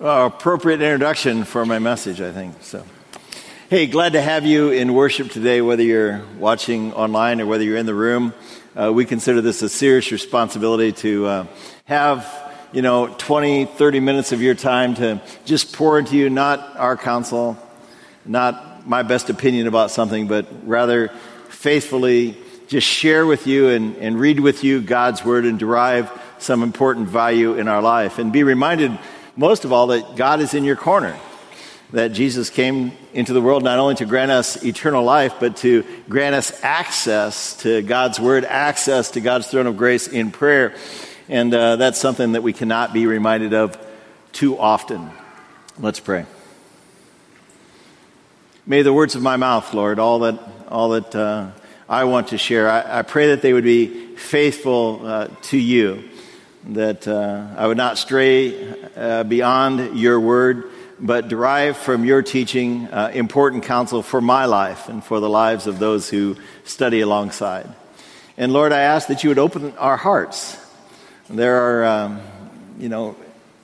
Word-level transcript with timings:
uh, 0.00 0.30
appropriate 0.32 0.80
introduction 0.80 1.44
for 1.44 1.66
my 1.66 1.78
message, 1.78 2.22
I 2.22 2.32
think. 2.32 2.54
So, 2.62 2.86
hey, 3.68 3.86
glad 3.86 4.14
to 4.14 4.22
have 4.22 4.46
you 4.46 4.70
in 4.70 4.94
worship 4.94 5.30
today, 5.30 5.60
whether 5.60 5.82
you're 5.82 6.22
watching 6.38 6.94
online 6.94 7.38
or 7.38 7.44
whether 7.44 7.64
you're 7.64 7.76
in 7.76 7.84
the 7.84 7.94
room. 7.94 8.32
Uh, 8.74 8.90
we 8.94 9.04
consider 9.04 9.42
this 9.42 9.60
a 9.60 9.68
serious 9.68 10.10
responsibility 10.10 10.92
to 10.92 11.26
uh, 11.26 11.46
have, 11.84 12.54
you 12.72 12.80
know, 12.80 13.14
20, 13.18 13.66
30 13.66 14.00
minutes 14.00 14.32
of 14.32 14.40
your 14.40 14.54
time 14.54 14.94
to 14.94 15.20
just 15.44 15.74
pour 15.76 15.98
into 15.98 16.16
you, 16.16 16.30
not 16.30 16.78
our 16.78 16.96
counsel, 16.96 17.58
not 18.24 18.88
my 18.88 19.02
best 19.02 19.28
opinion 19.28 19.66
about 19.66 19.90
something, 19.90 20.26
but 20.26 20.46
rather 20.64 21.08
faithfully 21.50 22.38
just 22.68 22.86
share 22.86 23.26
with 23.26 23.46
you 23.46 23.68
and, 23.68 23.96
and 23.96 24.18
read 24.18 24.40
with 24.40 24.64
you 24.64 24.80
God's 24.80 25.22
Word 25.26 25.44
and 25.44 25.58
derive 25.58 26.10
some 26.38 26.62
important 26.62 27.08
value 27.08 27.52
in 27.58 27.68
our 27.68 27.82
life. 27.82 28.18
And 28.18 28.32
be 28.32 28.44
reminded 28.44 28.98
most 29.36 29.64
of 29.64 29.72
all, 29.72 29.88
that 29.88 30.16
God 30.16 30.40
is 30.40 30.54
in 30.54 30.64
your 30.64 30.76
corner. 30.76 31.18
That 31.92 32.12
Jesus 32.12 32.50
came 32.50 32.92
into 33.12 33.32
the 33.32 33.40
world 33.40 33.64
not 33.64 33.78
only 33.78 33.96
to 33.96 34.04
grant 34.04 34.30
us 34.30 34.62
eternal 34.64 35.02
life, 35.02 35.34
but 35.40 35.56
to 35.58 35.84
grant 36.08 36.36
us 36.36 36.62
access 36.62 37.56
to 37.62 37.82
God's 37.82 38.20
Word, 38.20 38.44
access 38.44 39.10
to 39.12 39.20
God's 39.20 39.48
throne 39.48 39.66
of 39.66 39.76
grace 39.76 40.06
in 40.06 40.30
prayer. 40.30 40.74
And 41.28 41.52
uh, 41.52 41.76
that's 41.76 41.98
something 41.98 42.32
that 42.32 42.42
we 42.42 42.52
cannot 42.52 42.92
be 42.92 43.06
reminded 43.06 43.54
of 43.54 43.78
too 44.32 44.58
often. 44.58 45.10
Let's 45.78 46.00
pray. 46.00 46.26
May 48.66 48.82
the 48.82 48.92
words 48.92 49.14
of 49.14 49.22
my 49.22 49.36
mouth, 49.36 49.72
Lord, 49.74 49.98
all 49.98 50.20
that, 50.20 50.38
all 50.68 50.90
that 50.90 51.14
uh, 51.14 51.50
I 51.88 52.04
want 52.04 52.28
to 52.28 52.38
share, 52.38 52.70
I, 52.70 53.00
I, 53.00 53.02
pray 53.02 53.28
that 53.28 53.42
they 53.42 53.52
would 53.52 53.64
be 53.64 54.14
faithful 54.14 55.00
uh, 55.04 55.28
to 55.44 55.58
you 55.58 56.09
that 56.64 57.08
uh, 57.08 57.46
I 57.56 57.66
would 57.66 57.76
not 57.76 57.98
stray 57.98 58.74
uh, 58.96 59.24
beyond 59.24 59.98
your 59.98 60.20
word, 60.20 60.70
but 60.98 61.28
derive 61.28 61.76
from 61.76 62.04
your 62.04 62.22
teaching 62.22 62.86
uh, 62.88 63.10
important 63.14 63.64
counsel 63.64 64.02
for 64.02 64.20
my 64.20 64.44
life 64.44 64.88
and 64.88 65.02
for 65.02 65.20
the 65.20 65.28
lives 65.28 65.66
of 65.66 65.78
those 65.78 66.10
who 66.10 66.36
study 66.64 67.00
alongside. 67.00 67.68
And 68.36 68.52
Lord, 68.52 68.72
I 68.72 68.80
ask 68.80 69.08
that 69.08 69.24
you 69.24 69.30
would 69.30 69.38
open 69.38 69.76
our 69.78 69.96
hearts. 69.96 70.58
There 71.28 71.56
are, 71.56 71.84
um, 71.84 72.20
you 72.78 72.88
know, 72.88 73.16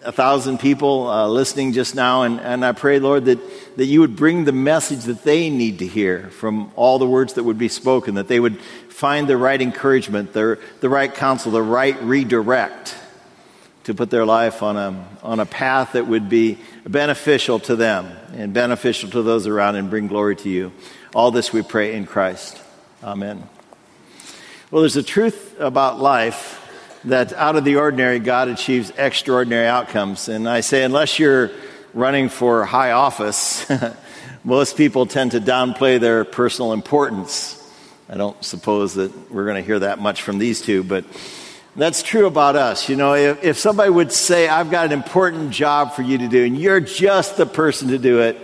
a 0.03 0.13
thousand 0.13 0.61
people 0.61 1.09
uh, 1.09 1.27
listening 1.27 1.73
just 1.73 1.95
now, 1.95 2.23
and, 2.23 2.41
and 2.41 2.65
I 2.65 2.73
pray, 2.73 3.01
Lord, 3.01 3.25
that, 3.25 3.41
that 3.77 3.87
you 3.87 4.01
would 4.01 4.15
bring 4.15 4.45
the 4.45 4.53
message 4.53 5.05
that 5.05 5.25
they 5.25 5.51
need 5.51 5.81
to 5.81 5.87
hear 5.87 6.31
from 6.31 6.71
all 6.77 6.99
the 6.99 7.07
words 7.07 7.35
that 7.35 7.45
would 7.45 7.59
be 7.59 7.69
spoken, 7.69 8.15
that 8.15 8.29
they 8.29 8.39
would 8.39 8.59
find 8.97 9.29
the 9.29 9.37
right 9.37 9.61
encouragement, 9.61 10.33
the, 10.33 10.59
the 10.81 10.89
right 10.89 11.15
counsel, 11.15 11.53
the 11.53 11.61
right 11.61 12.03
redirect 12.03 12.97
to 13.85 13.93
put 13.93 14.09
their 14.09 14.25
life 14.25 14.63
on 14.63 14.79
a, 14.79 15.09
on 15.23 15.39
a 15.39 15.45
path 15.45 15.93
that 15.93 16.07
would 16.07 16.31
be 16.31 16.57
beneficial 16.89 17.59
to 17.59 17.77
them 17.77 18.11
and 18.33 18.55
beneficial 18.55 19.11
to 19.11 19.21
those 19.21 19.47
around 19.47 19.77
and 19.77 19.91
bring 19.91 20.07
glory 20.07 20.35
to 20.35 20.49
you. 20.49 20.73
All 21.15 21.31
this 21.31 21.53
we 21.53 21.61
pray 21.61 21.95
in 21.95 22.07
Christ. 22.07 22.59
Amen. 23.05 23.47
Well, 24.71 24.81
there's 24.81 24.97
a 24.97 25.03
truth 25.03 25.61
about 25.61 26.01
life 26.01 26.63
that 27.05 27.35
out 27.35 27.57
of 27.57 27.65
the 27.65 27.77
ordinary, 27.77 28.19
God 28.19 28.49
achieves 28.49 28.91
extraordinary 28.97 29.67
outcomes. 29.67 30.31
And 30.31 30.49
I 30.49 30.63
say, 30.63 30.85
unless 30.85 31.19
you're 31.19 31.51
running 31.93 32.31
for 32.31 32.65
high 32.65 32.93
office, 32.93 33.71
most 34.43 34.79
people 34.79 35.05
tend 35.05 35.33
to 35.33 35.41
downplay 35.41 36.01
their 36.01 36.25
personal 36.25 36.73
importance. 36.73 37.63
I 38.09 38.17
don't 38.17 38.41
suppose 38.45 38.95
that 38.95 39.33
we're 39.33 39.47
going 39.47 39.57
to 39.57 39.67
hear 39.67 39.81
that 39.81 39.99
much 39.99 40.23
from 40.23 40.39
these 40.39 40.63
two, 40.63 40.85
but 40.85 41.05
that's 41.75 42.05
true 42.05 42.27
about 42.27 42.55
us. 42.55 42.89
You 42.89 42.95
know, 42.95 43.15
if, 43.15 43.43
if 43.43 43.59
somebody 43.59 43.91
would 43.91 44.13
say, 44.13 44.49
I've 44.49 44.71
got 44.71 44.87
an 44.87 44.93
important 44.93 45.51
job 45.51 45.93
for 45.93 46.03
you 46.03 46.19
to 46.19 46.29
do, 46.29 46.45
and 46.45 46.57
you're 46.57 46.79
just 46.79 47.37
the 47.37 47.47
person 47.47 47.89
to 47.89 47.99
do 47.99 48.21
it, 48.21 48.39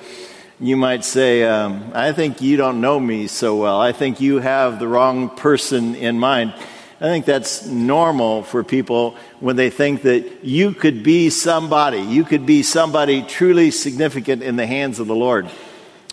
you 0.58 0.76
might 0.76 1.04
say, 1.04 1.44
um, 1.44 1.92
I 1.94 2.12
think 2.12 2.40
you 2.40 2.56
don't 2.56 2.80
know 2.80 2.98
me 2.98 3.28
so 3.28 3.54
well. 3.54 3.80
I 3.80 3.92
think 3.92 4.20
you 4.20 4.40
have 4.40 4.80
the 4.80 4.88
wrong 4.88 5.30
person 5.30 5.94
in 5.94 6.18
mind. 6.18 6.54
I 7.00 7.04
think 7.04 7.24
that's 7.24 7.64
normal 7.64 8.42
for 8.42 8.64
people 8.64 9.16
when 9.38 9.54
they 9.54 9.70
think 9.70 10.02
that 10.02 10.44
you 10.44 10.72
could 10.72 11.04
be 11.04 11.30
somebody. 11.30 12.00
You 12.00 12.24
could 12.24 12.46
be 12.46 12.64
somebody 12.64 13.22
truly 13.22 13.70
significant 13.70 14.42
in 14.42 14.56
the 14.56 14.66
hands 14.66 14.98
of 14.98 15.06
the 15.06 15.14
Lord. 15.14 15.48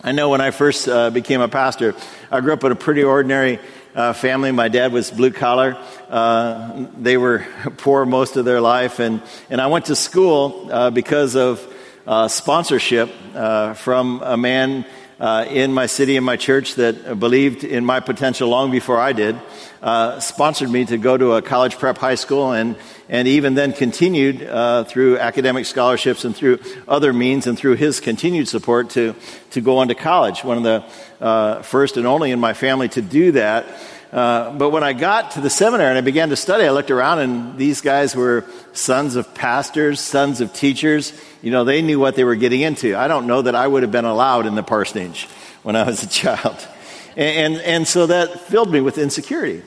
I 0.01 0.13
know 0.13 0.29
when 0.29 0.39
I 0.39 0.51
first 0.51 0.87
uh, 0.87 1.09
became 1.09 1.41
a 1.41 1.49
pastor, 1.49 1.93
I 2.31 2.39
grew 2.39 2.53
up 2.53 2.63
in 2.63 2.71
a 2.71 2.75
pretty 2.75 3.03
ordinary 3.03 3.59
uh, 3.93 4.13
family. 4.13 4.49
My 4.51 4.69
dad 4.69 4.93
was 4.93 5.11
blue 5.11 5.31
collar. 5.31 5.77
Uh, 6.09 6.85
they 6.97 7.17
were 7.17 7.45
poor 7.77 8.05
most 8.05 8.37
of 8.37 8.45
their 8.45 8.61
life. 8.61 8.99
And, 8.99 9.21
and 9.49 9.59
I 9.59 9.67
went 9.67 9.85
to 9.85 9.97
school 9.97 10.69
uh, 10.71 10.89
because 10.89 11.35
of 11.35 11.61
uh, 12.07 12.29
sponsorship 12.29 13.09
uh, 13.35 13.73
from 13.73 14.21
a 14.23 14.37
man 14.37 14.85
uh, 15.19 15.45
in 15.49 15.73
my 15.73 15.85
city 15.85 16.15
and 16.15 16.25
my 16.25 16.37
church 16.37 16.75
that 16.75 17.19
believed 17.19 17.63
in 17.63 17.83
my 17.83 17.99
potential 17.99 18.49
long 18.49 18.71
before 18.71 18.99
I 18.99 19.13
did, 19.13 19.35
uh, 19.81 20.19
sponsored 20.19 20.69
me 20.69 20.85
to 20.85 20.97
go 20.97 21.17
to 21.17 21.33
a 21.33 21.41
college 21.41 21.77
prep 21.77 21.97
high 21.97 22.15
school 22.15 22.51
and, 22.51 22.75
and 23.09 23.27
even 23.27 23.53
then 23.53 23.73
continued 23.73 24.43
uh, 24.43 24.83
through 24.85 25.17
academic 25.17 25.65
scholarships 25.65 26.25
and 26.25 26.35
through 26.35 26.59
other 26.87 27.13
means 27.13 27.47
and 27.47 27.57
through 27.57 27.75
his 27.75 27.99
continued 27.99 28.47
support 28.47 28.89
to, 28.91 29.15
to 29.51 29.61
go 29.61 29.77
on 29.77 29.89
to 29.89 29.95
college. 29.95 30.43
One 30.43 30.57
of 30.57 30.63
the 30.63 30.83
uh, 31.23 31.61
first 31.61 31.97
and 31.97 32.07
only 32.07 32.31
in 32.31 32.39
my 32.39 32.53
family 32.53 32.87
to 32.89 33.01
do 33.01 33.33
that. 33.33 33.65
Uh, 34.11 34.51
but 34.53 34.71
when 34.71 34.83
I 34.83 34.93
got 34.93 35.31
to 35.31 35.41
the 35.41 35.49
seminary 35.51 35.89
and 35.89 35.97
I 35.97 36.01
began 36.01 36.29
to 36.29 36.35
study, 36.35 36.65
I 36.65 36.71
looked 36.71 36.89
around 36.89 37.19
and 37.19 37.57
these 37.57 37.81
guys 37.81 38.15
were 38.15 38.43
sons 38.73 39.15
of 39.15 39.33
pastors, 39.35 39.99
sons 39.99 40.41
of 40.41 40.51
teachers. 40.51 41.13
You 41.43 41.51
know, 41.51 41.63
they 41.63 41.83
knew 41.83 41.99
what 41.99 42.15
they 42.15 42.23
were 42.23 42.35
getting 42.35 42.61
into. 42.61 42.97
I 42.97 43.07
don't 43.07 43.27
know 43.27 43.43
that 43.43 43.53
I 43.53 43.67
would 43.67 43.83
have 43.83 43.91
been 43.91 44.05
allowed 44.05 44.47
in 44.47 44.55
the 44.55 44.63
parsonage 44.63 45.25
when 45.61 45.75
I 45.75 45.83
was 45.83 46.03
a 46.03 46.07
child. 46.09 46.67
And, 47.15 47.53
and, 47.55 47.63
and 47.63 47.87
so 47.87 48.07
that 48.07 48.39
filled 48.41 48.71
me 48.71 48.81
with 48.81 48.97
insecurity. 48.97 49.61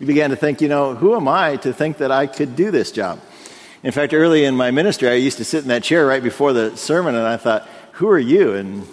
You 0.00 0.06
began 0.06 0.30
to 0.30 0.36
think, 0.36 0.60
you 0.60 0.68
know, 0.68 0.94
who 0.94 1.14
am 1.14 1.28
I 1.28 1.56
to 1.58 1.72
think 1.72 1.98
that 1.98 2.10
I 2.10 2.26
could 2.26 2.56
do 2.56 2.70
this 2.70 2.90
job? 2.90 3.20
In 3.82 3.92
fact, 3.92 4.12
early 4.12 4.44
in 4.44 4.56
my 4.56 4.72
ministry, 4.72 5.08
I 5.08 5.14
used 5.14 5.38
to 5.38 5.44
sit 5.44 5.62
in 5.62 5.68
that 5.68 5.84
chair 5.84 6.04
right 6.06 6.22
before 6.22 6.52
the 6.52 6.76
sermon 6.76 7.14
and 7.14 7.26
I 7.26 7.36
thought, 7.36 7.68
who 7.92 8.08
are 8.08 8.18
you? 8.18 8.54
And 8.54 8.86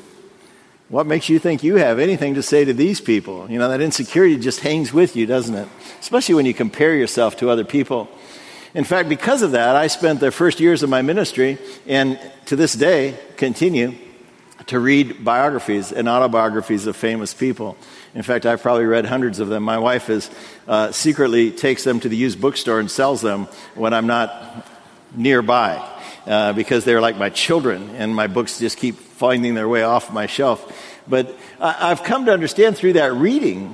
what 0.90 1.08
makes 1.08 1.30
you 1.30 1.40
think 1.40 1.64
you 1.64 1.76
have 1.76 2.00
anything 2.00 2.36
to 2.36 2.44
say 2.44 2.66
to 2.66 2.74
these 2.74 3.02
people? 3.02 3.50
You 3.50 3.58
know, 3.58 3.70
that 3.70 3.82
insecurity 3.82 4.38
just 4.38 4.60
hangs 4.60 4.94
with 4.94 5.16
you, 5.16 5.26
doesn't 5.26 5.56
it? 5.56 5.68
Especially 6.00 6.36
when 6.36 6.46
you 6.46 6.54
compare 6.54 6.96
yourself 6.96 7.38
to 7.38 7.50
other 7.50 7.64
people. 7.64 8.10
In 8.74 8.84
fact, 8.84 9.08
because 9.08 9.42
of 9.42 9.52
that, 9.52 9.76
I 9.76 9.88
spent 9.88 10.20
the 10.20 10.32
first 10.32 10.60
years 10.60 10.84
of 10.84 10.90
my 10.90 11.02
ministry 11.02 11.58
and 11.88 12.20
to 12.48 12.56
this 12.56 12.74
day 12.74 13.18
continue 13.38 13.96
to 14.68 14.80
read 14.80 15.24
biographies 15.24 15.92
and 15.92 16.08
autobiographies 16.08 16.88
of 16.88 16.96
famous 16.96 17.34
people. 17.34 17.78
In 18.16 18.24
fact, 18.24 18.46
I've 18.46 18.62
probably 18.62 18.86
read 18.86 19.06
hundreds 19.06 19.40
of 19.40 19.48
them. 19.48 19.64
My 19.64 19.78
wife 19.78 20.10
is 20.10 20.30
uh, 20.68 20.92
secretly 20.92 21.52
takes 21.52 21.84
them 21.84 22.00
to 22.00 22.10
the 22.10 22.16
used 22.16 22.40
bookstore 22.40 22.80
and 22.80 22.90
sells 22.90 23.22
them 23.22 23.48
when 23.76 23.94
I'm 23.94 24.08
not 24.08 24.68
nearby 25.16 25.88
uh, 26.26 26.54
because 26.54 26.86
they're 26.86 27.02
like 27.02 27.18
my 27.18 27.30
children, 27.30 27.90
and 27.96 28.16
my 28.16 28.28
books 28.28 28.60
just 28.60 28.78
keep 28.78 28.96
finding 29.24 29.54
their 29.54 29.70
way 29.70 29.84
off 29.84 30.12
my 30.12 30.26
shelf. 30.26 30.60
But 31.08 31.34
I've 31.58 32.04
come 32.04 32.26
to 32.26 32.34
understand 32.34 32.76
through 32.76 32.94
that 32.94 33.14
reading 33.14 33.74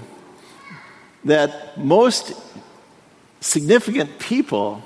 that 1.24 1.76
most 1.76 2.34
significant 3.42 4.20
people 4.20 4.84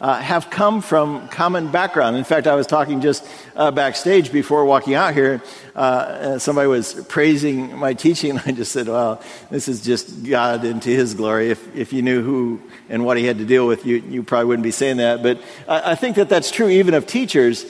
uh, 0.00 0.18
have 0.18 0.48
come 0.48 0.80
from 0.80 1.28
common 1.28 1.70
background. 1.70 2.16
In 2.16 2.24
fact, 2.24 2.46
I 2.46 2.54
was 2.54 2.66
talking 2.66 3.02
just 3.02 3.28
uh, 3.54 3.70
backstage 3.70 4.32
before 4.32 4.64
walking 4.64 4.94
out 4.94 5.12
here. 5.12 5.42
Uh, 5.76 6.38
somebody 6.38 6.68
was 6.68 6.94
praising 7.10 7.76
my 7.76 7.92
teaching, 7.92 8.30
and 8.30 8.40
I 8.46 8.52
just 8.52 8.72
said, 8.72 8.88
"Well, 8.88 9.20
this 9.50 9.68
is 9.68 9.82
just 9.82 10.24
God 10.24 10.64
into 10.64 10.88
His 10.88 11.12
glory. 11.12 11.50
If 11.50 11.76
if 11.76 11.92
you 11.92 12.00
knew 12.00 12.22
who 12.22 12.62
and 12.88 13.04
what 13.04 13.18
He 13.18 13.26
had 13.26 13.36
to 13.38 13.44
deal 13.44 13.66
with, 13.66 13.84
you 13.84 13.96
you 13.96 14.22
probably 14.22 14.46
wouldn't 14.46 14.64
be 14.64 14.70
saying 14.70 14.96
that." 15.04 15.22
But 15.22 15.36
I, 15.68 15.92
I 15.92 15.94
think 15.96 16.16
that 16.16 16.30
that's 16.30 16.50
true 16.50 16.70
even 16.70 16.94
of 16.94 17.06
teachers. 17.06 17.66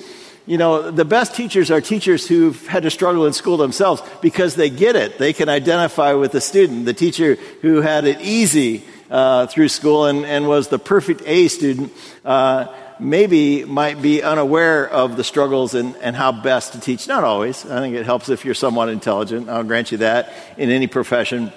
You 0.48 0.56
know, 0.56 0.90
the 0.90 1.04
best 1.04 1.34
teachers 1.34 1.70
are 1.70 1.82
teachers 1.82 2.26
who've 2.26 2.66
had 2.66 2.84
to 2.84 2.90
struggle 2.90 3.26
in 3.26 3.34
school 3.34 3.58
themselves 3.58 4.00
because 4.22 4.54
they 4.54 4.70
get 4.70 4.96
it. 4.96 5.18
They 5.18 5.34
can 5.34 5.50
identify 5.50 6.14
with 6.14 6.32
the 6.32 6.40
student. 6.40 6.86
The 6.86 6.94
teacher 6.94 7.34
who 7.60 7.82
had 7.82 8.06
it 8.06 8.22
easy 8.22 8.82
uh, 9.10 9.46
through 9.48 9.68
school 9.68 10.06
and, 10.06 10.24
and, 10.24 10.48
was 10.48 10.68
the 10.68 10.78
perfect 10.78 11.20
A 11.26 11.48
student 11.48 11.92
uh, 12.24 12.74
maybe 12.98 13.66
might 13.66 14.00
be 14.00 14.22
unaware 14.22 14.88
of 14.88 15.18
the 15.18 15.24
struggles 15.24 15.74
and, 15.74 15.94
and, 15.96 16.16
how 16.16 16.32
best 16.32 16.72
to 16.72 16.80
teach. 16.80 17.06
Not 17.06 17.24
always. 17.24 17.66
I 17.66 17.80
think 17.80 17.94
it 17.94 18.06
helps 18.06 18.30
if 18.30 18.46
you're 18.46 18.54
somewhat 18.54 18.88
intelligent. 18.88 19.50
I'll 19.50 19.64
grant 19.64 19.92
you 19.92 19.98
that 19.98 20.32
in 20.56 20.70
any 20.70 20.86
profession. 20.86 21.52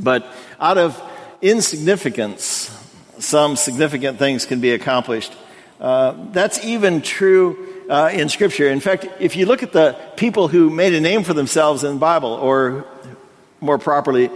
But 0.00 0.26
out 0.58 0.76
of 0.76 1.00
insignificance, 1.40 2.68
some 3.20 3.54
significant 3.54 4.18
things 4.18 4.44
can 4.44 4.60
be 4.60 4.72
accomplished. 4.72 5.32
Uh, 5.80 6.14
that's 6.32 6.64
even 6.64 7.02
true 7.02 7.84
uh, 7.88 8.10
in 8.12 8.28
Scripture. 8.28 8.68
In 8.68 8.80
fact, 8.80 9.06
if 9.20 9.36
you 9.36 9.46
look 9.46 9.62
at 9.62 9.72
the 9.72 9.96
people 10.16 10.48
who 10.48 10.70
made 10.70 10.94
a 10.94 11.00
name 11.00 11.24
for 11.24 11.34
themselves 11.34 11.84
in 11.84 11.94
the 11.94 12.00
Bible, 12.00 12.30
or 12.30 12.86
more 13.60 13.78
properly, 13.78 14.30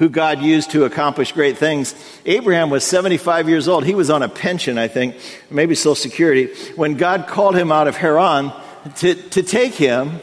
who 0.00 0.08
God 0.08 0.40
used 0.40 0.70
to 0.70 0.84
accomplish 0.84 1.32
great 1.32 1.58
things. 1.58 1.94
Abraham 2.24 2.70
was 2.70 2.84
75 2.84 3.50
years 3.50 3.68
old. 3.68 3.84
He 3.84 3.94
was 3.94 4.08
on 4.08 4.22
a 4.22 4.30
pension, 4.30 4.78
I 4.78 4.88
think, 4.88 5.14
maybe 5.50 5.74
Social 5.74 5.94
Security, 5.94 6.46
when 6.74 6.94
God 6.94 7.26
called 7.26 7.54
him 7.54 7.70
out 7.70 7.86
of 7.86 7.96
Haran 7.96 8.50
to, 8.96 9.14
to 9.14 9.42
take 9.42 9.74
him, 9.74 10.20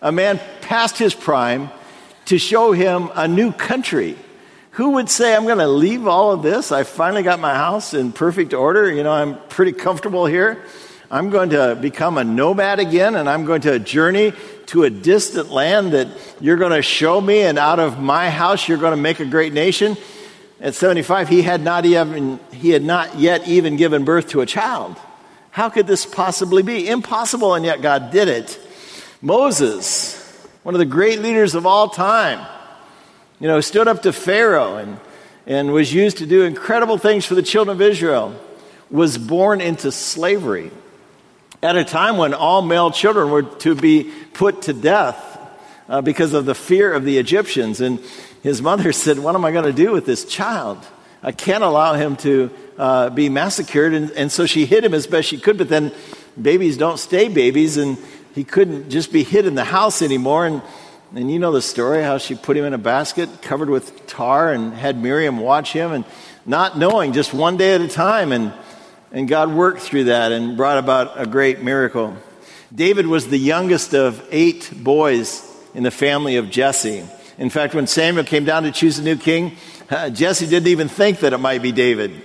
a 0.00 0.12
man 0.12 0.40
past 0.60 0.96
his 0.96 1.12
prime, 1.12 1.70
to 2.26 2.38
show 2.38 2.70
him 2.70 3.10
a 3.14 3.26
new 3.26 3.50
country. 3.50 4.16
Who 4.76 4.90
would 4.90 5.08
say, 5.08 5.34
I'm 5.34 5.44
going 5.44 5.56
to 5.56 5.66
leave 5.66 6.06
all 6.06 6.32
of 6.32 6.42
this? 6.42 6.70
I 6.70 6.82
finally 6.82 7.22
got 7.22 7.40
my 7.40 7.54
house 7.54 7.94
in 7.94 8.12
perfect 8.12 8.52
order. 8.52 8.92
You 8.92 9.04
know, 9.04 9.10
I'm 9.10 9.38
pretty 9.48 9.72
comfortable 9.72 10.26
here. 10.26 10.62
I'm 11.10 11.30
going 11.30 11.48
to 11.50 11.78
become 11.80 12.18
a 12.18 12.24
nomad 12.24 12.78
again 12.78 13.14
and 13.14 13.26
I'm 13.26 13.46
going 13.46 13.62
to 13.62 13.78
journey 13.78 14.34
to 14.66 14.82
a 14.82 14.90
distant 14.90 15.50
land 15.50 15.94
that 15.94 16.08
you're 16.42 16.58
going 16.58 16.72
to 16.72 16.82
show 16.82 17.22
me, 17.22 17.40
and 17.40 17.58
out 17.58 17.78
of 17.78 17.98
my 17.98 18.28
house, 18.28 18.68
you're 18.68 18.76
going 18.76 18.94
to 18.94 19.00
make 19.00 19.18
a 19.18 19.24
great 19.24 19.54
nation. 19.54 19.96
At 20.60 20.74
75, 20.74 21.30
he 21.30 21.40
had 21.40 21.62
not 21.62 21.86
even, 21.86 22.38
he 22.52 22.70
had 22.70 22.82
not 22.82 23.18
yet 23.18 23.48
even 23.48 23.76
given 23.76 24.04
birth 24.04 24.28
to 24.30 24.42
a 24.42 24.46
child. 24.46 24.96
How 25.52 25.70
could 25.70 25.86
this 25.86 26.04
possibly 26.04 26.62
be? 26.62 26.86
Impossible, 26.86 27.54
and 27.54 27.64
yet 27.64 27.80
God 27.80 28.10
did 28.10 28.28
it. 28.28 28.60
Moses, 29.22 30.20
one 30.64 30.74
of 30.74 30.80
the 30.80 30.84
great 30.84 31.20
leaders 31.20 31.54
of 31.54 31.64
all 31.64 31.88
time, 31.88 32.46
you 33.38 33.48
know, 33.48 33.60
stood 33.60 33.86
up 33.86 34.02
to 34.02 34.12
Pharaoh 34.12 34.76
and, 34.76 34.98
and 35.46 35.72
was 35.72 35.92
used 35.92 36.18
to 36.18 36.26
do 36.26 36.42
incredible 36.42 36.96
things 36.96 37.26
for 37.26 37.34
the 37.34 37.42
children 37.42 37.76
of 37.76 37.82
Israel, 37.82 38.34
was 38.90 39.18
born 39.18 39.60
into 39.60 39.92
slavery 39.92 40.70
at 41.62 41.76
a 41.76 41.84
time 41.84 42.16
when 42.16 42.32
all 42.32 42.62
male 42.62 42.90
children 42.90 43.30
were 43.30 43.42
to 43.42 43.74
be 43.74 44.10
put 44.32 44.62
to 44.62 44.72
death 44.72 45.38
uh, 45.88 46.00
because 46.00 46.32
of 46.32 46.46
the 46.46 46.54
fear 46.54 46.92
of 46.92 47.04
the 47.04 47.18
Egyptians. 47.18 47.80
And 47.80 48.00
his 48.42 48.62
mother 48.62 48.92
said, 49.04 49.18
What 49.18 49.34
am 49.34 49.44
I 49.44 49.52
going 49.52 49.64
to 49.64 49.72
do 49.72 49.92
with 49.92 50.06
this 50.06 50.24
child? 50.24 50.78
I 51.22 51.32
can't 51.32 51.64
allow 51.64 51.94
him 51.94 52.16
to 52.16 52.50
uh, 52.78 53.10
be 53.10 53.28
massacred. 53.28 53.92
And, 53.92 54.10
and 54.12 54.32
so 54.32 54.46
she 54.46 54.64
hid 54.64 54.84
him 54.84 54.94
as 54.94 55.06
best 55.06 55.28
she 55.28 55.38
could, 55.38 55.58
but 55.58 55.68
then 55.68 55.92
babies 56.40 56.76
don't 56.76 56.98
stay 56.98 57.28
babies, 57.28 57.76
and 57.76 57.98
he 58.34 58.44
couldn't 58.44 58.90
just 58.90 59.12
be 59.12 59.24
hid 59.24 59.46
in 59.46 59.54
the 59.54 59.64
house 59.64 60.02
anymore. 60.02 60.46
And, 60.46 60.62
and 61.14 61.30
you 61.30 61.38
know 61.38 61.52
the 61.52 61.62
story 61.62 62.02
how 62.02 62.18
she 62.18 62.34
put 62.34 62.56
him 62.56 62.64
in 62.64 62.74
a 62.74 62.78
basket 62.78 63.28
covered 63.42 63.70
with 63.70 64.06
tar 64.06 64.52
and 64.52 64.74
had 64.74 65.00
Miriam 65.00 65.38
watch 65.38 65.72
him, 65.72 65.92
and 65.92 66.04
not 66.44 66.76
knowing 66.78 67.12
just 67.12 67.32
one 67.32 67.56
day 67.56 67.74
at 67.74 67.80
a 67.80 67.88
time. 67.88 68.32
And 68.32 68.52
and 69.12 69.28
God 69.28 69.52
worked 69.52 69.80
through 69.80 70.04
that 70.04 70.32
and 70.32 70.56
brought 70.56 70.78
about 70.78 71.20
a 71.20 71.26
great 71.26 71.62
miracle. 71.62 72.16
David 72.74 73.06
was 73.06 73.28
the 73.28 73.38
youngest 73.38 73.94
of 73.94 74.22
eight 74.30 74.70
boys 74.74 75.42
in 75.74 75.84
the 75.84 75.90
family 75.90 76.36
of 76.36 76.50
Jesse. 76.50 77.04
In 77.38 77.50
fact, 77.50 77.74
when 77.74 77.86
Samuel 77.86 78.24
came 78.24 78.44
down 78.44 78.64
to 78.64 78.72
choose 78.72 78.98
a 78.98 79.02
new 79.02 79.16
king, 79.16 79.56
uh, 79.88 80.10
Jesse 80.10 80.46
didn't 80.46 80.68
even 80.68 80.88
think 80.88 81.20
that 81.20 81.32
it 81.32 81.38
might 81.38 81.62
be 81.62 81.70
David. 81.70 82.20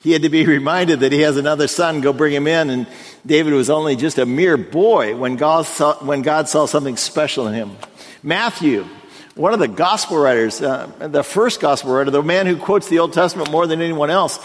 He 0.00 0.12
had 0.12 0.22
to 0.22 0.28
be 0.28 0.44
reminded 0.58 1.00
that 1.00 1.12
he 1.12 1.20
has 1.20 1.36
another 1.36 1.68
son, 1.68 2.00
go 2.00 2.12
bring 2.12 2.34
him 2.34 2.46
in. 2.46 2.70
And 2.70 2.86
David 3.24 3.52
was 3.52 3.70
only 3.70 3.96
just 3.96 4.18
a 4.18 4.26
mere 4.26 4.56
boy 4.56 5.14
when 5.16 5.36
God 5.36 5.66
saw, 5.66 5.94
when 6.04 6.22
God 6.22 6.48
saw 6.48 6.66
something 6.66 6.96
special 6.96 7.46
in 7.46 7.54
him. 7.54 7.76
Matthew, 8.22 8.86
one 9.34 9.54
of 9.54 9.60
the 9.60 9.68
gospel 9.68 10.18
writers, 10.18 10.60
uh, 10.60 10.90
the 10.98 11.22
first 11.22 11.58
gospel 11.58 11.92
writer, 11.92 12.10
the 12.10 12.22
man 12.22 12.46
who 12.46 12.56
quotes 12.56 12.88
the 12.88 12.98
Old 12.98 13.14
Testament 13.14 13.50
more 13.50 13.66
than 13.66 13.80
anyone 13.80 14.10
else, 14.10 14.38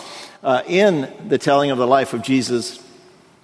uh, 0.44 0.64
in 0.66 1.12
the 1.28 1.38
telling 1.38 1.72
of 1.72 1.78
the 1.78 1.88
life 1.88 2.14
of 2.14 2.22
Jesus 2.22 2.82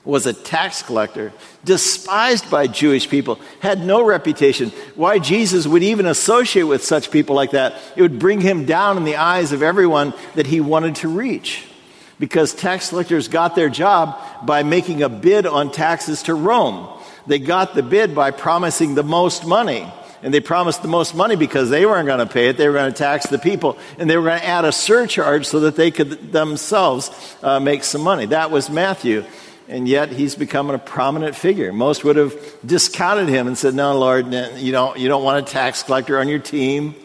was 0.06 0.25
a 0.25 0.33
tax 0.33 0.81
collector, 0.81 1.33
despised 1.66 2.50
by 2.50 2.68
Jewish 2.68 3.10
people, 3.10 3.39
had 3.60 3.86
no 3.86 4.04
reputation. 4.04 4.69
Why 4.95 5.19
Jesus 5.19 5.68
would 5.68 5.83
even 5.83 6.06
associate 6.06 6.63
with 6.63 6.83
such 6.83 7.12
people 7.12 7.36
like 7.36 7.51
that, 7.51 7.75
it 7.98 8.01
would 8.01 8.18
bring 8.18 8.39
him 8.39 8.66
down 8.66 8.95
in 8.98 9.04
the 9.04 9.18
eyes 9.18 9.51
of 9.51 9.62
everyone 9.62 10.13
that 10.36 10.48
he 10.48 10.62
wanted 10.62 10.95
to 10.98 11.10
reach. 11.10 11.68
Because 12.19 12.54
tax 12.54 12.89
collectors 12.89 13.28
got 13.28 13.56
their 13.56 13.69
job 13.69 14.18
by 14.45 14.63
making 14.63 15.04
a 15.04 15.10
bid 15.10 15.45
on 15.45 15.72
taxes 15.72 16.24
to 16.24 16.33
Rome. 16.33 16.88
They 17.28 17.39
got 17.39 17.75
the 17.75 17.83
bid 17.83 18.16
by 18.16 18.31
promising 18.31 18.95
the 18.95 19.04
most 19.04 19.45
money 19.45 19.92
and 20.23 20.33
they 20.33 20.39
promised 20.39 20.81
the 20.81 20.88
most 20.88 21.15
money 21.15 21.35
because 21.35 21.69
they 21.69 21.85
weren't 21.85 22.07
going 22.07 22.25
to 22.25 22.31
pay 22.31 22.50
it. 22.50 22.57
They 22.57 22.68
were 22.68 22.75
going 22.75 22.91
to 22.91 22.97
tax 22.97 23.27
the 23.27 23.39
people, 23.39 23.77
and 23.97 24.09
they 24.09 24.18
were 24.18 24.23
going 24.23 24.39
to 24.39 24.45
add 24.45 24.65
a 24.65 24.71
surcharge 24.71 25.45
so 25.45 25.62
that 25.62 25.75
they 25.75 25.91
could 25.91 26.31
themselves 26.31 27.09
uh, 27.41 27.59
make 27.59 27.83
some 27.83 28.01
money. 28.01 28.27
That 28.27 28.51
was 28.51 28.69
Matthew, 28.69 29.25
and 29.68 29.88
yet 29.88 30.09
he's 30.09 30.35
becoming 30.35 30.75
a 30.75 30.79
prominent 30.79 31.35
figure. 31.35 31.73
Most 31.73 32.03
would 32.03 32.15
have 32.15 32.35
discounted 32.65 33.29
him 33.29 33.47
and 33.47 33.57
said, 33.57 33.73
"No, 33.73 33.97
Lord, 33.97 34.33
you 34.57 34.71
don't, 34.71 34.97
you 35.00 35.07
don't 35.07 35.23
want 35.23 35.47
a 35.47 35.51
tax 35.51 35.83
collector 35.83 36.19
on 36.19 36.27
your 36.27 36.39
team." 36.39 36.95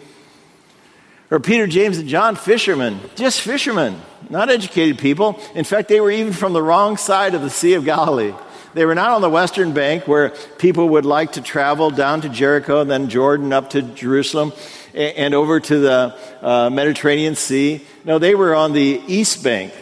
Or 1.28 1.40
Peter, 1.40 1.66
James, 1.66 1.98
and 1.98 2.08
John, 2.08 2.36
fishermen, 2.36 3.00
just 3.16 3.40
fishermen, 3.40 4.00
not 4.30 4.48
educated 4.48 4.98
people. 4.98 5.40
In 5.56 5.64
fact, 5.64 5.88
they 5.88 6.00
were 6.00 6.10
even 6.10 6.32
from 6.32 6.52
the 6.52 6.62
wrong 6.62 6.96
side 6.96 7.34
of 7.34 7.42
the 7.42 7.50
Sea 7.50 7.74
of 7.74 7.84
Galilee. 7.84 8.32
They 8.76 8.84
were 8.84 8.94
not 8.94 9.12
on 9.12 9.22
the 9.22 9.30
western 9.30 9.72
bank 9.72 10.06
where 10.06 10.34
people 10.58 10.90
would 10.90 11.06
like 11.06 11.32
to 11.32 11.40
travel 11.40 11.88
down 11.88 12.20
to 12.20 12.28
Jericho 12.28 12.84
then 12.84 13.08
Jordan 13.08 13.54
up 13.54 13.70
to 13.70 13.80
Jerusalem 13.80 14.52
and 14.92 15.32
over 15.32 15.60
to 15.60 15.78
the 15.78 16.18
uh, 16.42 16.68
Mediterranean 16.68 17.36
Sea. 17.36 17.82
No, 18.04 18.18
they 18.18 18.34
were 18.34 18.54
on 18.54 18.74
the 18.74 19.00
east 19.06 19.42
bank. 19.42 19.72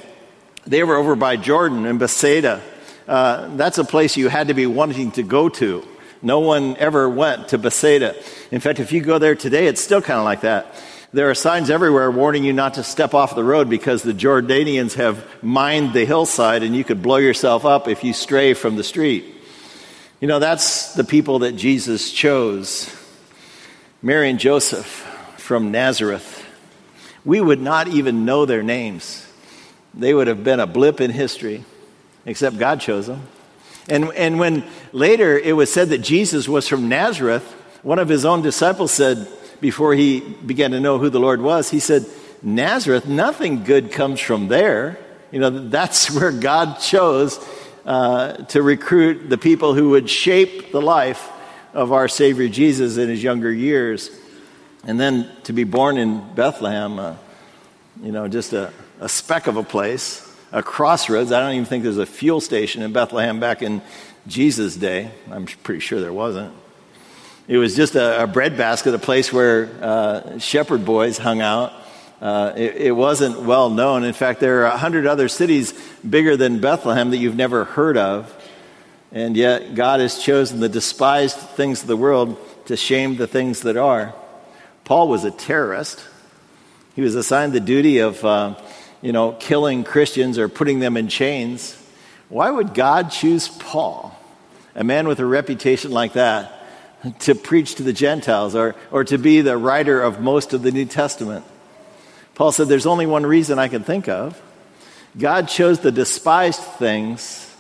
They 0.64 0.84
were 0.84 0.94
over 0.94 1.16
by 1.16 1.36
Jordan 1.36 1.86
and 1.86 1.98
Bethsaida. 1.98 2.62
Uh, 3.08 3.56
that's 3.56 3.78
a 3.78 3.84
place 3.84 4.16
you 4.16 4.28
had 4.28 4.46
to 4.46 4.54
be 4.54 4.66
wanting 4.66 5.10
to 5.10 5.24
go 5.24 5.48
to. 5.48 5.84
No 6.22 6.38
one 6.38 6.76
ever 6.76 7.10
went 7.10 7.48
to 7.48 7.58
Bethsaida. 7.58 8.14
In 8.52 8.60
fact, 8.60 8.78
if 8.78 8.92
you 8.92 9.00
go 9.00 9.18
there 9.18 9.34
today, 9.34 9.66
it's 9.66 9.80
still 9.80 10.02
kind 10.02 10.20
of 10.20 10.24
like 10.24 10.42
that. 10.42 10.72
There 11.14 11.30
are 11.30 11.34
signs 11.36 11.70
everywhere 11.70 12.10
warning 12.10 12.42
you 12.42 12.52
not 12.52 12.74
to 12.74 12.82
step 12.82 13.14
off 13.14 13.36
the 13.36 13.44
road 13.44 13.70
because 13.70 14.02
the 14.02 14.12
Jordanians 14.12 14.94
have 14.94 15.24
mined 15.44 15.92
the 15.92 16.04
hillside 16.04 16.64
and 16.64 16.74
you 16.74 16.82
could 16.82 17.02
blow 17.02 17.18
yourself 17.18 17.64
up 17.64 17.86
if 17.86 18.02
you 18.02 18.12
stray 18.12 18.52
from 18.52 18.74
the 18.74 18.82
street. 18.82 19.24
You 20.20 20.26
know, 20.26 20.40
that's 20.40 20.94
the 20.94 21.04
people 21.04 21.38
that 21.38 21.52
Jesus 21.52 22.10
chose. 22.10 22.92
Mary 24.02 24.28
and 24.28 24.40
Joseph 24.40 24.88
from 25.36 25.70
Nazareth. 25.70 26.44
We 27.24 27.40
would 27.40 27.60
not 27.60 27.86
even 27.86 28.24
know 28.24 28.44
their 28.44 28.64
names. 28.64 29.24
They 29.94 30.14
would 30.14 30.26
have 30.26 30.42
been 30.42 30.58
a 30.58 30.66
blip 30.66 31.00
in 31.00 31.12
history, 31.12 31.64
except 32.26 32.58
God 32.58 32.80
chose 32.80 33.06
them. 33.06 33.22
And, 33.88 34.12
and 34.14 34.40
when 34.40 34.64
later 34.90 35.38
it 35.38 35.52
was 35.52 35.72
said 35.72 35.90
that 35.90 35.98
Jesus 35.98 36.48
was 36.48 36.66
from 36.66 36.88
Nazareth, 36.88 37.44
one 37.84 38.00
of 38.00 38.08
his 38.08 38.24
own 38.24 38.42
disciples 38.42 38.90
said, 38.90 39.28
before 39.64 39.94
he 39.94 40.20
began 40.20 40.72
to 40.72 40.78
know 40.78 40.98
who 40.98 41.08
the 41.08 41.18
Lord 41.18 41.40
was, 41.40 41.70
he 41.70 41.80
said, 41.80 42.04
Nazareth, 42.42 43.06
nothing 43.06 43.64
good 43.64 43.92
comes 43.92 44.20
from 44.20 44.48
there. 44.48 44.98
You 45.32 45.40
know, 45.40 45.48
that's 45.70 46.10
where 46.10 46.30
God 46.30 46.80
chose 46.80 47.42
uh, 47.86 48.34
to 48.52 48.60
recruit 48.60 49.30
the 49.30 49.38
people 49.38 49.72
who 49.72 49.88
would 49.90 50.10
shape 50.10 50.70
the 50.70 50.82
life 50.82 51.30
of 51.72 51.92
our 51.92 52.08
Savior 52.08 52.46
Jesus 52.46 52.98
in 52.98 53.08
his 53.08 53.22
younger 53.22 53.50
years. 53.50 54.10
And 54.86 55.00
then 55.00 55.30
to 55.44 55.54
be 55.54 55.64
born 55.64 55.96
in 55.96 56.34
Bethlehem, 56.34 56.98
uh, 56.98 57.16
you 58.02 58.12
know, 58.12 58.28
just 58.28 58.52
a, 58.52 58.70
a 59.00 59.08
speck 59.08 59.46
of 59.46 59.56
a 59.56 59.62
place, 59.62 60.30
a 60.52 60.62
crossroads. 60.62 61.32
I 61.32 61.40
don't 61.40 61.54
even 61.54 61.64
think 61.64 61.84
there's 61.84 61.96
a 61.96 62.04
fuel 62.04 62.42
station 62.42 62.82
in 62.82 62.92
Bethlehem 62.92 63.40
back 63.40 63.62
in 63.62 63.80
Jesus' 64.26 64.76
day. 64.76 65.10
I'm 65.30 65.46
pretty 65.46 65.80
sure 65.80 66.02
there 66.02 66.12
wasn't. 66.12 66.52
It 67.46 67.58
was 67.58 67.76
just 67.76 67.94
a, 67.94 68.22
a 68.22 68.26
breadbasket, 68.26 68.94
a 68.94 68.98
place 68.98 69.30
where 69.30 69.68
uh, 69.82 70.38
shepherd 70.38 70.86
boys 70.86 71.18
hung 71.18 71.42
out. 71.42 71.74
Uh, 72.18 72.54
it, 72.56 72.76
it, 72.76 72.90
wasn't 72.92 73.42
well 73.42 73.68
known. 73.68 74.02
In 74.02 74.14
fact, 74.14 74.40
there 74.40 74.62
are 74.62 74.66
a 74.66 74.78
hundred 74.78 75.06
other 75.06 75.28
cities 75.28 75.74
bigger 76.08 76.38
than 76.38 76.60
Bethlehem 76.60 77.10
that 77.10 77.18
you've 77.18 77.36
never 77.36 77.64
heard 77.64 77.98
of. 77.98 78.34
And 79.12 79.36
yet, 79.36 79.74
God 79.74 80.00
has 80.00 80.18
chosen 80.18 80.60
the 80.60 80.70
despised 80.70 81.36
things 81.36 81.82
of 81.82 81.86
the 81.86 81.98
world 81.98 82.38
to 82.66 82.78
shame 82.78 83.16
the 83.16 83.26
things 83.26 83.60
that 83.60 83.76
are. 83.76 84.14
Paul 84.84 85.08
was 85.08 85.24
a 85.24 85.30
terrorist. 85.30 86.02
He 86.94 87.02
was 87.02 87.14
assigned 87.14 87.52
the 87.52 87.60
duty 87.60 87.98
of, 87.98 88.24
uh, 88.24 88.54
you 89.02 89.12
know, 89.12 89.32
killing 89.32 89.84
Christians 89.84 90.38
or 90.38 90.48
putting 90.48 90.78
them 90.78 90.96
in 90.96 91.08
chains. 91.08 91.76
Why 92.30 92.50
would 92.50 92.72
God 92.72 93.10
choose 93.10 93.48
Paul, 93.48 94.18
a 94.74 94.82
man 94.82 95.06
with 95.06 95.20
a 95.20 95.26
reputation 95.26 95.90
like 95.90 96.14
that, 96.14 96.53
to 97.20 97.34
preach 97.34 97.76
to 97.76 97.82
the 97.82 97.92
Gentiles 97.92 98.54
or, 98.54 98.74
or 98.90 99.04
to 99.04 99.18
be 99.18 99.40
the 99.40 99.56
writer 99.56 100.00
of 100.00 100.20
most 100.20 100.52
of 100.52 100.62
the 100.62 100.72
New 100.72 100.86
Testament. 100.86 101.44
Paul 102.34 102.52
said, 102.52 102.68
There's 102.68 102.86
only 102.86 103.06
one 103.06 103.26
reason 103.26 103.58
I 103.58 103.68
can 103.68 103.84
think 103.84 104.08
of. 104.08 104.40
God 105.16 105.48
chose 105.48 105.80
the 105.80 105.92
despised 105.92 106.60
things 106.60 107.54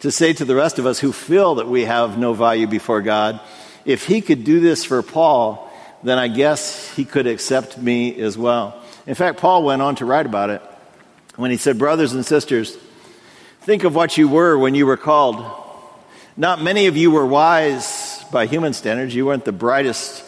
to 0.00 0.12
say 0.12 0.32
to 0.34 0.44
the 0.44 0.54
rest 0.54 0.78
of 0.78 0.86
us 0.86 1.00
who 1.00 1.12
feel 1.12 1.56
that 1.56 1.68
we 1.68 1.86
have 1.86 2.18
no 2.18 2.34
value 2.34 2.66
before 2.66 3.00
God, 3.02 3.40
if 3.84 4.06
he 4.06 4.20
could 4.20 4.44
do 4.44 4.60
this 4.60 4.84
for 4.84 5.02
Paul, 5.02 5.70
then 6.02 6.18
I 6.18 6.28
guess 6.28 6.94
he 6.94 7.04
could 7.04 7.26
accept 7.26 7.78
me 7.78 8.20
as 8.20 8.36
well. 8.36 8.80
In 9.06 9.14
fact, 9.14 9.38
Paul 9.38 9.64
went 9.64 9.82
on 9.82 9.96
to 9.96 10.04
write 10.04 10.26
about 10.26 10.50
it 10.50 10.62
when 11.36 11.50
he 11.50 11.56
said, 11.56 11.78
Brothers 11.78 12.12
and 12.12 12.24
sisters, 12.24 12.76
think 13.62 13.84
of 13.84 13.94
what 13.94 14.16
you 14.16 14.28
were 14.28 14.58
when 14.58 14.74
you 14.74 14.86
were 14.86 14.96
called. 14.96 15.44
Not 16.36 16.62
many 16.62 16.86
of 16.86 16.96
you 16.96 17.10
were 17.10 17.26
wise 17.26 18.13
by 18.34 18.46
human 18.46 18.72
standards. 18.72 19.14
You 19.14 19.26
weren't 19.26 19.44
the 19.44 19.52
brightest 19.52 20.24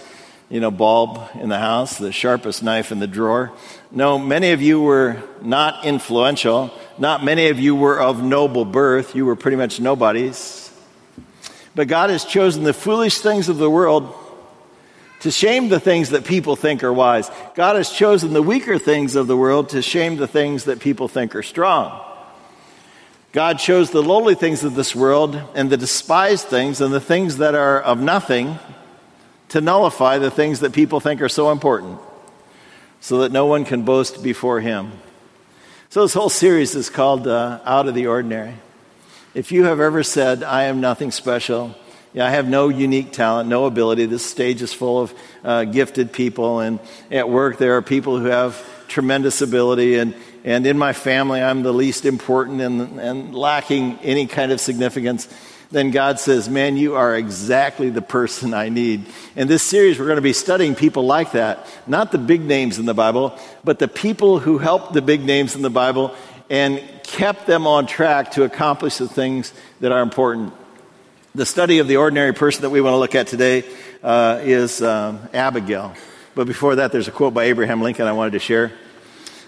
you 0.48 0.60
know, 0.60 0.70
bulb 0.70 1.20
in 1.34 1.48
the 1.48 1.58
house, 1.58 1.98
the 1.98 2.12
sharpest 2.12 2.62
knife 2.62 2.92
in 2.92 3.00
the 3.00 3.08
drawer. 3.08 3.50
No, 3.90 4.16
many 4.16 4.52
of 4.52 4.62
you 4.62 4.80
were 4.80 5.20
not 5.42 5.84
influential. 5.84 6.72
Not 6.98 7.24
many 7.24 7.48
of 7.48 7.58
you 7.58 7.74
were 7.74 8.00
of 8.00 8.22
noble 8.22 8.64
birth. 8.64 9.16
You 9.16 9.26
were 9.26 9.34
pretty 9.34 9.56
much 9.56 9.80
nobodies. 9.80 10.72
But 11.74 11.88
God 11.88 12.10
has 12.10 12.24
chosen 12.24 12.62
the 12.62 12.72
foolish 12.72 13.18
things 13.18 13.48
of 13.48 13.58
the 13.58 13.68
world 13.68 14.14
to 15.20 15.32
shame 15.32 15.68
the 15.68 15.80
things 15.80 16.10
that 16.10 16.24
people 16.24 16.54
think 16.54 16.84
are 16.84 16.92
wise. 16.92 17.28
God 17.56 17.74
has 17.74 17.90
chosen 17.90 18.32
the 18.32 18.42
weaker 18.42 18.78
things 18.78 19.16
of 19.16 19.26
the 19.26 19.36
world 19.36 19.70
to 19.70 19.82
shame 19.82 20.16
the 20.16 20.28
things 20.28 20.64
that 20.64 20.78
people 20.78 21.08
think 21.08 21.34
are 21.34 21.42
strong. 21.42 22.00
God 23.36 23.58
chose 23.58 23.90
the 23.90 24.02
lowly 24.02 24.34
things 24.34 24.64
of 24.64 24.74
this 24.74 24.96
world 24.96 25.38
and 25.54 25.68
the 25.68 25.76
despised 25.76 26.46
things 26.46 26.80
and 26.80 26.90
the 26.90 27.02
things 27.02 27.36
that 27.36 27.54
are 27.54 27.78
of 27.78 28.00
nothing 28.00 28.58
to 29.50 29.60
nullify 29.60 30.16
the 30.16 30.30
things 30.30 30.60
that 30.60 30.72
people 30.72 31.00
think 31.00 31.20
are 31.20 31.28
so 31.28 31.50
important 31.50 32.00
so 32.98 33.18
that 33.18 33.32
no 33.32 33.44
one 33.44 33.66
can 33.66 33.82
boast 33.82 34.22
before 34.22 34.60
Him. 34.60 34.90
So, 35.90 36.00
this 36.00 36.14
whole 36.14 36.30
series 36.30 36.74
is 36.74 36.88
called 36.88 37.28
uh, 37.28 37.60
Out 37.66 37.88
of 37.88 37.94
the 37.94 38.06
Ordinary. 38.06 38.54
If 39.34 39.52
you 39.52 39.64
have 39.64 39.80
ever 39.80 40.02
said, 40.02 40.42
I 40.42 40.62
am 40.62 40.80
nothing 40.80 41.10
special, 41.10 41.74
yeah, 42.14 42.24
I 42.24 42.30
have 42.30 42.48
no 42.48 42.70
unique 42.70 43.12
talent, 43.12 43.50
no 43.50 43.66
ability. 43.66 44.06
This 44.06 44.24
stage 44.24 44.62
is 44.62 44.72
full 44.72 45.02
of 45.02 45.14
uh, 45.44 45.64
gifted 45.64 46.10
people, 46.10 46.60
and 46.60 46.80
at 47.10 47.28
work 47.28 47.58
there 47.58 47.76
are 47.76 47.82
people 47.82 48.18
who 48.18 48.28
have 48.28 48.66
tremendous 48.88 49.42
ability, 49.42 49.96
and, 49.96 50.14
and 50.46 50.64
in 50.64 50.78
my 50.78 50.94
family 50.94 51.42
I'm 51.42 51.62
the 51.62 51.74
least 51.74 52.06
important 52.06 52.62
and, 52.62 52.98
and 52.98 53.34
lacking 53.34 53.98
any 53.98 54.26
kind 54.26 54.52
of 54.52 54.60
significance. 54.60 55.28
Then 55.72 55.90
God 55.90 56.20
says, 56.20 56.48
Man, 56.48 56.76
you 56.76 56.94
are 56.94 57.16
exactly 57.16 57.90
the 57.90 58.00
person 58.00 58.54
I 58.54 58.68
need. 58.68 59.04
In 59.34 59.48
this 59.48 59.64
series, 59.64 59.98
we're 59.98 60.06
going 60.06 60.16
to 60.16 60.22
be 60.22 60.32
studying 60.32 60.76
people 60.76 61.04
like 61.04 61.32
that. 61.32 61.66
Not 61.88 62.12
the 62.12 62.18
big 62.18 62.40
names 62.42 62.78
in 62.78 62.86
the 62.86 62.94
Bible, 62.94 63.36
but 63.64 63.80
the 63.80 63.88
people 63.88 64.38
who 64.38 64.58
helped 64.58 64.92
the 64.92 65.02
big 65.02 65.24
names 65.24 65.56
in 65.56 65.62
the 65.62 65.70
Bible 65.70 66.14
and 66.48 66.80
kept 67.02 67.46
them 67.48 67.66
on 67.66 67.86
track 67.86 68.30
to 68.32 68.44
accomplish 68.44 68.98
the 68.98 69.08
things 69.08 69.52
that 69.80 69.90
are 69.90 70.02
important. 70.02 70.54
The 71.34 71.44
study 71.44 71.80
of 71.80 71.88
the 71.88 71.96
ordinary 71.96 72.32
person 72.32 72.62
that 72.62 72.70
we 72.70 72.80
want 72.80 72.94
to 72.94 72.98
look 72.98 73.16
at 73.16 73.26
today 73.26 73.64
uh, 74.04 74.40
is 74.44 74.80
um, 74.80 75.28
Abigail. 75.34 75.94
But 76.36 76.46
before 76.46 76.76
that, 76.76 76.92
there's 76.92 77.08
a 77.08 77.12
quote 77.12 77.34
by 77.34 77.44
Abraham 77.44 77.82
Lincoln 77.82 78.06
I 78.06 78.12
wanted 78.12 78.34
to 78.34 78.38
share 78.38 78.72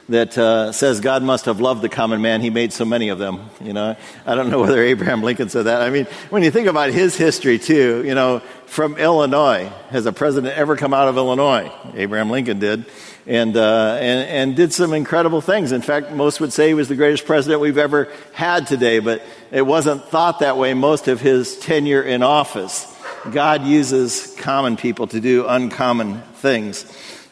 that 0.08 0.38
uh, 0.38 0.72
says 0.72 1.00
God 1.00 1.22
must 1.22 1.44
have 1.44 1.60
loved 1.60 1.82
the 1.82 1.88
common 1.88 2.22
man. 2.22 2.40
He 2.40 2.50
made 2.50 2.72
so 2.72 2.84
many 2.84 3.10
of 3.10 3.18
them. 3.18 3.50
You 3.62 3.72
know, 3.72 3.96
I 4.26 4.34
don't 4.34 4.50
know 4.50 4.60
whether 4.62 4.82
Abraham 4.82 5.22
Lincoln 5.22 5.48
said 5.48 5.64
that. 5.64 5.82
I 5.82 5.90
mean, 5.90 6.06
when 6.30 6.42
you 6.42 6.50
think 6.50 6.66
about 6.66 6.90
his 6.90 7.16
history 7.16 7.58
too, 7.58 8.02
you 8.04 8.14
know, 8.14 8.40
from 8.66 8.96
Illinois, 8.96 9.70
has 9.90 10.06
a 10.06 10.12
president 10.12 10.54
ever 10.56 10.76
come 10.76 10.94
out 10.94 11.08
of 11.08 11.16
Illinois? 11.16 11.70
Abraham 11.94 12.30
Lincoln 12.30 12.58
did, 12.58 12.86
and 13.26 13.56
uh, 13.56 13.98
and 14.00 14.28
and 14.28 14.56
did 14.56 14.72
some 14.72 14.92
incredible 14.94 15.40
things. 15.40 15.72
In 15.72 15.82
fact, 15.82 16.12
most 16.12 16.40
would 16.40 16.52
say 16.52 16.68
he 16.68 16.74
was 16.74 16.88
the 16.88 16.96
greatest 16.96 17.26
president 17.26 17.60
we've 17.60 17.78
ever 17.78 18.10
had 18.32 18.66
today. 18.66 19.00
But 19.00 19.22
it 19.50 19.62
wasn't 19.62 20.04
thought 20.04 20.40
that 20.40 20.56
way 20.56 20.74
most 20.74 21.08
of 21.08 21.20
his 21.20 21.58
tenure 21.58 22.02
in 22.02 22.22
office. 22.22 22.94
God 23.30 23.64
uses 23.64 24.34
common 24.38 24.76
people 24.76 25.06
to 25.08 25.20
do 25.20 25.46
uncommon 25.46 26.22
things. 26.36 26.84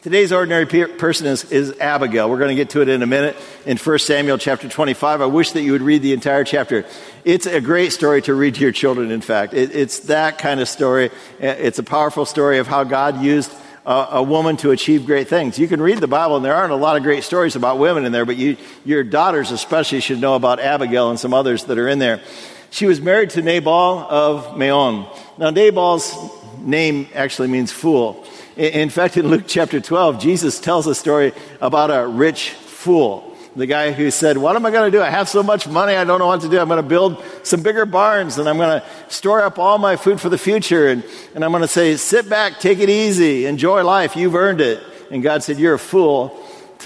Today's 0.07 0.31
ordinary 0.31 0.65
person 0.65 1.27
is, 1.27 1.51
is 1.51 1.77
Abigail. 1.81 2.29
We're 2.29 2.37
going 2.37 2.47
to 2.47 2.55
get 2.55 2.69
to 2.69 2.81
it 2.81 2.87
in 2.87 3.03
a 3.03 3.05
minute 3.05 3.35
in 3.65 3.75
1 3.75 3.99
Samuel 3.99 4.37
chapter 4.37 4.69
25. 4.69 5.19
I 5.19 5.25
wish 5.25 5.51
that 5.51 5.63
you 5.63 5.73
would 5.73 5.81
read 5.81 6.01
the 6.01 6.13
entire 6.13 6.45
chapter. 6.45 6.85
It's 7.25 7.45
a 7.45 7.59
great 7.59 7.91
story 7.91 8.21
to 8.21 8.33
read 8.33 8.55
to 8.55 8.61
your 8.61 8.71
children, 8.71 9.11
in 9.11 9.19
fact. 9.19 9.53
It, 9.53 9.75
it's 9.75 9.99
that 10.07 10.37
kind 10.37 10.61
of 10.61 10.69
story. 10.69 11.09
Uh, 11.09 11.47
it's 11.47 11.77
a 11.77 11.83
powerful 11.83 12.23
story 12.23 12.59
of 12.59 12.67
how 12.67 12.85
God 12.85 13.21
used 13.21 13.51
a, 13.85 14.07
a, 14.11 14.23
woman 14.23 14.55
to 14.57 14.71
achieve 14.71 15.05
great 15.05 15.27
things. 15.27 15.59
You 15.59 15.67
can 15.67 15.81
read 15.81 15.97
the 15.97 16.07
Bible, 16.07 16.37
and 16.37 16.45
there 16.45 16.55
aren't 16.55 16.71
a 16.71 16.77
lot 16.77 16.95
of 16.95 17.03
great 17.03 17.25
stories 17.25 17.57
about 17.57 17.77
women 17.77 18.05
in 18.05 18.13
there, 18.13 18.25
but 18.25 18.37
you, 18.37 18.55
your 18.85 19.03
daughters 19.03 19.51
especially 19.51 19.99
should 19.99 20.21
know 20.21 20.35
about 20.35 20.61
Abigail 20.61 21.09
and 21.09 21.19
some 21.19 21.33
others 21.33 21.65
that 21.65 21.77
are 21.77 21.89
in 21.89 21.99
there. 21.99 22.21
She 22.69 22.85
was 22.85 23.01
married 23.01 23.31
to 23.31 23.41
Nabal 23.41 24.07
of 24.09 24.57
Maon. 24.57 25.05
Now, 25.37 25.49
Nabal's 25.49 26.15
name 26.59 27.09
actually 27.13 27.49
means 27.49 27.73
fool. 27.73 28.25
In 28.57 28.89
fact, 28.89 29.17
in 29.17 29.27
Luke 29.27 29.43
chapter 29.45 29.79
12, 29.79 30.19
Jesus 30.19 30.59
tells 30.59 30.87
a 30.87 30.95
story 30.95 31.31
about 31.61 31.91
a 31.91 32.07
rich 32.07 32.49
fool. 32.49 33.35
The 33.55 33.67
guy 33.67 33.91
who 33.91 34.09
said, 34.09 34.35
What 34.35 34.55
am 34.55 34.65
I 34.65 34.71
going 34.71 34.91
to 34.91 34.97
do? 34.97 35.03
I 35.03 35.11
have 35.11 35.29
so 35.29 35.43
much 35.43 35.67
money, 35.67 35.95
I 35.95 36.03
don't 36.03 36.17
know 36.17 36.25
what 36.25 36.41
to 36.41 36.49
do. 36.49 36.57
I'm 36.59 36.67
going 36.67 36.81
to 36.81 36.87
build 36.87 37.23
some 37.43 37.61
bigger 37.61 37.85
barns 37.85 38.39
and 38.39 38.49
I'm 38.49 38.57
going 38.57 38.81
to 38.81 39.13
store 39.13 39.43
up 39.43 39.59
all 39.59 39.77
my 39.77 39.95
food 39.95 40.19
for 40.19 40.29
the 40.29 40.39
future. 40.39 40.87
And, 40.87 41.03
and 41.35 41.45
I'm 41.45 41.51
going 41.51 41.61
to 41.61 41.67
say, 41.67 41.97
Sit 41.97 42.29
back, 42.29 42.59
take 42.59 42.79
it 42.79 42.89
easy, 42.89 43.45
enjoy 43.45 43.83
life, 43.83 44.15
you've 44.15 44.35
earned 44.35 44.61
it. 44.61 44.81
And 45.11 45.21
God 45.21 45.43
said, 45.43 45.59
You're 45.59 45.75
a 45.75 45.79
fool 45.79 46.29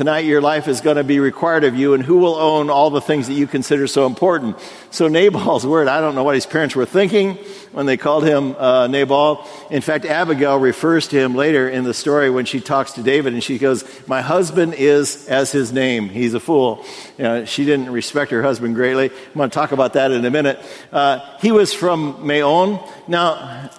tonight 0.01 0.25
your 0.25 0.41
life 0.41 0.67
is 0.67 0.81
going 0.81 0.97
to 0.97 1.03
be 1.03 1.19
required 1.19 1.63
of 1.63 1.75
you, 1.75 1.93
and 1.93 2.03
who 2.03 2.17
will 2.17 2.33
own 2.33 2.71
all 2.71 2.89
the 2.89 2.99
things 2.99 3.27
that 3.27 3.35
you 3.35 3.45
consider 3.45 3.85
so 3.85 4.07
important? 4.07 4.57
So, 4.89 5.07
Nabal's 5.07 5.63
word, 5.63 5.87
I 5.87 6.01
don't 6.01 6.15
know 6.15 6.23
what 6.23 6.33
his 6.33 6.47
parents 6.47 6.75
were 6.75 6.87
thinking 6.87 7.35
when 7.71 7.85
they 7.85 7.97
called 7.97 8.23
him 8.23 8.55
uh, 8.57 8.87
Nabal. 8.87 9.47
In 9.69 9.83
fact, 9.83 10.05
Abigail 10.05 10.57
refers 10.57 11.07
to 11.09 11.19
him 11.19 11.35
later 11.35 11.69
in 11.69 11.83
the 11.83 11.93
story 11.93 12.31
when 12.31 12.45
she 12.45 12.59
talks 12.59 12.93
to 12.93 13.03
David, 13.03 13.33
and 13.33 13.43
she 13.43 13.59
goes, 13.59 13.85
My 14.07 14.21
husband 14.21 14.73
is 14.73 15.27
as 15.27 15.51
his 15.51 15.71
name. 15.71 16.09
He's 16.09 16.33
a 16.33 16.39
fool. 16.39 16.83
You 17.19 17.23
know, 17.23 17.45
she 17.45 17.63
didn't 17.63 17.91
respect 17.91 18.31
her 18.31 18.41
husband 18.41 18.73
greatly. 18.73 19.11
I'm 19.11 19.33
going 19.35 19.51
to 19.51 19.53
talk 19.53 19.71
about 19.71 19.93
that 19.93 20.09
in 20.09 20.25
a 20.25 20.31
minute. 20.31 20.59
Uh, 20.91 21.19
he 21.41 21.51
was 21.51 21.75
from 21.75 22.25
Maon. 22.25 22.79
Now, 23.07 23.69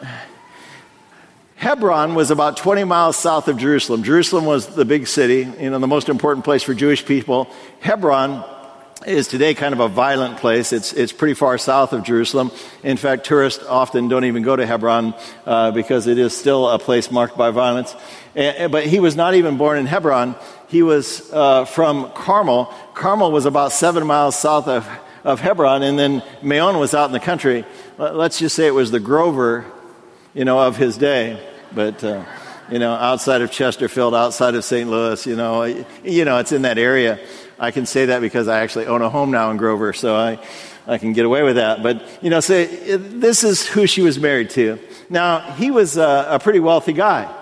Hebron 1.63 2.17
was 2.17 2.33
about 2.33 2.57
20 2.57 2.83
miles 2.83 3.17
south 3.17 3.47
of 3.47 3.57
Jerusalem. 3.57 4.03
Jerusalem 4.03 4.47
was 4.47 4.67
the 4.67 4.85
big 4.85 5.07
city, 5.07 5.49
you 5.61 5.71
know, 5.71 5.79
the 5.79 5.87
most 5.87 6.09
important 6.09 6.45
place 6.45 6.65
for 6.65 6.75
Jewish 6.75 7.07
people. 7.07 7.49
Hebron 7.79 8.45
is 9.07 9.29
today 9.29 9.55
kind 9.55 9.73
of 9.73 9.79
a 9.79 9.87
violent 9.87 10.39
place. 10.39 10.73
It's, 10.73 10.93
it's 10.93 11.13
pretty 11.13 11.35
far 11.35 11.57
south 11.59 11.93
of 11.93 12.03
Jerusalem. 12.03 12.51
In 12.83 12.97
fact, 12.97 13.27
tourists 13.27 13.63
often 13.63 14.09
don't 14.09 14.25
even 14.25 14.43
go 14.43 14.57
to 14.57 14.67
Hebron 14.67 15.15
uh, 15.47 15.71
because 15.71 16.09
it 16.09 16.19
is 16.19 16.37
still 16.37 16.69
a 16.69 16.81
place 16.81 17.13
marked 17.13 17.39
by 17.39 17.53
violence. 17.53 17.95
And, 18.35 18.73
but 18.73 18.85
he 18.85 18.99
was 18.99 19.15
not 19.15 19.35
even 19.35 19.57
born 19.57 19.79
in 19.79 19.87
Hebron. 19.87 20.35
He 20.67 20.83
was 20.83 21.33
uh, 21.33 21.65
from 21.65 22.11
Carmel. 22.11 22.75
Carmel 22.95 23.31
was 23.31 23.47
about 23.47 23.71
seven 23.71 24.05
miles 24.05 24.37
south 24.37 24.67
of, 24.67 24.85
of 25.23 25.39
Hebron, 25.39 25.85
and 25.85 25.97
then 25.97 26.25
Maon 26.43 26.81
was 26.81 26.93
out 26.93 27.07
in 27.07 27.13
the 27.13 27.21
country. 27.21 27.65
Let's 27.99 28.41
just 28.41 28.57
say 28.57 28.67
it 28.67 28.75
was 28.75 28.91
the 28.91 28.99
Grover, 28.99 29.65
you 30.35 30.45
know, 30.45 30.59
of 30.59 30.77
his 30.77 30.99
day 30.99 31.51
but 31.75 32.03
uh, 32.05 32.25
you 32.71 32.79
know, 32.79 32.93
outside 32.93 33.43
of 33.43 33.51
Chesterfield, 33.51 34.15
outside 34.15 34.55
of 34.55 34.65
St. 34.65 34.89
Louis, 34.89 35.27
you 35.27 35.37
know, 35.37 35.65
you 36.05 36.25
know, 36.25 36.39
it's 36.39 36.53
in 36.53 36.63
that 36.63 36.79
area. 36.79 37.19
I 37.59 37.71
can 37.71 37.87
say 37.87 38.07
that 38.07 38.21
because 38.21 38.49
I 38.49 38.61
actually 38.61 38.87
own 38.87 39.03
a 39.03 39.11
home 39.11 39.31
now 39.31 39.51
in 39.51 39.57
Grover, 39.57 39.93
so 39.93 40.17
I, 40.17 40.39
I 40.87 40.99
can 40.99 41.13
get 41.13 41.25
away 41.25 41.43
with 41.43 41.57
that. 41.57 41.83
But 41.83 42.03
you 42.23 42.31
know, 42.31 42.41
say 42.41 42.87
so 42.87 42.97
this 42.97 43.45
is 43.45 43.67
who 43.67 43.87
she 43.87 44.03
was 44.03 44.19
married 44.19 44.51
to. 44.51 44.79
Now, 45.11 45.41
he 45.41 45.71
was 45.71 45.97
a, 45.97 46.27
a 46.31 46.39
pretty 46.39 46.61
wealthy 46.61 46.93
guy. 46.93 47.33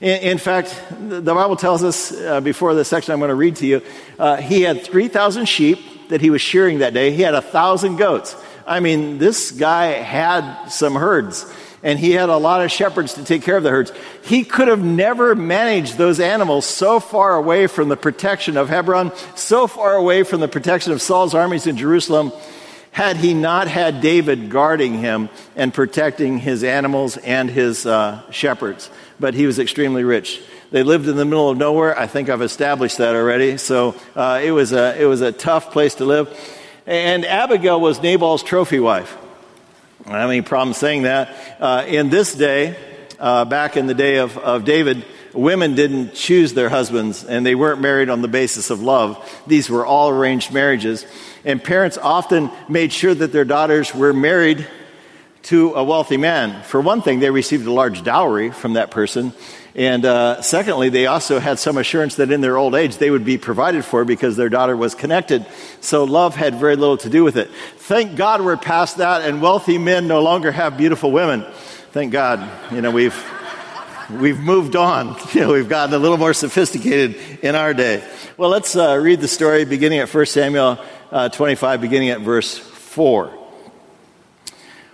In, 0.00 0.20
in, 0.32 0.38
fact, 0.38 0.76
the 0.90 1.22
Bible 1.22 1.56
tells 1.56 1.82
us 1.82 2.12
uh, 2.12 2.40
before 2.40 2.74
the 2.74 2.84
section 2.84 3.12
I'm 3.12 3.20
going 3.20 3.30
to 3.30 3.34
read 3.34 3.56
to 3.56 3.66
you, 3.66 3.82
uh, 4.18 4.36
he 4.36 4.62
had 4.62 4.84
3,000 4.84 5.46
sheep 5.46 6.08
that 6.08 6.20
he 6.20 6.30
was 6.30 6.42
shearing 6.42 6.78
that 6.80 6.92
day. 6.92 7.12
He 7.12 7.22
had 7.22 7.34
a 7.34 7.40
thousand 7.40 7.96
goats. 7.96 8.36
I 8.66 8.80
mean, 8.80 9.18
this 9.18 9.50
guy 9.50 9.86
had 9.86 10.68
some 10.68 10.94
herds 10.94 11.50
and 11.84 11.98
he 11.98 12.12
had 12.12 12.30
a 12.30 12.36
lot 12.36 12.64
of 12.64 12.72
shepherds 12.72 13.14
to 13.14 13.24
take 13.24 13.42
care 13.42 13.58
of 13.58 13.62
the 13.62 13.70
herds. 13.70 13.92
He 14.24 14.42
could 14.42 14.68
have 14.68 14.82
never 14.82 15.34
managed 15.34 15.98
those 15.98 16.18
animals 16.18 16.64
so 16.64 16.98
far 16.98 17.36
away 17.36 17.66
from 17.66 17.90
the 17.90 17.96
protection 17.96 18.56
of 18.56 18.70
Hebron, 18.70 19.12
so 19.36 19.66
far 19.66 19.94
away 19.94 20.22
from 20.22 20.40
the 20.40 20.48
protection 20.48 20.92
of 20.92 21.02
Saul's 21.02 21.34
armies 21.34 21.66
in 21.66 21.76
Jerusalem, 21.76 22.32
had 22.90 23.18
he 23.18 23.34
not 23.34 23.68
had 23.68 24.00
David 24.00 24.50
guarding 24.50 24.94
him 24.98 25.28
and 25.56 25.74
protecting 25.74 26.38
his 26.38 26.64
animals 26.64 27.18
and 27.18 27.50
his 27.50 27.84
uh, 27.84 28.22
shepherds. 28.30 28.88
But 29.20 29.34
he 29.34 29.46
was 29.46 29.58
extremely 29.58 30.04
rich. 30.04 30.40
They 30.70 30.82
lived 30.82 31.06
in 31.06 31.16
the 31.16 31.24
middle 31.24 31.50
of 31.50 31.58
nowhere. 31.58 31.98
I 31.98 32.06
think 32.06 32.30
I've 32.30 32.42
established 32.42 32.98
that 32.98 33.14
already. 33.14 33.58
So 33.58 33.94
uh, 34.16 34.40
it, 34.42 34.52
was 34.52 34.72
a, 34.72 35.00
it 35.00 35.04
was 35.04 35.20
a 35.20 35.32
tough 35.32 35.70
place 35.70 35.96
to 35.96 36.04
live. 36.04 36.34
And 36.86 37.26
Abigail 37.26 37.80
was 37.80 38.00
Nabal's 38.00 38.42
trophy 38.42 38.80
wife. 38.80 39.18
I 40.04 40.10
don't 40.10 40.20
have 40.20 40.30
any 40.30 40.42
problem 40.42 40.74
saying 40.74 41.02
that. 41.02 41.34
Uh, 41.58 41.84
in 41.88 42.10
this 42.10 42.34
day, 42.34 42.76
uh, 43.18 43.46
back 43.46 43.78
in 43.78 43.86
the 43.86 43.94
day 43.94 44.18
of, 44.18 44.36
of 44.36 44.66
David, 44.66 45.02
women 45.32 45.74
didn't 45.74 46.12
choose 46.12 46.52
their 46.52 46.68
husbands 46.68 47.24
and 47.24 47.44
they 47.44 47.54
weren't 47.54 47.80
married 47.80 48.10
on 48.10 48.20
the 48.20 48.28
basis 48.28 48.68
of 48.68 48.82
love. 48.82 49.16
These 49.46 49.70
were 49.70 49.86
all 49.86 50.10
arranged 50.10 50.52
marriages. 50.52 51.06
And 51.46 51.62
parents 51.62 51.96
often 51.96 52.50
made 52.68 52.92
sure 52.92 53.14
that 53.14 53.32
their 53.32 53.46
daughters 53.46 53.94
were 53.94 54.12
married 54.12 54.66
to 55.44 55.72
a 55.72 55.82
wealthy 55.82 56.18
man. 56.18 56.62
For 56.64 56.82
one 56.82 57.00
thing, 57.00 57.20
they 57.20 57.30
received 57.30 57.66
a 57.66 57.72
large 57.72 58.04
dowry 58.04 58.50
from 58.50 58.74
that 58.74 58.90
person. 58.90 59.32
And 59.76 60.04
uh, 60.04 60.40
secondly, 60.40 60.88
they 60.88 61.06
also 61.06 61.40
had 61.40 61.58
some 61.58 61.78
assurance 61.78 62.14
that 62.16 62.30
in 62.30 62.40
their 62.40 62.56
old 62.56 62.76
age 62.76 62.98
they 62.98 63.10
would 63.10 63.24
be 63.24 63.38
provided 63.38 63.84
for 63.84 64.04
because 64.04 64.36
their 64.36 64.48
daughter 64.48 64.76
was 64.76 64.94
connected. 64.94 65.44
So 65.80 66.04
love 66.04 66.36
had 66.36 66.54
very 66.54 66.76
little 66.76 66.96
to 66.98 67.10
do 67.10 67.24
with 67.24 67.36
it. 67.36 67.50
Thank 67.78 68.16
God 68.16 68.40
we're 68.40 68.56
past 68.56 68.98
that, 68.98 69.22
and 69.22 69.42
wealthy 69.42 69.78
men 69.78 70.06
no 70.06 70.22
longer 70.22 70.52
have 70.52 70.76
beautiful 70.76 71.10
women. 71.10 71.44
Thank 71.90 72.12
God. 72.12 72.48
You 72.72 72.82
know, 72.82 72.92
we've 72.92 73.16
we've 74.10 74.38
moved 74.38 74.76
on. 74.76 75.16
You 75.34 75.40
know, 75.40 75.52
we've 75.52 75.68
gotten 75.68 75.92
a 75.92 75.98
little 75.98 76.18
more 76.18 76.34
sophisticated 76.34 77.16
in 77.42 77.56
our 77.56 77.74
day. 77.74 78.04
Well, 78.36 78.50
let's 78.50 78.76
uh, 78.76 78.96
read 79.02 79.20
the 79.20 79.28
story 79.28 79.64
beginning 79.64 79.98
at 79.98 80.12
1 80.12 80.26
Samuel 80.26 80.78
uh, 81.10 81.28
25, 81.30 81.80
beginning 81.80 82.10
at 82.10 82.20
verse 82.20 82.56
4. 82.56 83.26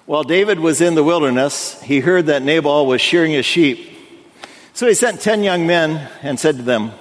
While 0.06 0.22
David 0.24 0.58
was 0.58 0.80
in 0.80 0.94
the 0.94 1.04
wilderness, 1.04 1.80
he 1.82 2.00
heard 2.00 2.26
that 2.26 2.42
Nabal 2.42 2.86
was 2.86 3.02
shearing 3.02 3.32
his 3.32 3.44
sheep. 3.44 3.89
So 4.72 4.86
he 4.86 4.94
sent 4.94 5.20
ten 5.20 5.42
young 5.42 5.66
men 5.66 6.08
and 6.22 6.38
said 6.38 6.56
to 6.56 6.62
them, 6.62 6.92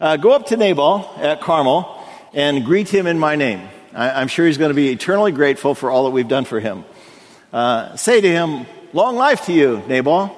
uh, 0.00 0.16
Go 0.16 0.32
up 0.32 0.46
to 0.46 0.56
Nabal 0.56 1.10
at 1.16 1.40
Carmel 1.40 1.94
and 2.34 2.64
greet 2.64 2.88
him 2.88 3.06
in 3.06 3.18
my 3.18 3.36
name. 3.36 3.68
I, 3.94 4.20
am 4.20 4.28
sure 4.28 4.46
he's 4.46 4.58
going 4.58 4.70
to 4.70 4.74
be 4.74 4.90
eternally 4.90 5.32
grateful 5.32 5.74
for 5.74 5.90
all 5.90 6.04
that 6.04 6.10
we've 6.10 6.28
done 6.28 6.44
for 6.44 6.60
him. 6.60 6.84
Uh, 7.52 7.96
say 7.96 8.20
to 8.20 8.28
him, 8.28 8.66
Long 8.92 9.16
life 9.16 9.46
to 9.46 9.52
you, 9.52 9.82
Nabal. 9.86 10.34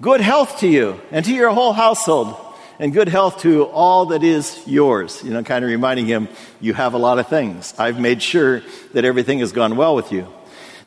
Good 0.00 0.20
health 0.20 0.60
to 0.60 0.68
you 0.68 1.00
and 1.10 1.24
to 1.24 1.34
your 1.34 1.50
whole 1.50 1.72
household, 1.72 2.36
and 2.78 2.92
good 2.92 3.08
health 3.08 3.40
to 3.40 3.64
all 3.64 4.06
that 4.06 4.22
is 4.22 4.62
yours. 4.66 5.22
You 5.24 5.32
know, 5.32 5.42
kind 5.42 5.64
of 5.64 5.70
reminding 5.70 6.06
him, 6.06 6.28
You 6.60 6.74
have 6.74 6.94
a 6.94 6.98
lot 6.98 7.18
of 7.18 7.28
things. 7.28 7.74
I've 7.78 7.98
made 7.98 8.22
sure 8.22 8.62
that 8.94 9.04
everything 9.04 9.40
has 9.40 9.52
gone 9.52 9.76
well 9.76 9.94
with 9.94 10.12
you. 10.12 10.26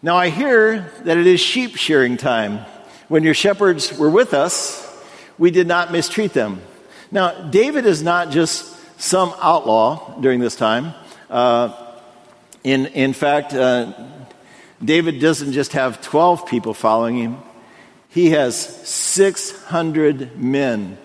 Now 0.02 0.16
I 0.16 0.30
hear 0.30 0.90
that 1.04 1.18
it 1.18 1.28
is 1.28 1.40
sheep 1.40 1.76
shearing 1.76 2.18
time. 2.18 2.66
When 3.08 3.24
your 3.24 3.34
shepherds 3.34 3.98
were 3.98 4.10
with 4.10 4.34
us, 4.34 4.88
we 5.42 5.50
did 5.50 5.66
not 5.66 5.92
mistreat 5.92 6.34
them. 6.34 6.62
Now, 7.10 7.50
David 7.50 7.88
is 7.88 8.04
not 8.04 8.30
just 8.30 8.78
some 9.02 9.34
outlaw 9.42 10.20
during 10.22 10.40
this 10.40 10.56
time. 10.56 10.94
Uh, 11.32 11.74
in, 12.64 12.86
in 12.86 13.14
fact, 13.14 13.52
uh, 13.52 13.92
David 14.86 15.20
doesn't 15.20 15.54
just 15.54 15.74
have 15.74 16.00
12 16.00 16.46
people 16.46 16.76
following 16.76 17.18
him, 17.18 17.38
he 18.08 18.30
has 18.30 18.56
600 18.88 20.38
men 20.38 21.00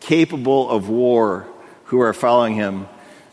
capable 0.00 0.70
of 0.70 0.88
war 0.88 1.46
who 1.84 2.00
are 2.00 2.14
following 2.14 2.54
him. 2.54 2.88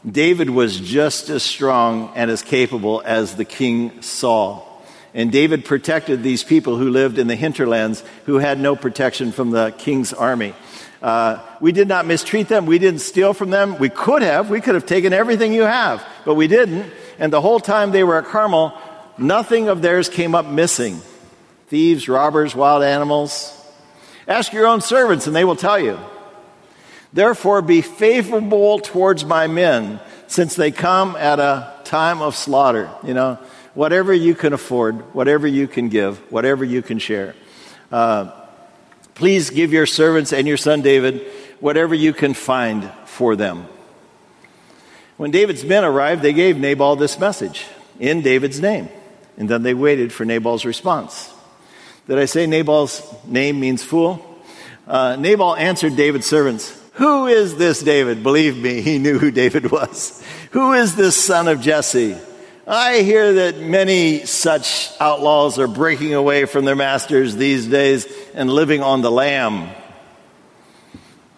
David 0.05 0.49
was 0.49 0.77
just 0.77 1.29
as 1.29 1.41
strong 1.41 2.11
and 2.15 2.29
as 2.29 2.41
capable 2.41 3.01
as 3.05 3.37
the 3.37 3.45
king 3.45 4.01
Saul. 4.01 4.68
And 5.13 5.31
David 5.31 5.65
protected 5.65 6.21
these 6.21 6.43
people 6.43 6.77
who 6.77 6.89
lived 6.89 7.17
in 7.17 7.27
the 7.27 7.35
hinterlands 7.35 8.03
who 8.25 8.37
had 8.37 8.59
no 8.59 8.75
protection 8.75 9.31
from 9.31 9.51
the 9.51 9.73
king's 9.77 10.13
army. 10.13 10.53
Uh, 11.01 11.39
we 11.61 11.71
did 11.71 11.87
not 11.87 12.05
mistreat 12.05 12.47
them. 12.47 12.65
We 12.65 12.77
didn't 12.77 12.99
steal 12.99 13.33
from 13.33 13.49
them. 13.49 13.77
We 13.79 13.89
could 13.89 14.21
have. 14.21 14.49
We 14.49 14.61
could 14.61 14.75
have 14.75 14.85
taken 14.85 15.13
everything 15.13 15.53
you 15.53 15.63
have, 15.63 16.05
but 16.25 16.35
we 16.35 16.47
didn't. 16.47 16.91
And 17.17 17.31
the 17.33 17.41
whole 17.41 17.59
time 17.59 17.91
they 17.91 18.03
were 18.03 18.17
at 18.17 18.25
Carmel, 18.25 18.77
nothing 19.17 19.69
of 19.69 19.81
theirs 19.81 20.09
came 20.09 20.35
up 20.35 20.45
missing. 20.45 21.01
Thieves, 21.67 22.09
robbers, 22.09 22.53
wild 22.53 22.83
animals. 22.83 23.55
Ask 24.27 24.53
your 24.53 24.67
own 24.67 24.81
servants, 24.81 25.25
and 25.25 25.35
they 25.35 25.45
will 25.45 25.55
tell 25.55 25.79
you. 25.79 25.99
Therefore, 27.13 27.61
be 27.61 27.81
favorable 27.81 28.79
towards 28.79 29.25
my 29.25 29.47
men, 29.47 29.99
since 30.27 30.55
they 30.55 30.71
come 30.71 31.15
at 31.15 31.39
a 31.39 31.73
time 31.85 32.21
of 32.21 32.35
slaughter. 32.35 32.89
You 33.03 33.13
know, 33.13 33.39
whatever 33.73 34.13
you 34.13 34.35
can 34.35 34.53
afford, 34.53 35.13
whatever 35.13 35.47
you 35.47 35.67
can 35.67 35.89
give, 35.89 36.17
whatever 36.31 36.63
you 36.63 36.81
can 36.81 36.99
share. 36.99 37.35
Uh, 37.91 38.31
please 39.15 39.49
give 39.49 39.73
your 39.73 39.85
servants 39.85 40.33
and 40.33 40.47
your 40.47 40.57
son 40.57 40.81
David 40.81 41.25
whatever 41.59 41.93
you 41.93 42.13
can 42.13 42.33
find 42.33 42.89
for 43.05 43.35
them. 43.35 43.67
When 45.17 45.31
David's 45.31 45.65
men 45.65 45.83
arrived, 45.83 46.21
they 46.21 46.33
gave 46.33 46.57
Nabal 46.57 46.95
this 46.95 47.19
message 47.19 47.65
in 47.99 48.21
David's 48.21 48.61
name, 48.61 48.87
and 49.37 49.49
then 49.49 49.63
they 49.63 49.73
waited 49.73 50.13
for 50.13 50.23
Nabal's 50.23 50.63
response. 50.63 51.33
Did 52.07 52.17
I 52.17 52.25
say 52.25 52.47
Nabal's 52.47 53.03
name 53.25 53.59
means 53.59 53.83
fool? 53.83 54.25
Uh, 54.87 55.17
Nabal 55.17 55.55
answered 55.55 55.95
David's 55.95 56.25
servants, 56.25 56.75
Who 56.93 57.27
is 57.27 57.57
this 57.57 57.81
David? 57.81 58.23
Believe 58.23 58.57
me, 58.57 58.81
he 58.81 58.97
knew 58.97 59.19
who 59.19 59.31
David 59.31 59.71
was. 59.71 60.23
Who 60.51 60.73
is 60.73 60.95
this 60.95 61.15
son 61.15 61.47
of 61.47 61.61
Jesse? 61.61 62.17
I 62.71 63.01
hear 63.01 63.33
that 63.33 63.57
many 63.57 64.27
such 64.27 64.91
outlaws 64.99 65.57
are 65.57 65.67
breaking 65.67 66.13
away 66.13 66.45
from 66.45 66.65
their 66.65 66.75
masters 66.75 67.35
these 67.35 67.65
days 67.65 68.07
and 68.35 68.47
living 68.47 68.83
on 68.83 69.01
the 69.01 69.09
lam. 69.09 69.69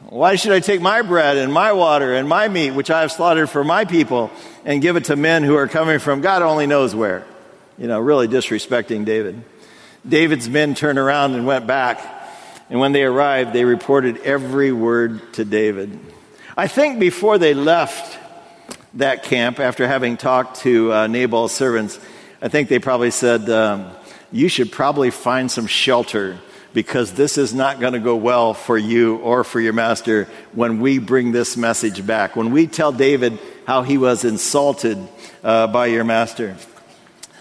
Why 0.10 0.36
should 0.36 0.51
I 0.51 0.60
take 0.60 0.82
my 0.82 1.03
bread 1.03 1.38
and 1.38 1.53
my 1.53 1.71
water 1.71 2.13
and 2.13 2.27
my 2.27 2.49
meat, 2.49 2.71
which 2.71 2.91
I 2.91 2.99
have 2.99 3.13
slaughtered 3.13 3.49
for 3.49 3.63
my 3.63 3.86
people, 3.86 4.29
and 4.65 4.82
give 4.82 4.97
it 4.97 5.06
to 5.06 5.15
men 5.15 5.43
who 5.43 5.56
are 5.56 5.69
coming 5.69 5.99
from 5.99 6.19
God 6.19 6.41
only 6.41 6.67
knows 6.67 6.93
where? 6.93 7.25
You 7.77 7.88
know, 7.88 8.01
really 8.01 8.27
disrespecting 8.27 9.06
David. 9.06 9.41
David's 10.06 10.49
men 10.49 10.75
turned 10.75 10.99
around 10.99 11.36
and 11.36 11.47
went 11.47 11.65
back. 11.65 12.01
And 12.69 12.82
when 12.82 12.91
they 12.91 13.03
arrived, 13.03 13.53
they 13.53 13.63
reported 13.63 14.17
every 14.17 14.73
word 14.73 15.32
to 15.36 15.45
David. 15.45 15.97
I 16.58 16.67
think 16.67 16.99
before 16.99 17.38
they 17.38 17.53
left 17.53 18.19
that 18.95 19.23
camp 19.23 19.60
after 19.60 19.88
having 19.88 20.17
talked 20.17 20.62
to 20.62 20.91
uh, 20.91 21.08
Nabal's 21.08 21.54
servants. 21.54 21.99
I 22.41 22.47
think 22.47 22.69
they 22.69 22.80
probably 22.80 23.12
said, 23.12 23.49
um, 23.49 23.91
You 24.32 24.49
should 24.49 24.71
probably 24.71 25.12
find 25.12 25.49
some 25.49 25.67
shelter 25.67 26.39
because 26.73 27.13
this 27.13 27.38
is 27.38 27.54
not 27.54 27.80
going 27.80 27.93
to 27.93 27.99
go 27.99 28.15
well 28.15 28.54
for 28.54 28.77
you 28.77 29.17
or 29.17 29.43
for 29.43 29.60
your 29.60 29.73
master 29.73 30.27
when 30.54 30.80
we 30.80 30.99
bring 30.99 31.32
this 31.32 31.58
message 31.58 32.06
back. 32.06 32.36
When 32.36 32.51
we 32.51 32.67
tell 32.67 32.91
David 32.91 33.39
how 33.65 33.84
he 33.84 33.97
was 33.97 34.23
insulted 34.23 34.97
uh, 35.43 35.67
by 35.67 35.88
your 35.88 36.04
master. 36.04 36.56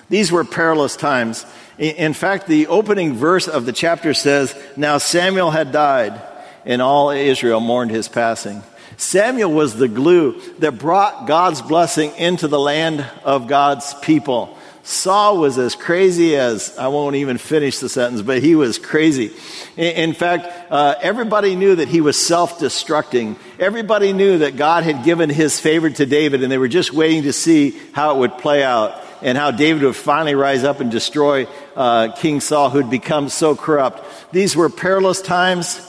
These 0.08 0.32
were 0.32 0.44
perilous 0.44 0.96
times. 0.96 1.46
In 1.78 2.12
fact, 2.12 2.46
the 2.46 2.66
opening 2.66 3.14
verse 3.14 3.48
of 3.48 3.64
the 3.64 3.72
chapter 3.72 4.12
says, 4.12 4.54
Now 4.76 4.98
Samuel 4.98 5.50
had 5.50 5.72
died, 5.72 6.20
and 6.64 6.82
all 6.82 7.10
Israel 7.10 7.60
mourned 7.60 7.90
his 7.90 8.08
passing. 8.08 8.62
Samuel 9.00 9.50
was 9.50 9.76
the 9.76 9.88
glue 9.88 10.38
that 10.58 10.72
brought 10.72 11.26
God's 11.26 11.62
blessing 11.62 12.14
into 12.16 12.48
the 12.48 12.58
land 12.58 13.00
of 13.24 13.46
God's 13.46 13.94
people. 13.94 14.58
Saul 14.82 15.38
was 15.38 15.56
as 15.56 15.74
crazy 15.74 16.36
as, 16.36 16.76
I 16.76 16.88
won't 16.88 17.16
even 17.16 17.38
finish 17.38 17.78
the 17.78 17.88
sentence, 17.88 18.20
but 18.20 18.42
he 18.42 18.54
was 18.54 18.78
crazy. 18.78 19.32
In, 19.78 20.12
fact, 20.12 20.70
uh, 20.70 20.96
everybody 21.00 21.56
knew 21.56 21.76
that 21.76 21.88
he 21.88 22.02
was 22.02 22.18
self 22.18 22.58
destructing. 22.58 23.36
Everybody 23.58 24.12
knew 24.12 24.38
that 24.38 24.56
God 24.56 24.84
had 24.84 25.02
given 25.02 25.30
his 25.30 25.58
favor 25.58 25.88
to 25.88 26.04
David, 26.04 26.42
and 26.42 26.52
they 26.52 26.58
were 26.58 26.68
just 26.68 26.92
waiting 26.92 27.22
to 27.22 27.32
see 27.32 27.70
how 27.92 28.14
it 28.14 28.18
would 28.18 28.36
play 28.36 28.62
out 28.62 29.02
and 29.22 29.38
how 29.38 29.50
David 29.50 29.82
would 29.82 29.96
finally 29.96 30.34
rise 30.34 30.62
up 30.62 30.80
and 30.80 30.90
destroy 30.90 31.46
uh, 31.74 32.12
King 32.16 32.40
Saul, 32.40 32.68
who'd 32.68 32.90
become 32.90 33.30
so 33.30 33.56
corrupt. 33.56 34.04
These 34.30 34.56
were 34.56 34.68
perilous 34.68 35.22
times, 35.22 35.80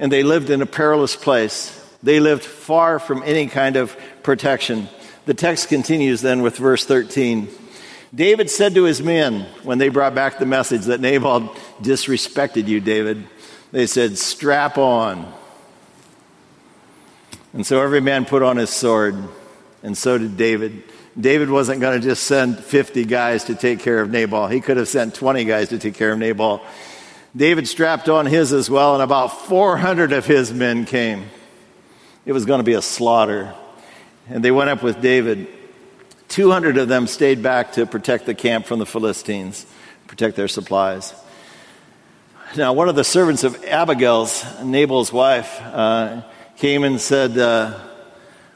and 0.00 0.10
they 0.10 0.24
lived 0.24 0.50
in 0.50 0.62
a 0.62 0.66
perilous 0.66 1.14
place. 1.14 1.85
They 2.02 2.20
lived 2.20 2.44
far 2.44 2.98
from 2.98 3.22
any 3.24 3.46
kind 3.46 3.76
of 3.76 3.96
protection. 4.22 4.88
The 5.24 5.34
text 5.34 5.68
continues 5.68 6.20
then 6.20 6.42
with 6.42 6.56
verse 6.56 6.84
13. 6.84 7.48
David 8.14 8.50
said 8.50 8.74
to 8.74 8.84
his 8.84 9.02
men 9.02 9.42
when 9.62 9.78
they 9.78 9.88
brought 9.88 10.14
back 10.14 10.38
the 10.38 10.46
message 10.46 10.84
that 10.84 11.00
Nabal 11.00 11.54
disrespected 11.80 12.68
you, 12.68 12.80
David, 12.80 13.26
they 13.72 13.86
said, 13.86 14.16
Strap 14.16 14.78
on. 14.78 15.32
And 17.52 17.66
so 17.66 17.82
every 17.82 18.00
man 18.00 18.24
put 18.24 18.42
on 18.42 18.56
his 18.56 18.70
sword, 18.70 19.16
and 19.82 19.96
so 19.96 20.18
did 20.18 20.36
David. 20.36 20.84
David 21.18 21.48
wasn't 21.48 21.80
going 21.80 22.00
to 22.00 22.06
just 22.06 22.24
send 22.24 22.58
50 22.58 23.06
guys 23.06 23.44
to 23.44 23.54
take 23.54 23.80
care 23.80 24.00
of 24.00 24.10
Nabal. 24.10 24.48
He 24.48 24.60
could 24.60 24.76
have 24.76 24.88
sent 24.88 25.14
20 25.14 25.44
guys 25.44 25.70
to 25.70 25.78
take 25.78 25.94
care 25.94 26.12
of 26.12 26.18
Nabal. 26.18 26.62
David 27.34 27.66
strapped 27.66 28.08
on 28.08 28.26
his 28.26 28.52
as 28.52 28.68
well, 28.70 28.94
and 28.94 29.02
about 29.02 29.28
400 29.46 30.12
of 30.12 30.26
his 30.26 30.52
men 30.52 30.84
came. 30.84 31.30
It 32.26 32.32
was 32.32 32.44
going 32.44 32.58
to 32.58 32.64
be 32.64 32.74
a 32.74 32.82
slaughter. 32.82 33.54
And 34.28 34.44
they 34.44 34.50
went 34.50 34.68
up 34.68 34.82
with 34.82 35.00
David. 35.00 35.46
200 36.26 36.76
of 36.76 36.88
them 36.88 37.06
stayed 37.06 37.40
back 37.40 37.74
to 37.74 37.86
protect 37.86 38.26
the 38.26 38.34
camp 38.34 38.66
from 38.66 38.80
the 38.80 38.86
Philistines, 38.86 39.64
protect 40.08 40.34
their 40.34 40.48
supplies. 40.48 41.14
Now, 42.56 42.72
one 42.72 42.88
of 42.88 42.96
the 42.96 43.04
servants 43.04 43.44
of 43.44 43.64
Abigail's, 43.64 44.44
Nabal's 44.60 45.12
wife, 45.12 45.60
uh, 45.62 46.22
came 46.56 46.82
and 46.82 47.00
said, 47.00 47.38
uh, 47.38 47.78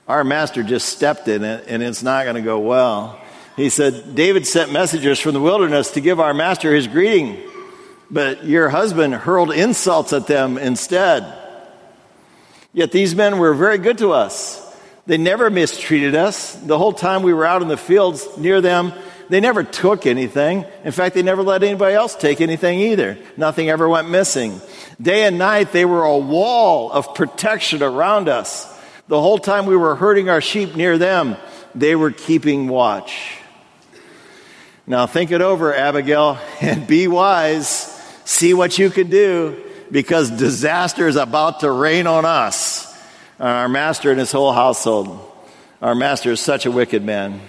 Our 0.08 0.24
master 0.24 0.64
just 0.64 0.88
stepped 0.88 1.28
in 1.28 1.44
it, 1.44 1.66
and 1.68 1.80
it's 1.80 2.02
not 2.02 2.24
going 2.24 2.34
to 2.34 2.42
go 2.42 2.58
well. 2.58 3.20
He 3.54 3.68
said, 3.68 4.16
David 4.16 4.48
sent 4.48 4.72
messengers 4.72 5.20
from 5.20 5.34
the 5.34 5.40
wilderness 5.40 5.92
to 5.92 6.00
give 6.00 6.18
our 6.18 6.34
master 6.34 6.74
his 6.74 6.88
greeting, 6.88 7.38
but 8.10 8.44
your 8.44 8.68
husband 8.68 9.14
hurled 9.14 9.52
insults 9.52 10.12
at 10.12 10.26
them 10.26 10.58
instead. 10.58 11.39
Yet 12.72 12.92
these 12.92 13.14
men 13.14 13.38
were 13.38 13.54
very 13.54 13.78
good 13.78 13.98
to 13.98 14.12
us. 14.12 14.66
They 15.06 15.18
never 15.18 15.50
mistreated 15.50 16.14
us. 16.14 16.54
The 16.54 16.78
whole 16.78 16.92
time 16.92 17.22
we 17.22 17.34
were 17.34 17.44
out 17.44 17.62
in 17.62 17.68
the 17.68 17.76
fields 17.76 18.26
near 18.38 18.60
them, 18.60 18.92
they 19.28 19.40
never 19.40 19.64
took 19.64 20.06
anything. 20.06 20.64
In 20.84 20.92
fact, 20.92 21.14
they 21.14 21.22
never 21.22 21.42
let 21.42 21.62
anybody 21.62 21.94
else 21.94 22.14
take 22.14 22.40
anything 22.40 22.78
either. 22.80 23.18
Nothing 23.36 23.70
ever 23.70 23.88
went 23.88 24.08
missing. 24.08 24.60
Day 25.00 25.24
and 25.24 25.38
night, 25.38 25.72
they 25.72 25.84
were 25.84 26.04
a 26.04 26.18
wall 26.18 26.92
of 26.92 27.14
protection 27.14 27.82
around 27.82 28.28
us. 28.28 28.66
The 29.08 29.20
whole 29.20 29.38
time 29.38 29.66
we 29.66 29.76
were 29.76 29.96
herding 29.96 30.28
our 30.28 30.40
sheep 30.40 30.76
near 30.76 30.96
them, 30.98 31.36
they 31.74 31.96
were 31.96 32.12
keeping 32.12 32.68
watch. 32.68 33.38
Now 34.86 35.06
think 35.06 35.32
it 35.32 35.40
over, 35.40 35.74
Abigail, 35.74 36.38
and 36.60 36.86
be 36.86 37.08
wise. 37.08 37.96
See 38.24 38.54
what 38.54 38.78
you 38.78 38.90
can 38.90 39.10
do 39.10 39.69
because 39.90 40.30
disaster 40.30 41.08
is 41.08 41.16
about 41.16 41.60
to 41.60 41.70
rain 41.70 42.06
on 42.06 42.24
us, 42.24 42.86
our 43.38 43.68
master 43.68 44.10
and 44.10 44.18
his 44.18 44.32
whole 44.32 44.52
household. 44.52 45.26
Our 45.82 45.94
master 45.94 46.30
is 46.30 46.40
such 46.40 46.66
a 46.66 46.70
wicked 46.70 47.02
man. 47.02 47.40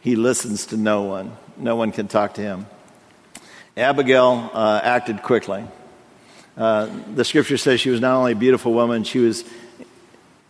He 0.00 0.16
listens 0.16 0.66
to 0.66 0.76
no 0.76 1.02
one. 1.02 1.36
No 1.56 1.76
one 1.76 1.92
can 1.92 2.08
talk 2.08 2.34
to 2.34 2.40
him. 2.40 2.66
Abigail 3.76 4.50
uh, 4.52 4.80
acted 4.82 5.22
quickly. 5.22 5.64
Uh, 6.56 6.88
the 7.14 7.24
scripture 7.24 7.56
says 7.56 7.80
she 7.80 7.90
was 7.90 8.00
not 8.00 8.16
only 8.16 8.32
a 8.32 8.36
beautiful 8.36 8.72
woman, 8.72 9.04
she 9.04 9.18
was 9.18 9.44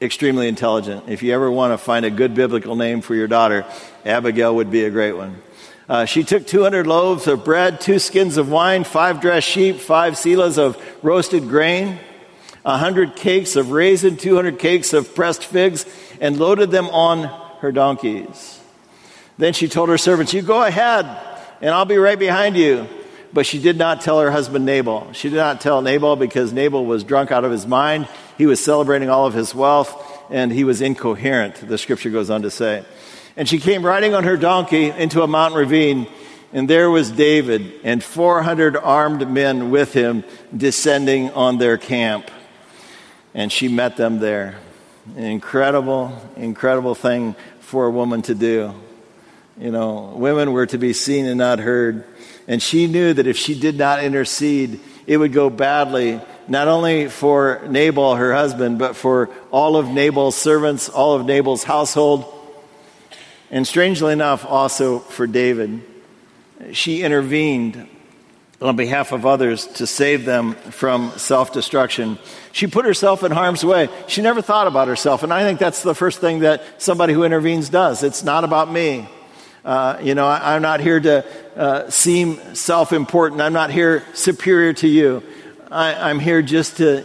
extremely 0.01 0.49
intelligent. 0.49 1.09
If 1.09 1.23
you 1.23 1.33
ever 1.33 1.51
want 1.51 1.73
to 1.73 1.79
find 1.79 2.05
a 2.05 2.11
good 2.11 2.35
biblical 2.35 2.77
name 2.77 3.01
for 3.01 3.15
your 3.15 3.27
daughter, 3.27 3.65
Abigail 4.05 4.55
would 4.57 4.71
be 4.71 4.85
a 4.85 4.91
great 4.91 5.13
one. 5.13 5.41
Uh, 5.89 6.07
she 6.07 6.25
took 6.25 6.47
200 6.47 6.87
loaves 6.87 7.27
of 7.27 7.45
bread, 7.45 7.81
two 7.81 7.99
skins 7.99 8.39
of 8.39 8.51
wine, 8.51 8.85
five 8.85 9.21
dressed 9.21 9.49
sheep, 9.49 9.77
five 9.77 10.15
seahs 10.15 10.57
of 10.57 10.83
roasted 11.03 11.49
grain, 11.49 11.99
100 12.63 13.17
cakes 13.17 13.55
of 13.57 13.71
raisin, 13.71 14.17
200 14.17 14.59
cakes 14.59 14.95
of 14.95 15.15
pressed 15.15 15.45
figs, 15.45 15.85
and 16.21 16.39
loaded 16.39 16.71
them 16.71 16.87
on 16.89 17.25
her 17.61 17.71
donkeys. 17.71 18.61
Then 19.37 19.53
she 19.53 19.69
told 19.69 19.91
her 19.91 19.99
servants, 19.99 20.33
You 20.33 20.41
go 20.41 20.63
ahead, 20.63 21.05
and 21.61 21.71
I'll 21.71 21.85
be 21.85 21.99
right 21.99 22.19
behind 22.19 22.57
you. 22.57 22.87
But 23.35 23.47
she 23.47 23.61
did 23.61 23.77
not 23.77 24.01
tell 24.01 24.21
her 24.21 24.31
husband 24.31 24.65
Nabal. 24.65 25.13
She 25.13 25.29
did 25.29 25.37
not 25.37 25.61
tell 25.61 25.83
Nabal 25.83 26.15
because 26.15 26.53
Nabal 26.53 26.87
was 26.87 27.03
drunk 27.03 27.33
out 27.33 27.45
of 27.45 27.51
his 27.51 27.67
mind. 27.67 28.07
He 28.39 28.47
was 28.47 28.63
celebrating 28.63 29.11
all 29.11 29.27
of 29.27 29.35
his 29.35 29.55
wealth, 29.55 29.93
and 30.31 30.53
he 30.53 30.63
was 30.63 30.81
incoherent, 30.81 31.57
the 31.57 31.77
scripture 31.77 32.11
goes 32.11 32.31
on 32.31 32.43
to 32.43 32.51
say. 32.51 32.85
And 33.37 33.49
she 33.49 33.59
came 33.59 33.85
riding 33.85 34.15
on 34.15 34.25
her 34.25 34.37
donkey 34.37 34.91
into 34.91 35.23
a 35.23 35.27
mountain 35.27 35.59
ravine, 35.59 36.07
and 36.53 36.71
there 36.71 36.89
was 36.89 37.11
David 37.11 37.81
and 37.83 38.03
400 38.03 38.77
armed 38.77 39.29
men 39.29 39.71
with 39.71 39.93
him 39.93 40.23
descending 40.57 41.31
on 41.33 41.59
their 41.59 41.77
camp. 41.77 42.31
And 43.35 43.51
she 43.51 43.67
met 43.67 43.97
them 43.97 44.21
there. 44.21 44.57
An 45.17 45.25
incredible, 45.25 46.17
incredible 46.37 46.95
thing 46.95 47.35
for 47.61 47.87
a 47.87 47.91
woman 47.91 48.23
to 48.23 48.35
do. 48.37 48.73
You 49.59 49.71
know, 49.71 50.15
women 50.17 50.53
were 50.53 50.67
to 50.67 50.79
be 50.79 50.93
seen 50.93 51.27
and 51.27 51.39
not 51.39 51.59
heard. 51.59 52.05
And 52.47 52.63
she 52.63 52.87
knew 52.87 53.13
that 53.13 53.27
if 53.27 53.37
she 53.37 53.59
did 53.59 53.77
not 53.77 54.05
intercede, 54.05 54.81
it 55.07 55.17
would 55.17 55.33
go 55.33 55.51
badly, 55.51 56.21
not 56.47 56.69
only 56.69 57.09
for 57.09 57.63
Nabal, 57.67 58.17
her 58.17 58.33
husband, 58.33 58.79
but 58.79 58.97
for 58.97 59.31
all 59.51 59.77
of 59.77 59.89
Nabal's 59.89 60.37
servants, 60.37 60.89
all 60.89 61.15
of 61.15 61.27
Nabal's 61.27 61.65
household, 61.65 62.25
and 63.55 63.65
strangely 63.65 64.13
enough, 64.13 64.45
also 64.45 64.99
for 64.99 65.29
David. 65.29 65.81
She 66.73 67.03
intervened 67.03 67.89
on 68.61 68.75
behalf 68.75 69.13
of 69.13 69.25
others 69.25 69.69
to 69.69 69.87
save 69.87 70.25
them 70.25 70.55
from 70.55 71.13
self 71.17 71.53
destruction. 71.53 72.19
She 72.51 72.67
put 72.67 72.85
herself 72.85 73.23
in 73.23 73.31
harm's 73.31 73.65
way. 73.65 73.89
She 74.09 74.23
never 74.23 74.43
thought 74.43 74.67
about 74.67 74.89
herself. 74.89 75.23
And 75.23 75.33
I 75.33 75.45
think 75.45 75.61
that's 75.61 75.85
the 75.85 75.95
first 75.95 76.21
thing 76.21 76.41
that 76.41 76.83
somebody 76.83 77.13
who 77.13 77.23
intervenes 77.23 77.69
does. 77.69 78.03
It's 78.03 78.25
not 78.25 78.43
about 78.43 78.73
me. 78.73 79.07
Uh, 79.65 80.01
you 80.03 80.17
know, 80.17 80.27
I, 80.27 80.57
am 80.57 80.63
not 80.63 80.81
here 80.81 80.99
to 80.99 81.25
uh, 81.57 81.91
seem 81.91 82.57
self 82.57 82.93
important. 82.93 83.41
I'm 83.41 83.53
not 83.53 83.71
here 83.71 84.03
superior 84.15 84.73
to 84.75 84.89
you. 84.89 85.23
I, 85.71 86.11
I'm 86.11 86.19
here 86.19 86.43
just 86.43 86.79
to 86.79 87.05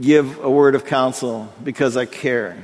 give 0.00 0.42
a 0.42 0.50
word 0.50 0.74
of 0.74 0.86
counsel 0.86 1.52
because 1.62 1.98
I 1.98 2.06
care. 2.06 2.56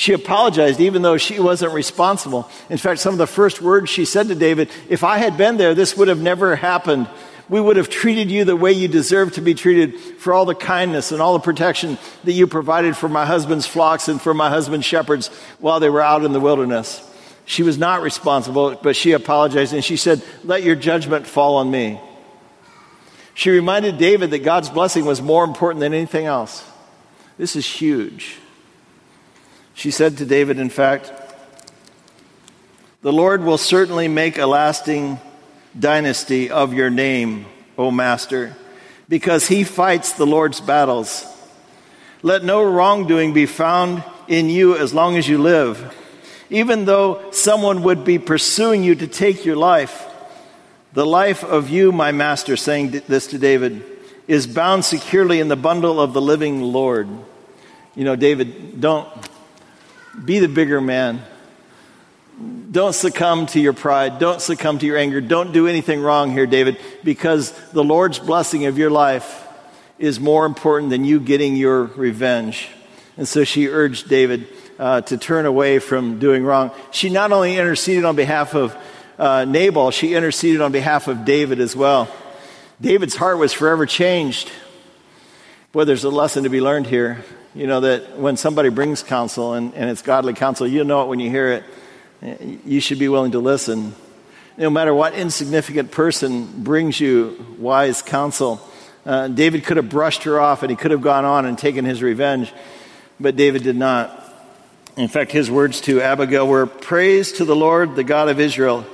She 0.00 0.14
apologized 0.14 0.80
even 0.80 1.02
though 1.02 1.18
she 1.18 1.38
wasn't 1.38 1.74
responsible. 1.74 2.48
In 2.70 2.78
fact, 2.78 3.00
some 3.00 3.12
of 3.12 3.18
the 3.18 3.26
first 3.26 3.60
words 3.60 3.90
she 3.90 4.06
said 4.06 4.28
to 4.28 4.34
David, 4.34 4.70
If 4.88 5.04
I 5.04 5.18
had 5.18 5.36
been 5.36 5.58
there, 5.58 5.74
this 5.74 5.94
would 5.94 6.08
have 6.08 6.22
never 6.22 6.56
happened. 6.56 7.06
We 7.50 7.60
would 7.60 7.76
have 7.76 7.90
treated 7.90 8.30
you 8.30 8.46
the 8.46 8.56
way 8.56 8.72
you 8.72 8.88
deserve 8.88 9.34
to 9.34 9.42
be 9.42 9.52
treated 9.52 10.00
for 10.00 10.32
all 10.32 10.46
the 10.46 10.54
kindness 10.54 11.12
and 11.12 11.20
all 11.20 11.34
the 11.34 11.40
protection 11.40 11.98
that 12.24 12.32
you 12.32 12.46
provided 12.46 12.96
for 12.96 13.10
my 13.10 13.26
husband's 13.26 13.66
flocks 13.66 14.08
and 14.08 14.18
for 14.18 14.32
my 14.32 14.48
husband's 14.48 14.86
shepherds 14.86 15.28
while 15.58 15.80
they 15.80 15.90
were 15.90 16.00
out 16.00 16.24
in 16.24 16.32
the 16.32 16.40
wilderness. 16.40 17.06
She 17.44 17.62
was 17.62 17.76
not 17.76 18.00
responsible, 18.00 18.76
but 18.82 18.96
she 18.96 19.12
apologized 19.12 19.74
and 19.74 19.84
she 19.84 19.98
said, 19.98 20.24
Let 20.44 20.62
your 20.62 20.76
judgment 20.76 21.26
fall 21.26 21.56
on 21.56 21.70
me. 21.70 22.00
She 23.34 23.50
reminded 23.50 23.98
David 23.98 24.30
that 24.30 24.44
God's 24.44 24.70
blessing 24.70 25.04
was 25.04 25.20
more 25.20 25.44
important 25.44 25.80
than 25.80 25.92
anything 25.92 26.24
else. 26.24 26.64
This 27.36 27.54
is 27.54 27.66
huge. 27.66 28.39
She 29.80 29.90
said 29.90 30.18
to 30.18 30.26
David, 30.26 30.58
in 30.58 30.68
fact, 30.68 31.10
The 33.00 33.14
Lord 33.14 33.42
will 33.42 33.56
certainly 33.56 34.08
make 34.08 34.36
a 34.36 34.44
lasting 34.44 35.18
dynasty 35.78 36.50
of 36.50 36.74
your 36.74 36.90
name, 36.90 37.46
O 37.78 37.90
Master, 37.90 38.54
because 39.08 39.48
he 39.48 39.64
fights 39.64 40.12
the 40.12 40.26
Lord's 40.26 40.60
battles. 40.60 41.24
Let 42.22 42.44
no 42.44 42.62
wrongdoing 42.62 43.32
be 43.32 43.46
found 43.46 44.04
in 44.28 44.50
you 44.50 44.76
as 44.76 44.92
long 44.92 45.16
as 45.16 45.26
you 45.26 45.38
live 45.38 45.96
even 46.50 46.84
though 46.84 47.30
someone 47.30 47.84
would 47.84 48.04
be 48.04 48.18
pursuing 48.18 48.82
you 48.82 48.96
to 48.96 49.06
take 49.06 49.46
your 49.46 49.56
life, 49.56 50.06
the 50.92 51.06
life 51.06 51.42
of 51.42 51.70
you, 51.70 51.90
my 51.90 52.10
master, 52.12 52.56
saying 52.56 52.90
this 53.06 53.28
to 53.28 53.38
David, 53.38 53.82
is 54.26 54.46
bound 54.46 54.84
securely 54.84 55.40
in 55.40 55.48
the 55.48 55.56
bundle 55.56 56.00
of 56.00 56.12
the 56.12 56.20
living 56.20 56.60
Lord. 56.60 57.08
You 57.94 58.04
know, 58.04 58.16
David, 58.16 58.80
don't 58.80 59.08
be 60.24 60.38
the 60.38 60.48
bigger 60.48 60.80
man. 60.80 61.22
Don't 62.70 62.94
succumb 62.94 63.46
to 63.46 63.60
your 63.60 63.72
pride. 63.72 64.18
Don't 64.18 64.40
succumb 64.40 64.78
to 64.78 64.86
your 64.86 64.96
anger. 64.96 65.20
Don't 65.20 65.52
do 65.52 65.66
anything 65.66 66.00
wrong 66.00 66.30
here, 66.30 66.46
David, 66.46 66.78
because 67.04 67.52
the 67.72 67.84
Lord's 67.84 68.18
blessing 68.18 68.66
of 68.66 68.78
your 68.78 68.90
life 68.90 69.46
is 69.98 70.18
more 70.18 70.46
important 70.46 70.90
than 70.90 71.04
you 71.04 71.20
getting 71.20 71.56
your 71.56 71.84
revenge. 71.84 72.68
And 73.18 73.28
so 73.28 73.44
she 73.44 73.68
urged 73.68 74.08
David 74.08 74.48
uh, 74.78 75.02
to 75.02 75.18
turn 75.18 75.44
away 75.44 75.78
from 75.78 76.18
doing 76.18 76.42
wrong. 76.42 76.70
She 76.90 77.10
not 77.10 77.32
only 77.32 77.58
interceded 77.58 78.04
on 78.06 78.16
behalf 78.16 78.54
of 78.54 78.74
uh, 79.18 79.44
Nabal, 79.44 79.90
she 79.90 80.14
interceded 80.14 80.62
on 80.62 80.72
behalf 80.72 81.06
of 81.06 81.26
David 81.26 81.60
as 81.60 81.76
well. 81.76 82.08
David's 82.80 83.14
heart 83.16 83.36
was 83.36 83.52
forever 83.52 83.84
changed. 83.84 84.50
Boy, 85.72 85.84
there's 85.84 86.04
a 86.04 86.08
lesson 86.08 86.44
to 86.44 86.48
be 86.48 86.62
learned 86.62 86.86
here. 86.86 87.22
You 87.52 87.66
know 87.66 87.80
that 87.80 88.16
when 88.16 88.36
somebody 88.36 88.68
brings 88.68 89.02
counsel 89.02 89.54
and, 89.54 89.74
and 89.74 89.90
it's 89.90 90.02
godly 90.02 90.34
counsel, 90.34 90.68
you 90.68 90.84
know 90.84 91.02
it 91.02 91.08
when 91.08 91.18
you 91.18 91.28
hear 91.30 91.64
it. 92.22 92.60
You 92.64 92.80
should 92.80 93.00
be 93.00 93.08
willing 93.08 93.32
to 93.32 93.40
listen. 93.40 93.94
No 94.56 94.70
matter 94.70 94.94
what 94.94 95.14
insignificant 95.14 95.90
person 95.90 96.62
brings 96.62 97.00
you 97.00 97.44
wise 97.58 98.02
counsel, 98.02 98.60
uh, 99.04 99.26
David 99.26 99.64
could 99.64 99.78
have 99.78 99.88
brushed 99.88 100.22
her 100.24 100.38
off 100.38 100.62
and 100.62 100.70
he 100.70 100.76
could 100.76 100.92
have 100.92 101.02
gone 101.02 101.24
on 101.24 101.44
and 101.44 101.58
taken 101.58 101.84
his 101.84 102.02
revenge, 102.02 102.52
but 103.18 103.34
David 103.34 103.64
did 103.64 103.76
not. 103.76 104.16
In 104.96 105.08
fact, 105.08 105.32
his 105.32 105.50
words 105.50 105.80
to 105.82 106.00
Abigail 106.02 106.46
were 106.46 106.66
Praise 106.66 107.32
to 107.32 107.44
the 107.44 107.56
Lord, 107.56 107.96
the 107.96 108.04
God 108.04 108.28
of 108.28 108.38
Israel, 108.38 108.86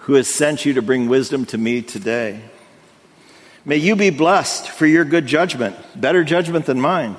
who 0.00 0.14
has 0.14 0.28
sent 0.28 0.66
you 0.66 0.74
to 0.74 0.82
bring 0.82 1.08
wisdom 1.08 1.46
to 1.46 1.56
me 1.56 1.80
today. 1.80 2.42
May 3.64 3.76
you 3.78 3.96
be 3.96 4.10
blessed 4.10 4.68
for 4.68 4.84
your 4.84 5.04
good 5.04 5.26
judgment, 5.26 5.76
better 5.98 6.24
judgment 6.24 6.66
than 6.66 6.80
mine, 6.80 7.16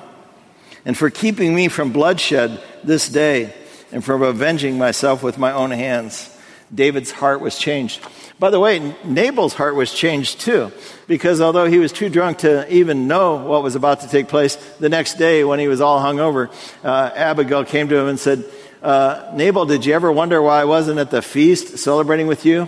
and 0.88 0.96
for 0.96 1.10
keeping 1.10 1.54
me 1.54 1.68
from 1.68 1.92
bloodshed 1.92 2.58
this 2.82 3.10
day 3.10 3.52
and 3.92 4.02
from 4.02 4.22
avenging 4.22 4.78
myself 4.78 5.22
with 5.22 5.36
my 5.36 5.52
own 5.52 5.70
hands. 5.70 6.34
David's 6.74 7.10
heart 7.10 7.42
was 7.42 7.58
changed. 7.58 8.00
By 8.38 8.48
the 8.48 8.58
way, 8.58 8.94
Nabal's 9.04 9.52
heart 9.52 9.74
was 9.74 9.92
changed 9.92 10.40
too, 10.40 10.72
because 11.06 11.42
although 11.42 11.66
he 11.66 11.78
was 11.78 11.92
too 11.92 12.08
drunk 12.08 12.38
to 12.38 12.72
even 12.72 13.06
know 13.06 13.36
what 13.36 13.62
was 13.62 13.74
about 13.74 14.00
to 14.00 14.08
take 14.08 14.28
place, 14.28 14.56
the 14.80 14.88
next 14.88 15.18
day 15.18 15.44
when 15.44 15.58
he 15.58 15.68
was 15.68 15.82
all 15.82 16.00
hungover, 16.00 16.50
uh, 16.82 17.10
Abigail 17.14 17.66
came 17.66 17.88
to 17.88 17.96
him 17.96 18.08
and 18.08 18.18
said, 18.18 18.46
uh, 18.82 19.30
Nabal, 19.34 19.66
did 19.66 19.84
you 19.84 19.92
ever 19.92 20.10
wonder 20.10 20.40
why 20.40 20.62
I 20.62 20.64
wasn't 20.64 21.00
at 21.00 21.10
the 21.10 21.20
feast 21.20 21.76
celebrating 21.76 22.28
with 22.28 22.46
you? 22.46 22.66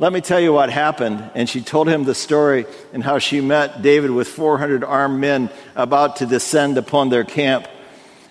Let 0.00 0.14
me 0.14 0.22
tell 0.22 0.40
you 0.40 0.54
what 0.54 0.70
happened. 0.70 1.30
And 1.34 1.46
she 1.46 1.60
told 1.60 1.86
him 1.86 2.04
the 2.04 2.14
story 2.14 2.64
and 2.94 3.04
how 3.04 3.18
she 3.18 3.42
met 3.42 3.82
David 3.82 4.10
with 4.10 4.28
400 4.28 4.82
armed 4.82 5.20
men 5.20 5.50
about 5.76 6.16
to 6.16 6.26
descend 6.26 6.78
upon 6.78 7.10
their 7.10 7.22
camp. 7.22 7.68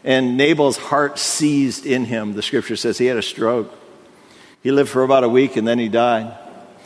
And 0.04 0.36
Nabal's 0.36 0.78
heart 0.78 1.20
seized 1.20 1.86
in 1.86 2.06
him. 2.06 2.34
The 2.34 2.42
scripture 2.42 2.76
says 2.76 2.98
he 2.98 3.06
had 3.06 3.18
a 3.18 3.22
stroke. 3.22 3.72
He 4.64 4.72
lived 4.72 4.90
for 4.90 5.04
about 5.04 5.24
a 5.24 5.30
week 5.30 5.58
and 5.58 5.68
then 5.68 5.78
he 5.78 5.90
died. 5.90 6.36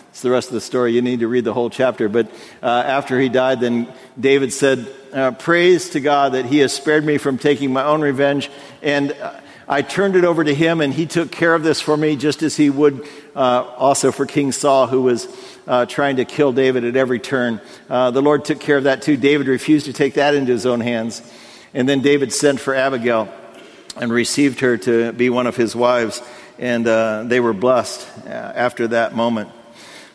It's 0.10 0.22
the 0.22 0.32
rest 0.32 0.50
of 0.50 0.54
the 0.56 0.62
story. 0.62 0.92
You 0.92 1.02
need 1.02 1.22
to 1.22 1.30
read 1.30 1.46
the 1.46 1.54
whole 1.54 1.70
chapter. 1.70 2.10
But 2.10 2.30
uh, 2.62 2.68
after 2.68 3.18
he 3.18 3.30
died, 3.30 3.62
then 3.62 3.88
David 4.20 4.52
said, 4.52 4.94
uh, 5.14 5.32
Praise 5.32 5.92
to 5.92 6.02
God 6.02 6.34
that 6.34 6.46
he 6.46 6.58
has 6.58 6.74
spared 6.74 7.06
me 7.06 7.18
from 7.18 7.38
taking 7.38 7.72
my 7.72 7.86
own 7.86 8.02
revenge. 8.02 8.52
And 8.82 9.14
uh, 9.14 9.40
I 9.74 9.82
turned 9.82 10.16
it 10.16 10.24
over 10.24 10.44
to 10.44 10.54
him, 10.54 10.82
and 10.82 10.94
he 10.94 11.08
took 11.08 11.32
care 11.32 11.56
of 11.56 11.64
this 11.64 11.82
for 11.82 11.98
me, 11.98 12.16
just 12.16 12.44
as 12.44 12.56
he 12.56 12.70
would 12.70 13.08
uh, 13.36 13.64
also 13.76 14.12
for 14.12 14.28
King 14.28 14.52
Saul, 14.52 14.86
who 14.86 15.02
was 15.02 15.28
uh, 15.66 15.88
trying 15.88 16.18
to 16.18 16.26
kill 16.26 16.54
David 16.54 16.84
at 16.86 16.96
every 16.96 17.20
turn. 17.20 17.60
Uh, 17.90 18.12
the 18.12 18.22
Lord 18.22 18.46
took 18.46 18.60
care 18.60 18.78
of 18.78 18.84
that 18.84 19.02
too. 19.02 19.18
David 19.18 19.48
refused 19.48 19.88
to 19.88 19.94
take 19.94 20.14
that 20.14 20.36
into 20.36 20.52
his 20.52 20.68
own 20.68 20.80
hands. 20.80 21.24
And 21.74 21.90
then 21.90 22.04
David 22.04 22.32
sent 22.32 22.60
for 22.60 22.76
Abigail 22.76 23.34
and 23.96 24.14
received 24.14 24.60
her 24.60 24.78
to 24.78 25.12
be 25.12 25.32
one 25.32 25.48
of 25.48 25.56
his 25.56 25.76
wives. 25.76 26.22
And 26.60 26.86
they 27.28 27.40
were 27.40 27.54
blessed 27.54 28.08
after 28.28 28.90
that 28.90 29.16
moment. 29.16 29.50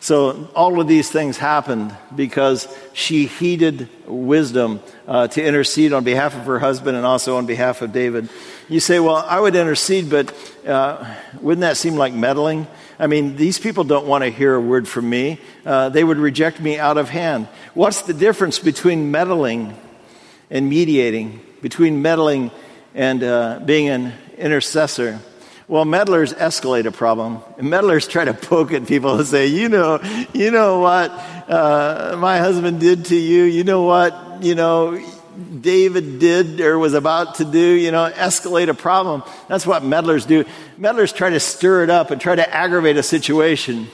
So 0.01 0.49
all 0.55 0.81
of 0.81 0.87
these 0.87 1.11
things 1.11 1.37
happened 1.37 1.95
because 2.15 2.69
she 2.93 3.27
heeded 3.27 3.89
wisdom 4.07 4.81
uh, 5.09 5.27
to 5.29 5.45
intercede 5.45 5.93
on 5.93 6.05
behalf 6.05 6.37
of 6.37 6.45
her 6.45 6.59
husband 6.59 6.97
and 6.97 7.05
also 7.05 7.37
on 7.37 7.47
behalf 7.47 7.83
of 7.83 7.93
David. 7.93 8.29
You 8.69 8.81
say, 8.81 9.01
well, 9.01 9.17
I 9.17 9.41
would 9.41 9.57
intercede, 9.57 10.09
but 10.09 10.33
uh, 10.67 11.15
wouldn't 11.41 11.63
that 11.63 11.77
seem 11.77 11.97
like 11.97 12.13
meddling? 12.13 12.69
I 12.99 13.07
mean, 13.07 13.37
these 13.37 13.59
people 13.59 13.85
don't 13.85 14.07
want 14.07 14.23
to 14.25 14.31
hear 14.31 14.55
a 14.55 14.61
word 14.61 14.87
from 14.87 15.09
me. 15.09 15.41
Uh, 15.65 15.89
they 15.89 16.05
would 16.05 16.19
reject 16.19 16.61
me 16.61 16.79
out 16.79 16.97
of 16.97 17.09
hand. 17.09 17.49
What's 17.75 18.03
the 18.03 18.15
difference 18.15 18.59
between 18.59 19.11
meddling 19.11 19.77
and 20.51 20.69
mediating, 20.69 21.41
between 21.61 22.03
meddling 22.03 22.51
and 22.95 23.23
uh, 23.23 23.61
being 23.65 23.89
an 23.89 24.13
intercessor? 24.37 25.21
Well, 25.69 25.85
meddlers 25.85 26.33
escalate 26.33 26.87
a 26.87 26.91
problem. 26.91 27.43
Meddlers 27.59 28.09
try 28.09 28.25
to 28.25 28.33
poke 28.33 28.73
at 28.73 28.87
people 28.87 29.19
and 29.19 29.29
say, 29.29 29.49
you 29.49 29.69
know, 29.69 30.01
you 30.33 30.51
know 30.51 30.81
what 30.81 31.11
uh, 31.11 32.17
my 32.19 32.39
husband 32.39 32.81
did 32.81 33.05
to 33.07 33.17
you. 33.17 33.43
You 33.43 33.65
know 33.65 33.83
what, 33.83 34.43
you 34.43 34.55
know, 34.55 34.99
David 35.61 36.21
did 36.21 36.63
or 36.63 36.79
was 36.79 36.95
about 36.95 37.35
to 37.35 37.45
do, 37.45 37.61
you 37.61 37.91
know, 37.91 38.11
escalate 38.11 38.71
a 38.71 38.75
problem. 38.75 39.23
That's 39.49 39.67
what 39.67 39.83
meddlers 39.83 40.27
do. 40.27 40.47
Meddlers 40.79 41.15
try 41.15 41.29
to 41.29 41.39
stir 41.39 41.85
it 41.85 41.91
up 41.91 42.11
and 42.11 42.19
try 42.19 42.35
to 42.35 42.55
aggravate 42.55 42.97
a 42.97 43.03
situation. 43.03 43.89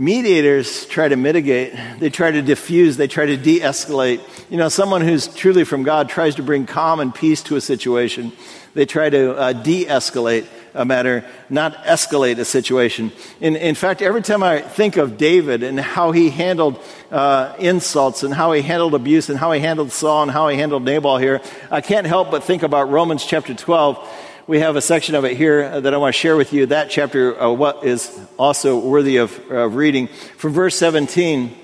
Mediators 0.00 0.86
try 0.86 1.08
to 1.08 1.16
mitigate, 1.16 1.74
they 1.98 2.08
try 2.08 2.30
to 2.30 2.40
diffuse, 2.40 2.96
they 2.96 3.08
try 3.08 3.26
to 3.26 3.36
de 3.36 3.58
escalate. 3.58 4.20
You 4.48 4.56
know, 4.56 4.68
someone 4.68 5.00
who's 5.00 5.26
truly 5.26 5.64
from 5.64 5.82
God 5.82 6.08
tries 6.08 6.36
to 6.36 6.44
bring 6.44 6.66
calm 6.66 7.00
and 7.00 7.12
peace 7.12 7.42
to 7.44 7.56
a 7.56 7.60
situation. 7.60 8.30
They 8.74 8.86
try 8.86 9.10
to 9.10 9.36
uh, 9.36 9.52
de 9.54 9.86
escalate 9.86 10.46
a 10.78 10.84
matter, 10.84 11.24
not 11.50 11.74
escalate 11.84 12.38
a 12.38 12.44
situation. 12.44 13.10
In, 13.40 13.56
in 13.56 13.74
fact, 13.74 14.00
every 14.00 14.22
time 14.22 14.44
I 14.44 14.60
think 14.60 14.96
of 14.96 15.18
David 15.18 15.64
and 15.64 15.78
how 15.78 16.12
he 16.12 16.30
handled 16.30 16.80
uh, 17.10 17.54
insults 17.58 18.22
and 18.22 18.32
how 18.32 18.52
he 18.52 18.62
handled 18.62 18.94
abuse 18.94 19.28
and 19.28 19.36
how 19.36 19.50
he 19.50 19.60
handled 19.60 19.90
Saul 19.90 20.22
and 20.22 20.30
how 20.30 20.46
he 20.48 20.56
handled 20.56 20.84
Nabal 20.84 21.18
here, 21.18 21.42
I 21.68 21.80
can't 21.80 22.06
help 22.06 22.30
but 22.30 22.44
think 22.44 22.62
about 22.62 22.90
Romans 22.90 23.24
chapter 23.24 23.54
12. 23.54 24.08
We 24.46 24.60
have 24.60 24.76
a 24.76 24.80
section 24.80 25.16
of 25.16 25.24
it 25.24 25.36
here 25.36 25.80
that 25.80 25.92
I 25.92 25.96
want 25.96 26.14
to 26.14 26.18
share 26.18 26.36
with 26.36 26.52
you. 26.52 26.66
That 26.66 26.90
chapter, 26.90 27.38
uh, 27.38 27.50
what 27.50 27.84
is 27.84 28.16
also 28.38 28.78
worthy 28.78 29.16
of, 29.16 29.36
of 29.50 29.74
reading. 29.74 30.06
From 30.36 30.52
verse 30.52 30.76
17, 30.76 31.54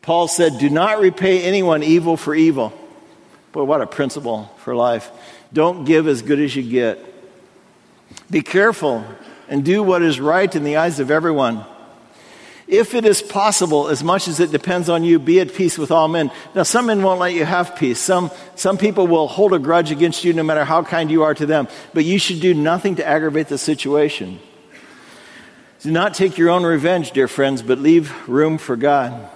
Paul 0.00 0.28
said, 0.28 0.58
Do 0.58 0.70
not 0.70 0.98
repay 0.98 1.42
anyone 1.42 1.82
evil 1.82 2.16
for 2.16 2.34
evil. 2.34 2.72
Boy, 3.52 3.64
what 3.64 3.82
a 3.82 3.86
principle 3.86 4.50
for 4.56 4.74
life. 4.74 5.10
Don't 5.52 5.84
give 5.84 6.08
as 6.08 6.22
good 6.22 6.40
as 6.40 6.56
you 6.56 6.62
get. 6.62 7.11
Be 8.32 8.40
careful 8.40 9.04
and 9.46 9.62
do 9.62 9.82
what 9.82 10.00
is 10.00 10.18
right 10.18 10.52
in 10.56 10.64
the 10.64 10.78
eyes 10.78 11.00
of 11.00 11.10
everyone. 11.10 11.66
If 12.66 12.94
it 12.94 13.04
is 13.04 13.20
possible, 13.20 13.88
as 13.88 14.02
much 14.02 14.26
as 14.26 14.40
it 14.40 14.50
depends 14.50 14.88
on 14.88 15.04
you, 15.04 15.18
be 15.18 15.38
at 15.40 15.52
peace 15.52 15.76
with 15.76 15.90
all 15.90 16.08
men. 16.08 16.30
Now, 16.54 16.62
some 16.62 16.86
men 16.86 17.02
won't 17.02 17.20
let 17.20 17.34
you 17.34 17.44
have 17.44 17.76
peace. 17.76 18.00
Some, 18.00 18.30
some 18.54 18.78
people 18.78 19.06
will 19.06 19.28
hold 19.28 19.52
a 19.52 19.58
grudge 19.58 19.90
against 19.90 20.24
you 20.24 20.32
no 20.32 20.42
matter 20.42 20.64
how 20.64 20.82
kind 20.82 21.10
you 21.10 21.24
are 21.24 21.34
to 21.34 21.44
them. 21.44 21.68
But 21.92 22.06
you 22.06 22.18
should 22.18 22.40
do 22.40 22.54
nothing 22.54 22.94
to 22.94 23.06
aggravate 23.06 23.48
the 23.48 23.58
situation. 23.58 24.40
Do 25.80 25.90
not 25.90 26.14
take 26.14 26.38
your 26.38 26.48
own 26.48 26.64
revenge, 26.64 27.12
dear 27.12 27.28
friends, 27.28 27.60
but 27.60 27.78
leave 27.78 28.26
room 28.26 28.56
for 28.56 28.76
God. 28.76 29.28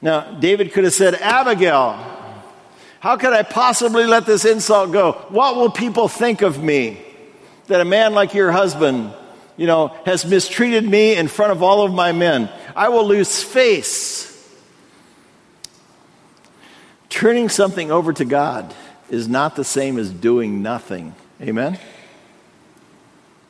Now, 0.00 0.32
David 0.40 0.72
could 0.72 0.82
have 0.82 0.94
said, 0.94 1.14
Abigail, 1.14 1.92
how 2.98 3.16
could 3.16 3.32
I 3.32 3.44
possibly 3.44 4.06
let 4.06 4.26
this 4.26 4.44
insult 4.44 4.90
go? 4.90 5.12
What 5.28 5.54
will 5.54 5.70
people 5.70 6.08
think 6.08 6.42
of 6.42 6.60
me? 6.60 7.11
That 7.66 7.80
a 7.80 7.84
man 7.84 8.14
like 8.14 8.34
your 8.34 8.52
husband, 8.52 9.12
you 9.56 9.66
know, 9.66 9.88
has 10.04 10.24
mistreated 10.24 10.84
me 10.88 11.16
in 11.16 11.28
front 11.28 11.52
of 11.52 11.62
all 11.62 11.84
of 11.84 11.92
my 11.92 12.12
men. 12.12 12.50
I 12.74 12.88
will 12.88 13.06
lose 13.06 13.42
face. 13.42 14.28
Turning 17.08 17.48
something 17.48 17.90
over 17.90 18.12
to 18.12 18.24
God 18.24 18.74
is 19.10 19.28
not 19.28 19.54
the 19.56 19.64
same 19.64 19.98
as 19.98 20.10
doing 20.10 20.62
nothing. 20.62 21.14
Amen? 21.40 21.78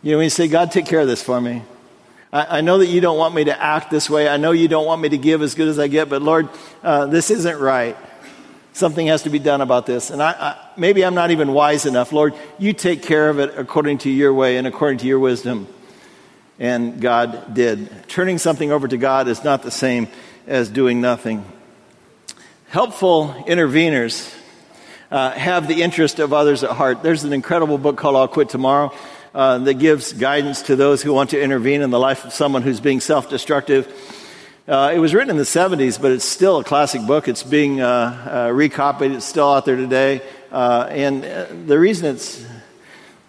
You 0.02 0.12
know, 0.12 0.16
when 0.18 0.24
you 0.24 0.30
say, 0.30 0.48
God, 0.48 0.72
take 0.72 0.86
care 0.86 1.00
of 1.00 1.06
this 1.06 1.22
for 1.22 1.40
me. 1.40 1.62
I, 2.34 2.62
know 2.62 2.78
that 2.78 2.86
you 2.86 3.02
don't 3.02 3.18
want 3.18 3.34
me 3.34 3.44
to 3.44 3.62
act 3.62 3.90
this 3.90 4.08
way. 4.08 4.26
I 4.26 4.38
know 4.38 4.52
you 4.52 4.66
don't 4.66 4.86
want 4.86 5.02
me 5.02 5.10
to 5.10 5.18
give 5.18 5.42
as 5.42 5.54
good 5.54 5.68
as 5.68 5.78
I 5.78 5.88
get, 5.88 6.08
but 6.08 6.22
Lord, 6.22 6.48
uh, 6.82 7.04
this 7.04 7.30
isn't 7.30 7.58
right. 7.58 7.94
Something 8.74 9.08
has 9.08 9.24
to 9.24 9.30
be 9.30 9.38
done 9.38 9.60
about 9.60 9.84
this. 9.84 10.10
And 10.10 10.22
I, 10.22 10.30
I, 10.30 10.68
maybe 10.76 11.04
I'm 11.04 11.14
not 11.14 11.30
even 11.30 11.52
wise 11.52 11.84
enough. 11.84 12.12
Lord, 12.12 12.34
you 12.58 12.72
take 12.72 13.02
care 13.02 13.28
of 13.28 13.38
it 13.38 13.58
according 13.58 13.98
to 13.98 14.10
your 14.10 14.32
way 14.32 14.56
and 14.56 14.66
according 14.66 14.98
to 14.98 15.06
your 15.06 15.18
wisdom. 15.18 15.66
And 16.58 17.00
God 17.00 17.54
did. 17.54 18.08
Turning 18.08 18.38
something 18.38 18.72
over 18.72 18.88
to 18.88 18.96
God 18.96 19.28
is 19.28 19.44
not 19.44 19.62
the 19.62 19.70
same 19.70 20.08
as 20.46 20.68
doing 20.68 21.00
nothing. 21.00 21.44
Helpful 22.68 23.34
interveners 23.46 24.34
uh, 25.10 25.32
have 25.32 25.68
the 25.68 25.82
interest 25.82 26.18
of 26.18 26.32
others 26.32 26.64
at 26.64 26.70
heart. 26.70 27.02
There's 27.02 27.24
an 27.24 27.34
incredible 27.34 27.76
book 27.76 27.98
called 27.98 28.16
I'll 28.16 28.28
Quit 28.28 28.48
Tomorrow 28.48 28.94
uh, 29.34 29.58
that 29.58 29.74
gives 29.74 30.14
guidance 30.14 30.62
to 30.62 30.76
those 30.76 31.02
who 31.02 31.12
want 31.12 31.30
to 31.30 31.40
intervene 31.40 31.82
in 31.82 31.90
the 31.90 31.98
life 31.98 32.24
of 32.24 32.32
someone 32.32 32.62
who's 32.62 32.80
being 32.80 33.00
self 33.00 33.28
destructive. 33.28 33.92
Uh, 34.68 34.92
it 34.94 35.00
was 35.00 35.12
written 35.12 35.30
in 35.30 35.36
the 35.36 35.42
70s, 35.42 36.00
but 36.00 36.12
it's 36.12 36.24
still 36.24 36.58
a 36.58 36.64
classic 36.64 37.04
book. 37.04 37.26
It's 37.26 37.42
being 37.42 37.80
uh, 37.80 38.46
uh, 38.48 38.52
recopied. 38.52 39.10
It's 39.10 39.24
still 39.24 39.50
out 39.52 39.64
there 39.64 39.74
today. 39.74 40.22
Uh, 40.52 40.86
and 40.88 41.24
uh, 41.24 41.46
the 41.66 41.76
reason 41.76 42.14
it's 42.14 42.44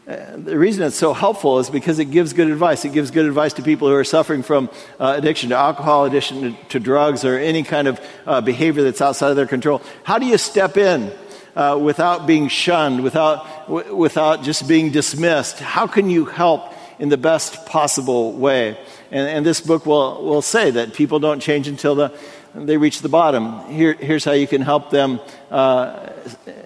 uh, 0.07 0.35
the 0.37 0.59
reason 0.59 0.83
it's 0.83 0.95
so 0.95 1.11
helpful 1.11 1.57
is 1.57 1.71
because 1.71 1.97
it 1.97 2.11
gives 2.11 2.33
good 2.33 2.51
advice. 2.51 2.85
It 2.85 2.93
gives 2.93 3.09
good 3.09 3.25
advice 3.25 3.53
to 3.53 3.63
people 3.63 3.87
who 3.87 3.95
are 3.95 4.03
suffering 4.03 4.43
from 4.43 4.69
addiction 4.99 5.49
to 5.49 5.55
alcohol, 5.55 6.05
addiction 6.05 6.41
to, 6.41 6.63
to, 6.69 6.79
drugs, 6.79 7.25
or 7.25 7.39
any 7.39 7.63
kind 7.63 7.87
of 7.87 7.99
behavior 8.43 8.83
that's 8.83 9.01
outside 9.01 9.29
of 9.29 9.37
their 9.37 9.47
control. 9.47 9.81
How 10.03 10.19
do 10.19 10.25
you 10.25 10.37
step 10.37 10.75
in 10.75 11.11
without 11.55 12.27
being 12.27 12.49
shunned, 12.49 13.01
without, 13.01 13.65
w- 13.67 13.95
without 13.95 14.43
just 14.43 14.67
being 14.67 14.91
dismissed? 14.91 15.59
How 15.59 15.87
can 15.87 16.09
you 16.09 16.25
help 16.25 16.73
in 16.99 17.07
the 17.07 17.17
best 17.17 17.65
possible 17.65 18.33
way? 18.33 18.77
And, 19.13 19.29
and 19.29 19.45
this 19.45 19.61
book 19.61 19.85
will, 19.85 20.23
will 20.23 20.41
say 20.41 20.71
that 20.71 20.95
people 20.95 21.19
don't 21.19 21.39
change 21.39 21.67
until 21.67 21.93
the, 21.93 22.11
they 22.55 22.77
reach 22.77 23.01
the 23.01 23.09
bottom. 23.09 23.63
Here, 23.67 23.93
here's 23.93 24.25
how 24.25 24.31
you 24.31 24.47
can 24.47 24.63
help 24.63 24.89
them 24.89 25.19
uh, 25.51 26.09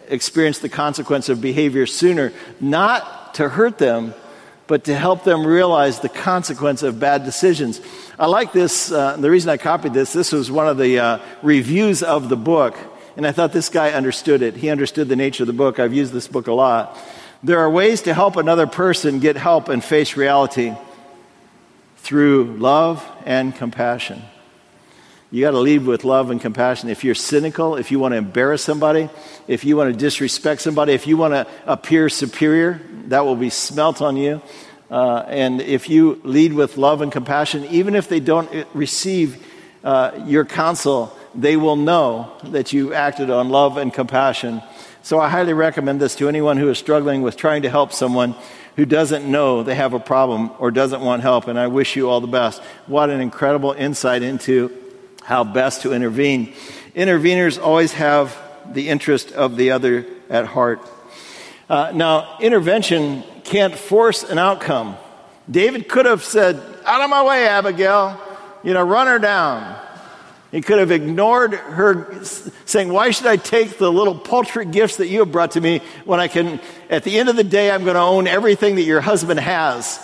experience 0.07 0.59
the 0.59 0.69
consequence 0.69 1.27
of 1.27 1.41
behavior 1.41 1.85
sooner, 1.85 2.31
not 2.61 3.33
to 3.33 3.49
hurt 3.49 3.77
them, 3.77 4.13
but 4.65 4.85
to 4.85 4.95
help 4.95 5.25
them 5.25 5.45
realize 5.45 5.99
the 5.99 6.07
consequence 6.07 6.83
of 6.83 7.01
bad 7.01 7.25
decisions. 7.25 7.81
I 8.17 8.27
like 8.27 8.53
this. 8.53 8.93
Uh, 8.93 9.17
the 9.17 9.29
reason 9.29 9.49
I 9.49 9.57
copied 9.57 9.93
this, 9.93 10.13
this 10.13 10.31
was 10.31 10.49
one 10.49 10.69
of 10.69 10.77
the 10.77 10.99
uh, 10.99 11.19
reviews 11.43 12.01
of 12.01 12.29
the 12.29 12.37
book, 12.37 12.77
and 13.17 13.27
I 13.27 13.33
thought 13.33 13.51
this 13.51 13.67
guy 13.67 13.91
understood 13.91 14.41
it. 14.41 14.55
He 14.55 14.69
understood 14.69 15.09
the 15.09 15.17
nature 15.17 15.43
of 15.43 15.47
the 15.47 15.53
book. 15.53 15.79
I've 15.79 15.93
used 15.93 16.13
this 16.13 16.29
book 16.29 16.47
a 16.47 16.53
lot. 16.53 16.97
There 17.43 17.59
are 17.59 17.69
ways 17.69 18.03
to 18.03 18.13
help 18.13 18.37
another 18.37 18.67
person 18.67 19.19
get 19.19 19.35
help 19.35 19.67
and 19.67 19.83
face 19.83 20.15
reality 20.15 20.73
through 22.07 22.45
love 22.57 23.05
and 23.25 23.53
compassion. 23.53 24.21
You 25.29 25.41
got 25.41 25.51
to 25.51 25.59
lead 25.59 25.85
with 25.85 26.05
love 26.05 26.31
and 26.31 26.39
compassion. 26.39 26.87
If 26.87 27.03
you're 27.03 27.15
cynical, 27.15 27.75
if 27.75 27.91
you 27.91 27.99
want 27.99 28.13
to 28.13 28.17
embarrass 28.17 28.63
somebody, 28.63 29.09
if 29.45 29.65
you 29.65 29.75
want 29.75 29.91
to 29.91 29.99
disrespect 29.99 30.61
somebody, 30.61 30.93
if 30.93 31.05
you 31.05 31.17
want 31.17 31.33
to 31.33 31.45
appear 31.65 32.07
superior, 32.07 32.79
that 33.07 33.25
will 33.25 33.35
be 33.35 33.49
smelt 33.49 34.01
on 34.01 34.15
you. 34.15 34.41
Uh, 34.89 35.25
and 35.27 35.59
if 35.59 35.89
you 35.89 36.21
lead 36.23 36.53
with 36.53 36.77
love 36.77 37.01
and 37.01 37.11
compassion, 37.11 37.65
even 37.65 37.93
if 37.93 38.07
they 38.07 38.21
don't 38.21 38.49
receive 38.73 39.45
uh, 39.83 40.11
your 40.25 40.45
counsel, 40.45 41.13
they 41.35 41.57
will 41.57 41.75
know 41.75 42.31
that 42.45 42.71
you 42.71 42.93
acted 42.93 43.29
on 43.29 43.49
love 43.49 43.75
and 43.75 43.93
compassion. 43.93 44.61
So 45.03 45.19
I 45.19 45.27
highly 45.27 45.51
recommend 45.51 45.99
this 45.99 46.15
to 46.15 46.29
anyone 46.29 46.55
who 46.55 46.69
is 46.69 46.77
struggling 46.77 47.21
with 47.21 47.35
trying 47.35 47.63
to 47.63 47.69
help 47.69 47.91
someone 47.91 48.33
who 48.77 48.85
doesn't 48.85 49.29
know 49.29 49.63
they 49.63 49.75
have 49.75 49.93
a 49.93 49.99
problem 49.99 50.51
or 50.59 50.71
doesn't 50.71 51.01
want 51.01 51.23
help, 51.23 51.47
and 51.47 51.59
I 51.59 51.67
wish 51.67 51.95
you 51.95 52.09
all 52.09 52.21
the 52.21 52.27
best. 52.27 52.61
What 52.85 53.09
an 53.09 53.19
incredible 53.19 53.73
insight 53.73 54.21
into 54.21 54.71
how 55.23 55.43
best 55.43 55.81
to 55.81 55.93
intervene. 55.93 56.53
Interveners 56.95 57.61
always 57.61 57.91
have 57.93 58.37
the 58.71 58.87
interest 58.87 59.31
of 59.31 59.57
the 59.57 59.71
other 59.71 60.05
at 60.29 60.45
heart. 60.45 60.79
Uh, 61.67 61.91
now, 61.93 62.37
intervention 62.39 63.23
can't 63.43 63.75
force 63.75 64.23
an 64.23 64.37
outcome. 64.37 64.95
David 65.49 65.89
could 65.89 66.05
have 66.05 66.23
said, 66.23 66.55
Out 66.85 67.01
of 67.01 67.09
my 67.09 67.23
way, 67.23 67.47
Abigail, 67.47 68.19
you 68.63 68.73
know, 68.73 68.83
run 68.83 69.07
her 69.07 69.19
down. 69.19 69.86
He 70.51 70.61
could 70.61 70.79
have 70.79 70.91
ignored 70.91 71.53
her 71.53 72.23
saying, 72.65 72.91
Why 72.91 73.11
should 73.11 73.27
I 73.27 73.35
take 73.35 73.77
the 73.77 73.91
little 73.91 74.17
paltry 74.17 74.65
gifts 74.65 74.97
that 74.97 75.07
you 75.07 75.19
have 75.19 75.31
brought 75.31 75.51
to 75.51 75.61
me 75.61 75.81
when 76.05 76.19
I 76.19 76.27
can, 76.29 76.61
at 76.89 77.03
the 77.03 77.19
end 77.19 77.27
of 77.29 77.35
the 77.35 77.43
day, 77.43 77.69
I'm 77.69 77.83
going 77.83 77.95
to 77.95 78.01
own 78.01 78.27
everything 78.27 78.75
that 78.75 78.83
your 78.83 79.01
husband 79.01 79.39
has 79.39 79.99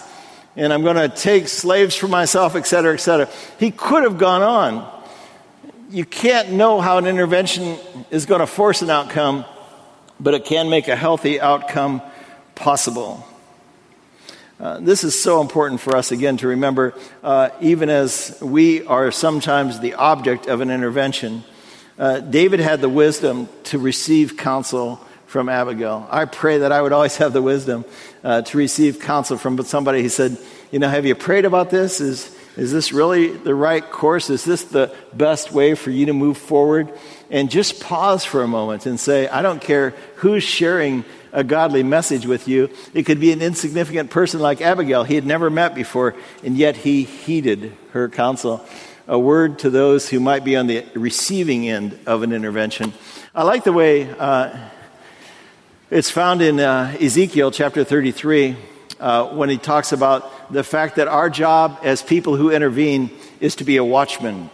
and 0.55 0.71
I'm 0.71 0.83
going 0.83 0.97
to 0.97 1.09
take 1.09 1.47
slaves 1.47 1.95
for 1.95 2.07
myself, 2.07 2.55
et 2.55 2.67
cetera, 2.67 2.93
et 2.93 2.97
cetera. 2.97 3.27
He 3.59 3.71
could 3.71 4.03
have 4.03 4.17
gone 4.17 4.41
on. 4.41 5.03
You 5.89 6.05
can't 6.05 6.51
know 6.51 6.81
how 6.81 6.97
an 6.97 7.07
intervention 7.07 7.77
is 8.11 8.25
going 8.25 8.39
to 8.39 8.47
force 8.47 8.81
an 8.81 8.89
outcome, 8.89 9.45
but 10.19 10.33
it 10.33 10.45
can 10.45 10.69
make 10.69 10.87
a 10.87 10.95
healthy 10.95 11.41
outcome 11.41 12.01
possible. 12.55 13.25
Uh, 14.63 14.79
this 14.79 15.03
is 15.03 15.21
so 15.21 15.41
important 15.41 15.81
for 15.81 15.93
us 15.93 16.13
again 16.13 16.37
to 16.37 16.47
remember, 16.47 16.93
uh, 17.21 17.49
even 17.59 17.89
as 17.89 18.39
we 18.41 18.81
are 18.85 19.11
sometimes 19.11 19.81
the 19.81 19.95
object 19.95 20.47
of 20.47 20.61
an 20.61 20.71
intervention. 20.71 21.43
Uh, 21.99 22.21
David 22.21 22.61
had 22.61 22.79
the 22.79 22.87
wisdom 22.87 23.49
to 23.65 23.77
receive 23.77 24.37
counsel 24.37 25.05
from 25.25 25.49
Abigail. 25.49 26.07
I 26.09 26.23
pray 26.23 26.59
that 26.59 26.71
I 26.71 26.81
would 26.81 26.93
always 26.93 27.17
have 27.17 27.33
the 27.33 27.41
wisdom 27.41 27.83
uh, 28.23 28.43
to 28.43 28.57
receive 28.57 29.01
counsel 29.01 29.37
from 29.37 29.61
somebody 29.65 30.01
who 30.01 30.07
said, 30.07 30.37
You 30.71 30.79
know, 30.79 30.87
have 30.87 31.05
you 31.05 31.13
prayed 31.13 31.43
about 31.43 31.69
this? 31.69 31.99
Is, 31.99 32.33
is 32.55 32.71
this 32.71 32.93
really 32.93 33.35
the 33.35 33.53
right 33.53 33.83
course? 33.83 34.29
Is 34.29 34.45
this 34.45 34.63
the 34.63 34.95
best 35.11 35.51
way 35.51 35.75
for 35.75 35.91
you 35.91 36.05
to 36.05 36.13
move 36.13 36.37
forward? 36.37 36.89
And 37.29 37.51
just 37.51 37.81
pause 37.81 38.23
for 38.23 38.43
a 38.43 38.47
moment 38.47 38.85
and 38.85 38.97
say, 38.97 39.27
I 39.27 39.41
don't 39.41 39.61
care 39.61 39.89
who's 40.15 40.43
sharing 40.43 41.03
a 41.33 41.43
godly 41.43 41.83
message 41.83 42.25
with 42.25 42.47
you. 42.47 42.69
It 42.93 43.03
could 43.03 43.19
be 43.19 43.31
an 43.31 43.41
insignificant 43.41 44.11
person 44.11 44.39
like 44.39 44.61
Abigail 44.61 45.03
he 45.03 45.15
had 45.15 45.25
never 45.25 45.49
met 45.49 45.75
before, 45.75 46.15
and 46.43 46.55
yet 46.55 46.77
he 46.77 47.03
heeded 47.03 47.75
her 47.91 48.07
counsel. 48.07 48.65
A 49.07 49.19
word 49.19 49.59
to 49.59 49.69
those 49.69 50.07
who 50.07 50.21
might 50.21 50.45
be 50.45 50.55
on 50.55 50.67
the 50.67 50.85
receiving 50.93 51.67
end 51.67 51.99
of 52.05 52.23
an 52.23 52.31
intervention. 52.31 52.93
I 53.35 53.43
like 53.43 53.65
the 53.65 53.73
way 53.73 54.09
uh, 54.09 54.69
it's 55.89 56.09
found 56.09 56.41
in 56.41 56.59
uh, 56.59 56.95
Ezekiel 57.01 57.51
chapter 57.51 57.83
33 57.83 58.55
uh, 58.99 59.27
when 59.35 59.49
he 59.49 59.57
talks 59.57 59.91
about 59.91 60.53
the 60.53 60.63
fact 60.63 60.95
that 60.95 61.07
our 61.07 61.29
job 61.29 61.79
as 61.83 62.01
people 62.01 62.37
who 62.37 62.51
intervene 62.51 63.09
is 63.41 63.55
to 63.57 63.63
be 63.63 63.77
a 63.77 63.83
watchman. 63.83 64.49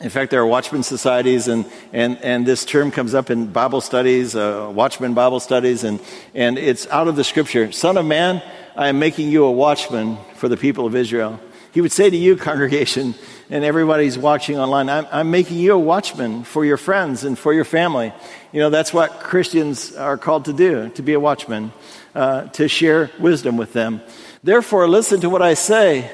In 0.00 0.10
fact, 0.10 0.30
there 0.30 0.40
are 0.40 0.46
watchman 0.46 0.84
societies, 0.84 1.48
and, 1.48 1.66
and, 1.92 2.18
and 2.22 2.46
this 2.46 2.64
term 2.64 2.92
comes 2.92 3.14
up 3.14 3.30
in 3.30 3.48
Bible 3.48 3.80
studies, 3.80 4.36
uh, 4.36 4.70
watchman 4.72 5.12
Bible 5.12 5.40
studies, 5.40 5.82
and, 5.82 5.98
and 6.34 6.56
it's 6.56 6.86
out 6.86 7.08
of 7.08 7.16
the 7.16 7.24
scripture. 7.24 7.72
Son 7.72 7.96
of 7.96 8.06
man, 8.06 8.40
I 8.76 8.88
am 8.88 9.00
making 9.00 9.28
you 9.28 9.44
a 9.44 9.50
watchman 9.50 10.16
for 10.36 10.48
the 10.48 10.56
people 10.56 10.86
of 10.86 10.94
Israel. 10.94 11.40
He 11.72 11.80
would 11.80 11.90
say 11.90 12.08
to 12.10 12.16
you, 12.16 12.36
congregation, 12.50 13.16
and 13.50 13.64
everybody's 13.64 14.16
watching 14.16 14.56
online, 14.56 14.88
I'm, 14.88 15.06
I'm, 15.10 15.30
making 15.32 15.58
you 15.58 15.72
a 15.72 15.78
watchman 15.78 16.44
for 16.44 16.64
your 16.64 16.76
friends 16.76 17.24
and 17.24 17.36
for 17.36 17.52
your 17.52 17.64
family. 17.64 18.12
You 18.52 18.60
know, 18.60 18.70
that's 18.70 18.94
what 18.94 19.18
Christians 19.18 19.96
are 19.96 20.16
called 20.16 20.44
to 20.44 20.52
do, 20.52 20.90
to 20.90 21.02
be 21.02 21.14
a 21.14 21.20
watchman, 21.20 21.72
uh, 22.14 22.42
to 22.50 22.68
share 22.68 23.10
wisdom 23.18 23.56
with 23.56 23.72
them. 23.72 24.00
Therefore, 24.44 24.86
listen 24.86 25.20
to 25.22 25.28
what 25.28 25.42
I 25.42 25.54
say 25.54 26.08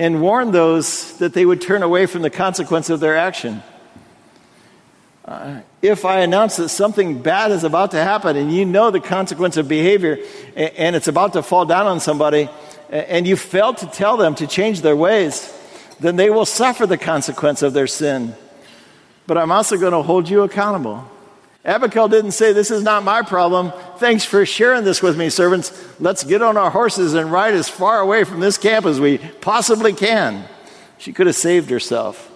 and 0.00 0.22
warn 0.22 0.50
those 0.50 1.18
that 1.18 1.34
they 1.34 1.44
would 1.44 1.60
turn 1.60 1.82
away 1.82 2.06
from 2.06 2.22
the 2.22 2.30
consequence 2.30 2.88
of 2.88 3.00
their 3.00 3.18
action. 3.18 3.62
Uh, 5.26 5.60
if 5.82 6.06
I 6.06 6.20
announce 6.20 6.56
that 6.56 6.70
something 6.70 7.20
bad 7.20 7.50
is 7.50 7.64
about 7.64 7.90
to 7.90 8.02
happen 8.02 8.34
and 8.34 8.50
you 8.50 8.64
know 8.64 8.90
the 8.90 9.00
consequence 9.00 9.58
of 9.58 9.68
behavior 9.68 10.18
and 10.56 10.96
it's 10.96 11.06
about 11.06 11.34
to 11.34 11.42
fall 11.42 11.66
down 11.66 11.86
on 11.86 12.00
somebody 12.00 12.48
and 12.88 13.28
you 13.28 13.36
fail 13.36 13.74
to 13.74 13.86
tell 13.88 14.16
them 14.16 14.34
to 14.36 14.46
change 14.46 14.80
their 14.80 14.96
ways, 14.96 15.54
then 16.00 16.16
they 16.16 16.30
will 16.30 16.46
suffer 16.46 16.86
the 16.86 16.96
consequence 16.96 17.60
of 17.60 17.74
their 17.74 17.86
sin. 17.86 18.34
But 19.26 19.36
I'm 19.36 19.52
also 19.52 19.76
going 19.76 19.92
to 19.92 20.00
hold 20.00 20.30
you 20.30 20.44
accountable. 20.44 21.06
Abigail 21.64 22.08
didn't 22.08 22.32
say, 22.32 22.52
This 22.52 22.70
is 22.70 22.82
not 22.82 23.04
my 23.04 23.22
problem. 23.22 23.72
Thanks 23.98 24.24
for 24.24 24.46
sharing 24.46 24.84
this 24.84 25.02
with 25.02 25.18
me, 25.18 25.28
servants. 25.28 25.72
Let's 26.00 26.24
get 26.24 26.42
on 26.42 26.56
our 26.56 26.70
horses 26.70 27.14
and 27.14 27.30
ride 27.30 27.54
as 27.54 27.68
far 27.68 28.00
away 28.00 28.24
from 28.24 28.40
this 28.40 28.56
camp 28.56 28.86
as 28.86 28.98
we 28.98 29.18
possibly 29.18 29.92
can. 29.92 30.44
She 30.98 31.12
could 31.12 31.26
have 31.26 31.36
saved 31.36 31.70
herself, 31.70 32.30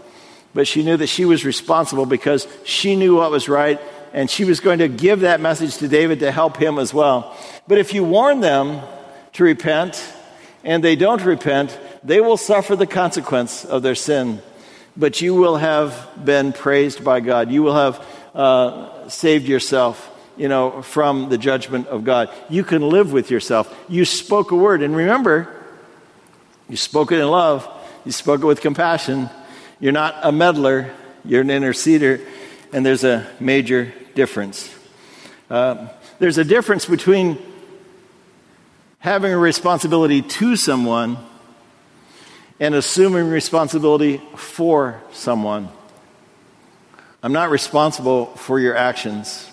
but 0.52 0.66
she 0.66 0.82
knew 0.82 0.96
that 0.96 1.06
she 1.06 1.24
was 1.24 1.44
responsible 1.44 2.06
because 2.06 2.46
she 2.64 2.96
knew 2.96 3.16
what 3.16 3.30
was 3.30 3.48
right 3.48 3.80
and 4.14 4.30
she 4.30 4.44
was 4.44 4.60
going 4.60 4.78
to 4.78 4.88
give 4.88 5.20
that 5.20 5.40
message 5.40 5.78
to 5.78 5.88
David 5.88 6.20
to 6.20 6.30
help 6.30 6.56
him 6.56 6.78
as 6.78 6.94
well. 6.94 7.36
But 7.66 7.78
if 7.78 7.92
you 7.92 8.04
warn 8.04 8.40
them 8.40 8.80
to 9.34 9.44
repent 9.44 10.02
and 10.62 10.82
they 10.82 10.96
don't 10.96 11.22
repent, 11.24 11.78
they 12.04 12.20
will 12.20 12.36
suffer 12.36 12.76
the 12.76 12.86
consequence 12.86 13.64
of 13.64 13.82
their 13.82 13.96
sin, 13.96 14.40
but 14.96 15.20
you 15.20 15.34
will 15.34 15.56
have 15.56 16.08
been 16.24 16.52
praised 16.52 17.04
by 17.04 17.20
God. 17.20 17.50
You 17.50 17.62
will 17.62 17.74
have 17.74 18.06
uh, 18.34 19.08
saved 19.08 19.46
yourself, 19.46 20.10
you 20.36 20.48
know, 20.48 20.82
from 20.82 21.28
the 21.28 21.38
judgment 21.38 21.88
of 21.88 22.04
God. 22.04 22.30
You 22.48 22.64
can 22.64 22.82
live 22.82 23.12
with 23.12 23.30
yourself. 23.30 23.74
You 23.88 24.04
spoke 24.04 24.50
a 24.50 24.56
word, 24.56 24.82
and 24.82 24.94
remember, 24.94 25.48
you 26.68 26.76
spoke 26.76 27.12
it 27.12 27.18
in 27.18 27.28
love. 27.28 27.68
You 28.04 28.12
spoke 28.12 28.42
it 28.42 28.46
with 28.46 28.60
compassion. 28.60 29.30
You're 29.80 29.92
not 29.92 30.16
a 30.22 30.32
meddler. 30.32 30.92
You're 31.24 31.40
an 31.40 31.48
interceder, 31.48 32.24
and 32.72 32.84
there's 32.84 33.04
a 33.04 33.26
major 33.40 33.92
difference. 34.14 34.72
Uh, 35.50 35.88
there's 36.18 36.38
a 36.38 36.44
difference 36.44 36.86
between 36.86 37.38
having 38.98 39.32
a 39.32 39.38
responsibility 39.38 40.22
to 40.22 40.56
someone 40.56 41.18
and 42.60 42.74
assuming 42.74 43.28
responsibility 43.28 44.20
for 44.36 45.00
someone. 45.12 45.68
I'm 47.22 47.32
not 47.32 47.50
responsible 47.50 48.26
for 48.26 48.60
your 48.60 48.76
actions. 48.76 49.50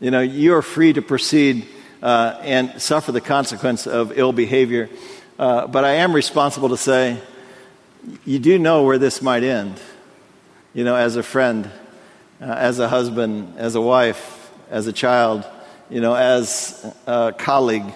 You 0.00 0.10
know, 0.10 0.20
you 0.20 0.54
are 0.54 0.62
free 0.62 0.92
to 0.92 1.02
proceed 1.02 1.66
uh, 2.02 2.38
and 2.42 2.80
suffer 2.80 3.12
the 3.12 3.20
consequence 3.20 3.86
of 3.86 4.16
ill 4.16 4.32
behavior. 4.32 4.88
Uh, 5.38 5.66
but 5.66 5.84
I 5.84 5.94
am 5.94 6.12
responsible 6.14 6.68
to 6.68 6.76
say, 6.76 7.18
you 8.24 8.38
do 8.38 8.58
know 8.58 8.84
where 8.84 8.98
this 8.98 9.20
might 9.20 9.42
end. 9.42 9.80
You 10.74 10.84
know, 10.84 10.94
as 10.94 11.16
a 11.16 11.22
friend, 11.22 11.68
uh, 12.40 12.44
as 12.44 12.78
a 12.78 12.88
husband, 12.88 13.54
as 13.58 13.74
a 13.74 13.80
wife, 13.80 14.52
as 14.70 14.86
a 14.86 14.92
child, 14.92 15.44
you 15.90 16.00
know, 16.00 16.14
as 16.14 16.86
a 17.06 17.34
colleague. 17.36 17.86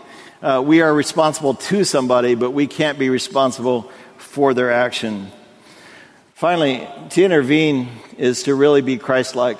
Uh, 0.42 0.60
we 0.64 0.80
are 0.80 0.92
responsible 0.92 1.54
to 1.54 1.84
somebody, 1.84 2.34
but 2.34 2.50
we 2.50 2.66
can't 2.66 2.98
be 2.98 3.10
responsible 3.10 3.90
for 4.32 4.54
their 4.54 4.72
action. 4.72 5.30
Finally, 6.32 6.88
to 7.10 7.22
intervene 7.22 7.86
is 8.16 8.44
to 8.44 8.54
really 8.54 8.80
be 8.80 8.96
Christ 8.96 9.36
like. 9.36 9.58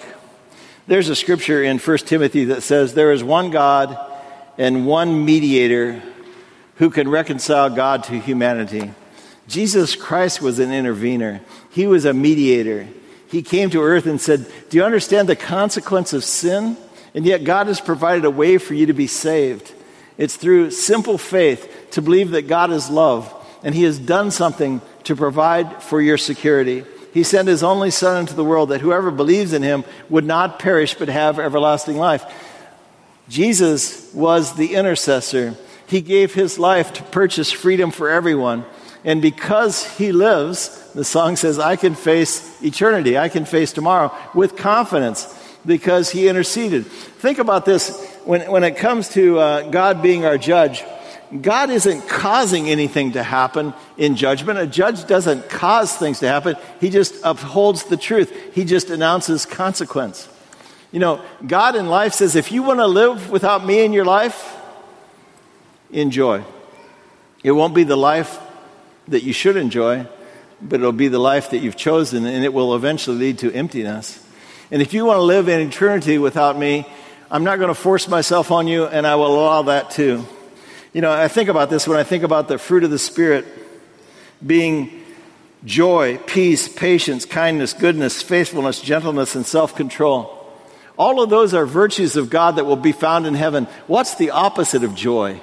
There's 0.86 1.10
a 1.10 1.14
scripture 1.14 1.62
in 1.62 1.76
1 1.76 1.98
Timothy 1.98 2.46
that 2.46 2.62
says, 2.62 2.94
There 2.94 3.12
is 3.12 3.22
one 3.22 3.50
God 3.50 3.98
and 4.56 4.86
one 4.86 5.26
mediator 5.26 6.02
who 6.76 6.88
can 6.88 7.10
reconcile 7.10 7.68
God 7.68 8.04
to 8.04 8.18
humanity. 8.18 8.94
Jesus 9.46 9.94
Christ 9.94 10.40
was 10.40 10.58
an 10.58 10.72
intervener, 10.72 11.42
He 11.70 11.86
was 11.86 12.06
a 12.06 12.14
mediator. 12.14 12.88
He 13.28 13.42
came 13.42 13.68
to 13.70 13.82
earth 13.82 14.06
and 14.06 14.18
said, 14.18 14.50
Do 14.70 14.78
you 14.78 14.84
understand 14.84 15.28
the 15.28 15.36
consequence 15.36 16.14
of 16.14 16.24
sin? 16.24 16.78
And 17.14 17.26
yet, 17.26 17.44
God 17.44 17.66
has 17.66 17.78
provided 17.78 18.24
a 18.24 18.30
way 18.30 18.56
for 18.56 18.72
you 18.72 18.86
to 18.86 18.94
be 18.94 19.06
saved. 19.06 19.70
It's 20.16 20.36
through 20.36 20.70
simple 20.70 21.18
faith 21.18 21.88
to 21.90 22.00
believe 22.00 22.30
that 22.30 22.48
God 22.48 22.70
is 22.70 22.88
love 22.88 23.38
and 23.62 23.74
he 23.74 23.84
has 23.84 23.98
done 23.98 24.30
something 24.30 24.80
to 25.04 25.16
provide 25.16 25.82
for 25.82 26.00
your 26.00 26.18
security. 26.18 26.84
He 27.12 27.22
sent 27.22 27.48
his 27.48 27.62
only 27.62 27.90
Son 27.90 28.20
into 28.20 28.34
the 28.34 28.44
world 28.44 28.70
that 28.70 28.80
whoever 28.80 29.10
believes 29.10 29.52
in 29.52 29.62
him 29.62 29.84
would 30.08 30.24
not 30.24 30.58
perish 30.58 30.94
but 30.94 31.08
have 31.08 31.38
everlasting 31.38 31.96
life. 31.96 32.24
Jesus 33.28 34.12
was 34.14 34.54
the 34.56 34.74
intercessor. 34.74 35.54
He 35.86 36.00
gave 36.00 36.34
his 36.34 36.58
life 36.58 36.92
to 36.94 37.02
purchase 37.02 37.52
freedom 37.52 37.90
for 37.90 38.08
everyone. 38.08 38.64
And 39.04 39.20
because 39.20 39.84
he 39.96 40.12
lives, 40.12 40.90
the 40.92 41.04
song 41.04 41.36
says, 41.36 41.58
I 41.58 41.76
can 41.76 41.94
face 41.94 42.62
eternity, 42.62 43.18
I 43.18 43.28
can 43.28 43.44
face 43.44 43.72
tomorrow 43.72 44.14
with 44.34 44.56
confidence 44.56 45.26
because 45.66 46.10
he 46.10 46.28
interceded. 46.28 46.86
Think 46.86 47.38
about 47.38 47.64
this 47.64 48.16
when, 48.24 48.50
when 48.50 48.64
it 48.64 48.76
comes 48.76 49.08
to 49.10 49.38
uh, 49.38 49.70
God 49.70 50.02
being 50.02 50.24
our 50.24 50.38
judge. 50.38 50.84
God 51.40 51.70
isn't 51.70 52.08
causing 52.08 52.68
anything 52.68 53.12
to 53.12 53.22
happen 53.22 53.72
in 53.96 54.16
judgment. 54.16 54.58
A 54.58 54.66
judge 54.66 55.06
doesn't 55.06 55.48
cause 55.48 55.96
things 55.96 56.20
to 56.20 56.28
happen, 56.28 56.56
he 56.80 56.90
just 56.90 57.14
upholds 57.24 57.84
the 57.84 57.96
truth, 57.96 58.54
he 58.54 58.64
just 58.64 58.90
announces 58.90 59.46
consequence. 59.46 60.28
You 60.90 61.00
know, 61.00 61.22
God 61.46 61.74
in 61.74 61.86
life 61.86 62.12
says, 62.12 62.36
if 62.36 62.52
you 62.52 62.62
want 62.62 62.80
to 62.80 62.86
live 62.86 63.30
without 63.30 63.64
me 63.64 63.82
in 63.82 63.94
your 63.94 64.04
life, 64.04 64.54
enjoy. 65.90 66.44
It 67.42 67.52
won't 67.52 67.74
be 67.74 67.84
the 67.84 67.96
life 67.96 68.38
that 69.08 69.22
you 69.22 69.32
should 69.32 69.56
enjoy, 69.56 70.06
but 70.60 70.80
it'll 70.80 70.92
be 70.92 71.08
the 71.08 71.18
life 71.18 71.50
that 71.50 71.58
you've 71.58 71.76
chosen, 71.76 72.26
and 72.26 72.44
it 72.44 72.52
will 72.52 72.74
eventually 72.74 73.16
lead 73.16 73.38
to 73.38 73.52
emptiness. 73.52 74.24
And 74.70 74.82
if 74.82 74.92
you 74.92 75.06
want 75.06 75.16
to 75.16 75.22
live 75.22 75.48
in 75.48 75.66
eternity 75.66 76.18
without 76.18 76.58
me, 76.58 76.86
I'm 77.30 77.42
not 77.42 77.56
going 77.56 77.68
to 77.68 77.74
force 77.74 78.06
myself 78.06 78.50
on 78.50 78.66
you, 78.66 78.84
and 78.84 79.06
I 79.06 79.14
will 79.14 79.34
allow 79.34 79.62
that 79.62 79.90
too. 79.90 80.26
You 80.92 81.00
know, 81.00 81.10
I 81.10 81.28
think 81.28 81.48
about 81.48 81.70
this 81.70 81.88
when 81.88 81.98
I 81.98 82.04
think 82.04 82.22
about 82.22 82.48
the 82.48 82.58
fruit 82.58 82.84
of 82.84 82.90
the 82.90 82.98
Spirit 82.98 83.46
being 84.44 85.02
joy, 85.64 86.18
peace, 86.26 86.68
patience, 86.68 87.24
kindness, 87.24 87.72
goodness, 87.72 88.22
faithfulness, 88.22 88.80
gentleness, 88.80 89.34
and 89.34 89.46
self 89.46 89.74
control. 89.74 90.38
All 90.98 91.22
of 91.22 91.30
those 91.30 91.54
are 91.54 91.64
virtues 91.64 92.16
of 92.16 92.28
God 92.28 92.56
that 92.56 92.66
will 92.66 92.76
be 92.76 92.92
found 92.92 93.26
in 93.26 93.34
heaven. 93.34 93.66
What's 93.86 94.16
the 94.16 94.30
opposite 94.30 94.84
of 94.84 94.94
joy? 94.94 95.40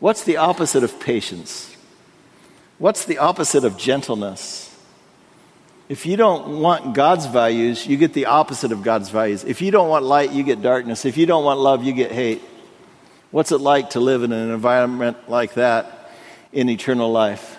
What's 0.00 0.24
the 0.24 0.38
opposite 0.38 0.82
of 0.82 0.98
patience? 0.98 1.74
What's 2.78 3.04
the 3.04 3.18
opposite 3.18 3.64
of 3.64 3.78
gentleness? 3.78 4.64
If 5.88 6.04
you 6.04 6.16
don't 6.16 6.60
want 6.60 6.94
God's 6.94 7.26
values, 7.26 7.86
you 7.86 7.96
get 7.96 8.12
the 8.12 8.26
opposite 8.26 8.72
of 8.72 8.82
God's 8.82 9.08
values. 9.08 9.44
If 9.44 9.62
you 9.62 9.70
don't 9.70 9.88
want 9.88 10.04
light, 10.04 10.32
you 10.32 10.42
get 10.42 10.60
darkness. 10.60 11.04
If 11.04 11.16
you 11.16 11.26
don't 11.26 11.44
want 11.44 11.60
love, 11.60 11.84
you 11.84 11.92
get 11.92 12.10
hate. 12.10 12.42
What's 13.36 13.52
it 13.52 13.58
like 13.58 13.90
to 13.90 14.00
live 14.00 14.22
in 14.22 14.32
an 14.32 14.50
environment 14.50 15.28
like 15.28 15.52
that? 15.54 15.96
in 16.56 16.70
eternal 16.70 17.12
life. 17.12 17.58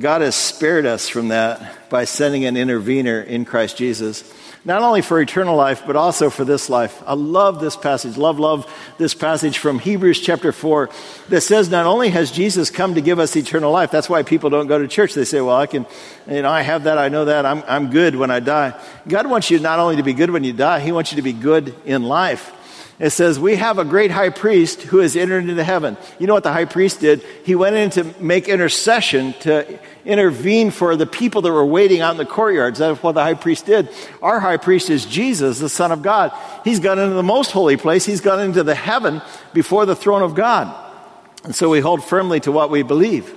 God 0.00 0.22
has 0.22 0.34
spared 0.34 0.86
us 0.86 1.08
from 1.10 1.28
that 1.28 1.90
by 1.90 2.04
sending 2.04 2.46
an 2.46 2.56
intervener 2.56 3.20
in 3.20 3.44
Christ 3.44 3.76
Jesus 3.76 4.32
not 4.64 4.80
only 4.80 5.02
for 5.02 5.20
eternal 5.20 5.56
life, 5.56 5.82
but 5.86 5.96
also 5.96 6.30
for 6.30 6.44
this 6.44 6.70
life. 6.70 7.02
I 7.04 7.14
love 7.14 7.58
this 7.60 7.76
passage. 7.76 8.16
Love, 8.16 8.38
love 8.38 8.72
this 8.96 9.12
passage 9.12 9.58
from 9.58 9.80
Hebrews 9.80 10.20
chapter 10.20 10.52
4 10.52 10.88
that 11.30 11.40
says 11.40 11.68
not 11.68 11.84
only 11.84 12.10
has 12.10 12.30
Jesus 12.30 12.70
come 12.70 12.94
to 12.94 13.00
give 13.00 13.18
us 13.18 13.34
eternal 13.34 13.72
life, 13.72 13.90
that's 13.90 14.08
why 14.08 14.22
people 14.22 14.50
don't 14.50 14.68
go 14.68 14.78
to 14.78 14.86
church. 14.86 15.14
They 15.14 15.24
say, 15.24 15.40
well, 15.40 15.56
I 15.56 15.66
can, 15.66 15.84
you 16.30 16.42
know, 16.42 16.48
I 16.48 16.62
have 16.62 16.84
that, 16.84 16.96
I 16.96 17.08
know 17.08 17.24
that, 17.24 17.44
I'm, 17.44 17.64
I'm 17.66 17.90
good 17.90 18.14
when 18.14 18.30
I 18.30 18.38
die. 18.38 18.80
God 19.08 19.26
wants 19.26 19.50
you 19.50 19.58
not 19.58 19.80
only 19.80 19.96
to 19.96 20.04
be 20.04 20.12
good 20.12 20.30
when 20.30 20.44
you 20.44 20.52
die, 20.52 20.78
He 20.78 20.92
wants 20.92 21.10
you 21.10 21.16
to 21.16 21.22
be 21.22 21.32
good 21.32 21.74
in 21.84 22.04
life. 22.04 22.52
It 22.98 23.10
says, 23.10 23.38
We 23.38 23.56
have 23.56 23.78
a 23.78 23.84
great 23.84 24.10
high 24.10 24.30
priest 24.30 24.82
who 24.82 24.98
has 24.98 25.16
entered 25.16 25.48
into 25.48 25.64
heaven. 25.64 25.96
You 26.18 26.26
know 26.26 26.34
what 26.34 26.42
the 26.42 26.52
high 26.52 26.66
priest 26.66 27.00
did? 27.00 27.24
He 27.44 27.54
went 27.54 27.76
in 27.76 27.90
to 27.90 28.22
make 28.22 28.48
intercession 28.48 29.34
to 29.40 29.78
intervene 30.04 30.70
for 30.70 30.96
the 30.96 31.06
people 31.06 31.42
that 31.42 31.52
were 31.52 31.64
waiting 31.64 32.00
out 32.00 32.12
in 32.12 32.16
the 32.16 32.26
courtyards. 32.26 32.78
That's 32.78 33.02
what 33.02 33.12
the 33.12 33.22
high 33.22 33.34
priest 33.34 33.66
did. 33.66 33.88
Our 34.20 34.40
high 34.40 34.56
priest 34.56 34.90
is 34.90 35.06
Jesus, 35.06 35.58
the 35.58 35.68
Son 35.68 35.92
of 35.92 36.02
God. 36.02 36.32
He's 36.64 36.80
gone 36.80 36.98
into 36.98 37.14
the 37.14 37.22
most 37.22 37.50
holy 37.50 37.76
place, 37.76 38.04
he's 38.04 38.20
gone 38.20 38.40
into 38.40 38.62
the 38.62 38.74
heaven 38.74 39.22
before 39.52 39.86
the 39.86 39.96
throne 39.96 40.22
of 40.22 40.34
God. 40.34 40.74
And 41.44 41.54
so 41.54 41.68
we 41.68 41.80
hold 41.80 42.04
firmly 42.04 42.40
to 42.40 42.52
what 42.52 42.70
we 42.70 42.82
believe. 42.82 43.34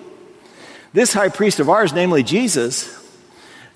This 0.93 1.12
high 1.12 1.30
priest 1.30 1.60
of 1.60 1.70
ours, 1.70 1.91
namely 1.91 2.24
Jesus, 2.24 3.03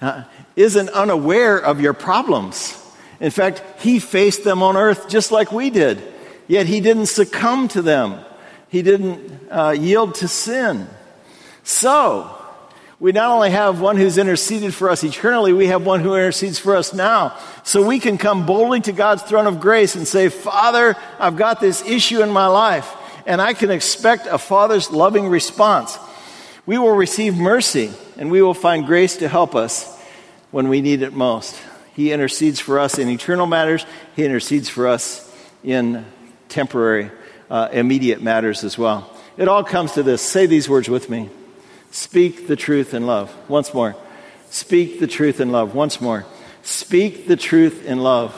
uh, 0.01 0.23
isn't 0.55 0.89
unaware 0.89 1.57
of 1.57 1.81
your 1.81 1.93
problems. 1.93 2.78
In 3.19 3.31
fact, 3.31 3.63
he 3.79 3.99
faced 3.99 4.43
them 4.43 4.63
on 4.63 4.77
earth 4.77 5.09
just 5.09 5.31
like 5.31 5.51
we 5.51 5.69
did, 5.69 6.01
yet 6.47 6.67
he 6.67 6.79
didn't 6.79 7.07
succumb 7.07 7.67
to 7.69 7.81
them. 7.81 8.23
He 8.69 8.81
didn't 8.81 9.49
uh, 9.51 9.71
yield 9.71 10.15
to 10.15 10.27
sin. 10.27 10.87
So, 11.63 12.35
we 12.99 13.13
not 13.13 13.31
only 13.31 13.49
have 13.51 13.79
one 13.79 13.95
who's 13.95 14.17
interceded 14.17 14.73
for 14.73 14.89
us 14.89 15.03
eternally, 15.03 15.53
we 15.53 15.67
have 15.67 15.85
one 15.85 16.01
who 16.01 16.15
intercedes 16.15 16.59
for 16.59 16.75
us 16.75 16.93
now. 16.93 17.37
So 17.63 17.85
we 17.85 17.99
can 17.99 18.17
come 18.17 18.45
boldly 18.45 18.81
to 18.81 18.91
God's 18.91 19.23
throne 19.23 19.47
of 19.47 19.61
grace 19.61 19.95
and 19.95 20.05
say, 20.05 20.27
Father, 20.27 20.97
I've 21.17 21.37
got 21.37 21.61
this 21.61 21.85
issue 21.87 22.21
in 22.21 22.29
my 22.29 22.47
life, 22.47 22.93
and 23.25 23.41
I 23.41 23.53
can 23.53 23.71
expect 23.71 24.27
a 24.27 24.37
father's 24.37 24.91
loving 24.91 25.29
response. 25.29 25.97
We 26.65 26.77
will 26.77 26.95
receive 26.95 27.37
mercy, 27.37 27.91
and 28.17 28.29
we 28.29 28.41
will 28.41 28.53
find 28.53 28.85
grace 28.85 29.17
to 29.17 29.29
help 29.29 29.55
us 29.55 29.97
when 30.51 30.67
we 30.67 30.81
need 30.81 31.01
it 31.01 31.13
most. 31.13 31.57
He 31.99 32.13
intercedes 32.13 32.61
for 32.61 32.79
us 32.79 32.97
in 32.97 33.09
eternal 33.09 33.45
matters, 33.45 33.85
He 34.15 34.23
intercedes 34.23 34.69
for 34.69 34.87
us 34.87 35.29
in 35.65 36.05
temporary, 36.47 37.11
uh, 37.51 37.67
immediate 37.73 38.21
matters 38.21 38.63
as 38.63 38.77
well. 38.77 39.13
It 39.35 39.49
all 39.49 39.65
comes 39.65 39.91
to 39.93 40.03
this. 40.03 40.21
Say 40.21 40.45
these 40.45 40.69
words 40.69 40.87
with 40.87 41.09
me 41.09 41.29
Speak 41.91 42.47
the 42.47 42.55
truth 42.55 42.93
in 42.93 43.05
love. 43.05 43.35
Once 43.49 43.73
more. 43.73 43.97
Speak 44.49 45.01
the 45.01 45.07
truth 45.07 45.41
in 45.41 45.51
love. 45.51 45.75
Once 45.75 45.99
more. 45.99 46.25
Speak 46.63 47.27
the 47.27 47.35
truth 47.35 47.85
in 47.85 47.99
love. 47.99 48.33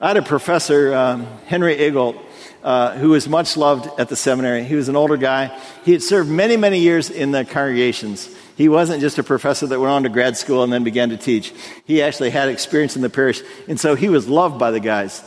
I 0.00 0.08
had 0.08 0.16
a 0.16 0.22
professor, 0.22 0.92
um, 0.92 1.26
Henry 1.46 1.86
Eagle, 1.86 2.20
uh, 2.64 2.96
who 2.96 3.10
was 3.10 3.28
much 3.28 3.56
loved 3.56 3.88
at 3.96 4.08
the 4.08 4.16
seminary. 4.16 4.64
He 4.64 4.74
was 4.74 4.88
an 4.88 4.96
older 4.96 5.16
guy. 5.16 5.56
He 5.84 5.92
had 5.92 6.02
served 6.02 6.28
many, 6.28 6.56
many 6.56 6.80
years 6.80 7.10
in 7.10 7.30
the 7.30 7.44
congregations. 7.44 8.28
He 8.56 8.68
wasn't 8.68 9.00
just 9.00 9.18
a 9.18 9.22
professor 9.22 9.66
that 9.66 9.80
went 9.80 9.90
on 9.90 10.02
to 10.04 10.08
grad 10.08 10.36
school 10.36 10.62
and 10.62 10.72
then 10.72 10.84
began 10.84 11.10
to 11.10 11.16
teach. 11.16 11.52
He 11.84 12.02
actually 12.02 12.30
had 12.30 12.48
experience 12.48 12.94
in 12.94 13.02
the 13.02 13.10
parish, 13.10 13.42
and 13.68 13.78
so 13.80 13.94
he 13.94 14.08
was 14.08 14.28
loved 14.28 14.58
by 14.58 14.70
the 14.70 14.80
guys. 14.80 15.22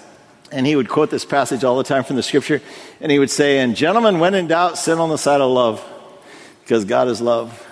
And 0.49 0.65
he 0.65 0.77
would 0.77 0.87
quote 0.87 1.09
this 1.09 1.25
passage 1.25 1.65
all 1.65 1.77
the 1.77 1.83
time 1.83 2.05
from 2.05 2.15
the 2.15 2.23
scripture, 2.23 2.61
and 3.01 3.11
he 3.11 3.19
would 3.19 3.29
say, 3.29 3.59
And 3.59 3.75
gentlemen, 3.75 4.19
when 4.19 4.33
in 4.33 4.47
doubt, 4.47 4.77
sit 4.77 4.97
on 4.97 5.09
the 5.09 5.17
side 5.17 5.41
of 5.41 5.51
love, 5.51 5.83
because 6.61 6.85
God 6.85 7.09
is 7.09 7.19
love. 7.19 7.65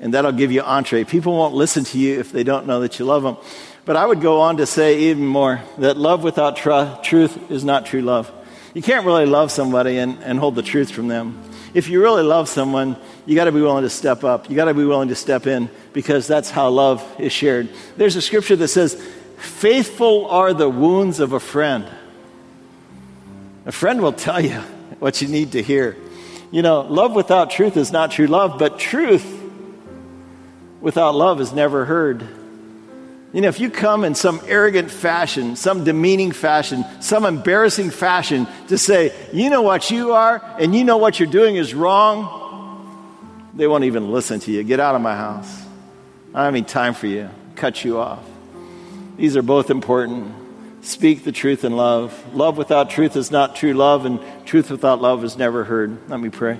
And 0.00 0.14
that'll 0.14 0.32
give 0.32 0.50
you 0.50 0.62
entree. 0.62 1.04
People 1.04 1.36
won't 1.36 1.54
listen 1.54 1.84
to 1.84 1.98
you 1.98 2.20
if 2.20 2.32
they 2.32 2.42
don't 2.42 2.66
know 2.66 2.80
that 2.80 2.98
you 2.98 3.04
love 3.04 3.22
them. 3.22 3.36
But 3.84 3.96
I 3.96 4.06
would 4.06 4.20
go 4.20 4.40
on 4.40 4.58
to 4.58 4.66
say 4.66 4.98
even 5.10 5.26
more 5.26 5.60
that 5.78 5.96
love 5.96 6.22
without 6.24 6.56
tr- 6.56 7.02
truth 7.02 7.50
is 7.50 7.64
not 7.64 7.84
true 7.84 8.00
love. 8.00 8.30
You 8.72 8.80
can't 8.80 9.04
really 9.04 9.26
love 9.26 9.50
somebody 9.50 9.98
and, 9.98 10.22
and 10.22 10.38
hold 10.38 10.54
the 10.54 10.62
truth 10.62 10.90
from 10.90 11.08
them 11.08 11.42
if 11.74 11.88
you 11.88 12.00
really 12.00 12.22
love 12.22 12.48
someone, 12.48 12.96
you 13.26 13.34
got 13.34 13.44
to 13.44 13.52
be 13.52 13.60
willing 13.60 13.84
to 13.84 13.90
step 13.90 14.24
up. 14.24 14.48
You 14.48 14.56
got 14.56 14.66
to 14.66 14.74
be 14.74 14.84
willing 14.84 15.08
to 15.08 15.14
step 15.14 15.46
in 15.46 15.70
because 15.92 16.26
that's 16.26 16.50
how 16.50 16.68
love 16.70 17.04
is 17.18 17.32
shared. 17.32 17.68
There's 17.96 18.16
a 18.16 18.22
scripture 18.22 18.56
that 18.56 18.68
says, 18.68 19.00
Faithful 19.38 20.26
are 20.26 20.52
the 20.52 20.68
wounds 20.68 21.18
of 21.20 21.32
a 21.32 21.40
friend. 21.40 21.86
A 23.66 23.72
friend 23.72 24.02
will 24.02 24.12
tell 24.12 24.40
you 24.40 24.60
what 24.98 25.22
you 25.22 25.28
need 25.28 25.52
to 25.52 25.62
hear. 25.62 25.96
You 26.50 26.62
know, 26.62 26.82
love 26.82 27.14
without 27.14 27.50
truth 27.50 27.76
is 27.76 27.92
not 27.92 28.10
true 28.10 28.26
love, 28.26 28.58
but 28.58 28.78
truth 28.78 29.24
without 30.80 31.14
love 31.14 31.40
is 31.40 31.52
never 31.52 31.84
heard. 31.84 32.26
You 33.32 33.42
know, 33.42 33.48
if 33.48 33.60
you 33.60 33.70
come 33.70 34.02
in 34.02 34.16
some 34.16 34.40
arrogant 34.46 34.90
fashion, 34.90 35.54
some 35.54 35.84
demeaning 35.84 36.32
fashion, 36.32 36.84
some 37.00 37.24
embarrassing 37.24 37.90
fashion 37.90 38.48
to 38.68 38.76
say, 38.76 39.14
you 39.32 39.50
know 39.50 39.62
what 39.62 39.90
you 39.90 40.12
are 40.12 40.42
and 40.58 40.74
you 40.74 40.82
know 40.82 40.96
what 40.96 41.20
you're 41.20 41.30
doing 41.30 41.54
is 41.54 41.72
wrong, 41.72 42.39
they 43.54 43.66
won't 43.66 43.84
even 43.84 44.10
listen 44.10 44.40
to 44.40 44.50
you. 44.50 44.62
Get 44.62 44.80
out 44.80 44.94
of 44.94 45.00
my 45.00 45.16
house. 45.16 45.62
I 46.32 46.38
don't 46.38 46.44
have 46.44 46.54
any 46.54 46.62
time 46.62 46.94
for 46.94 47.06
you. 47.06 47.28
Cut 47.56 47.84
you 47.84 47.98
off. 47.98 48.24
These 49.16 49.36
are 49.36 49.42
both 49.42 49.70
important. 49.70 50.34
Speak 50.82 51.24
the 51.24 51.32
truth 51.32 51.64
in 51.64 51.76
love. 51.76 52.34
Love 52.34 52.56
without 52.56 52.88
truth 52.88 53.16
is 53.16 53.30
not 53.30 53.56
true 53.56 53.74
love, 53.74 54.06
and 54.06 54.20
truth 54.46 54.70
without 54.70 55.02
love 55.02 55.24
is 55.24 55.36
never 55.36 55.64
heard. 55.64 56.08
Let 56.08 56.20
me 56.20 56.30
pray. 56.30 56.58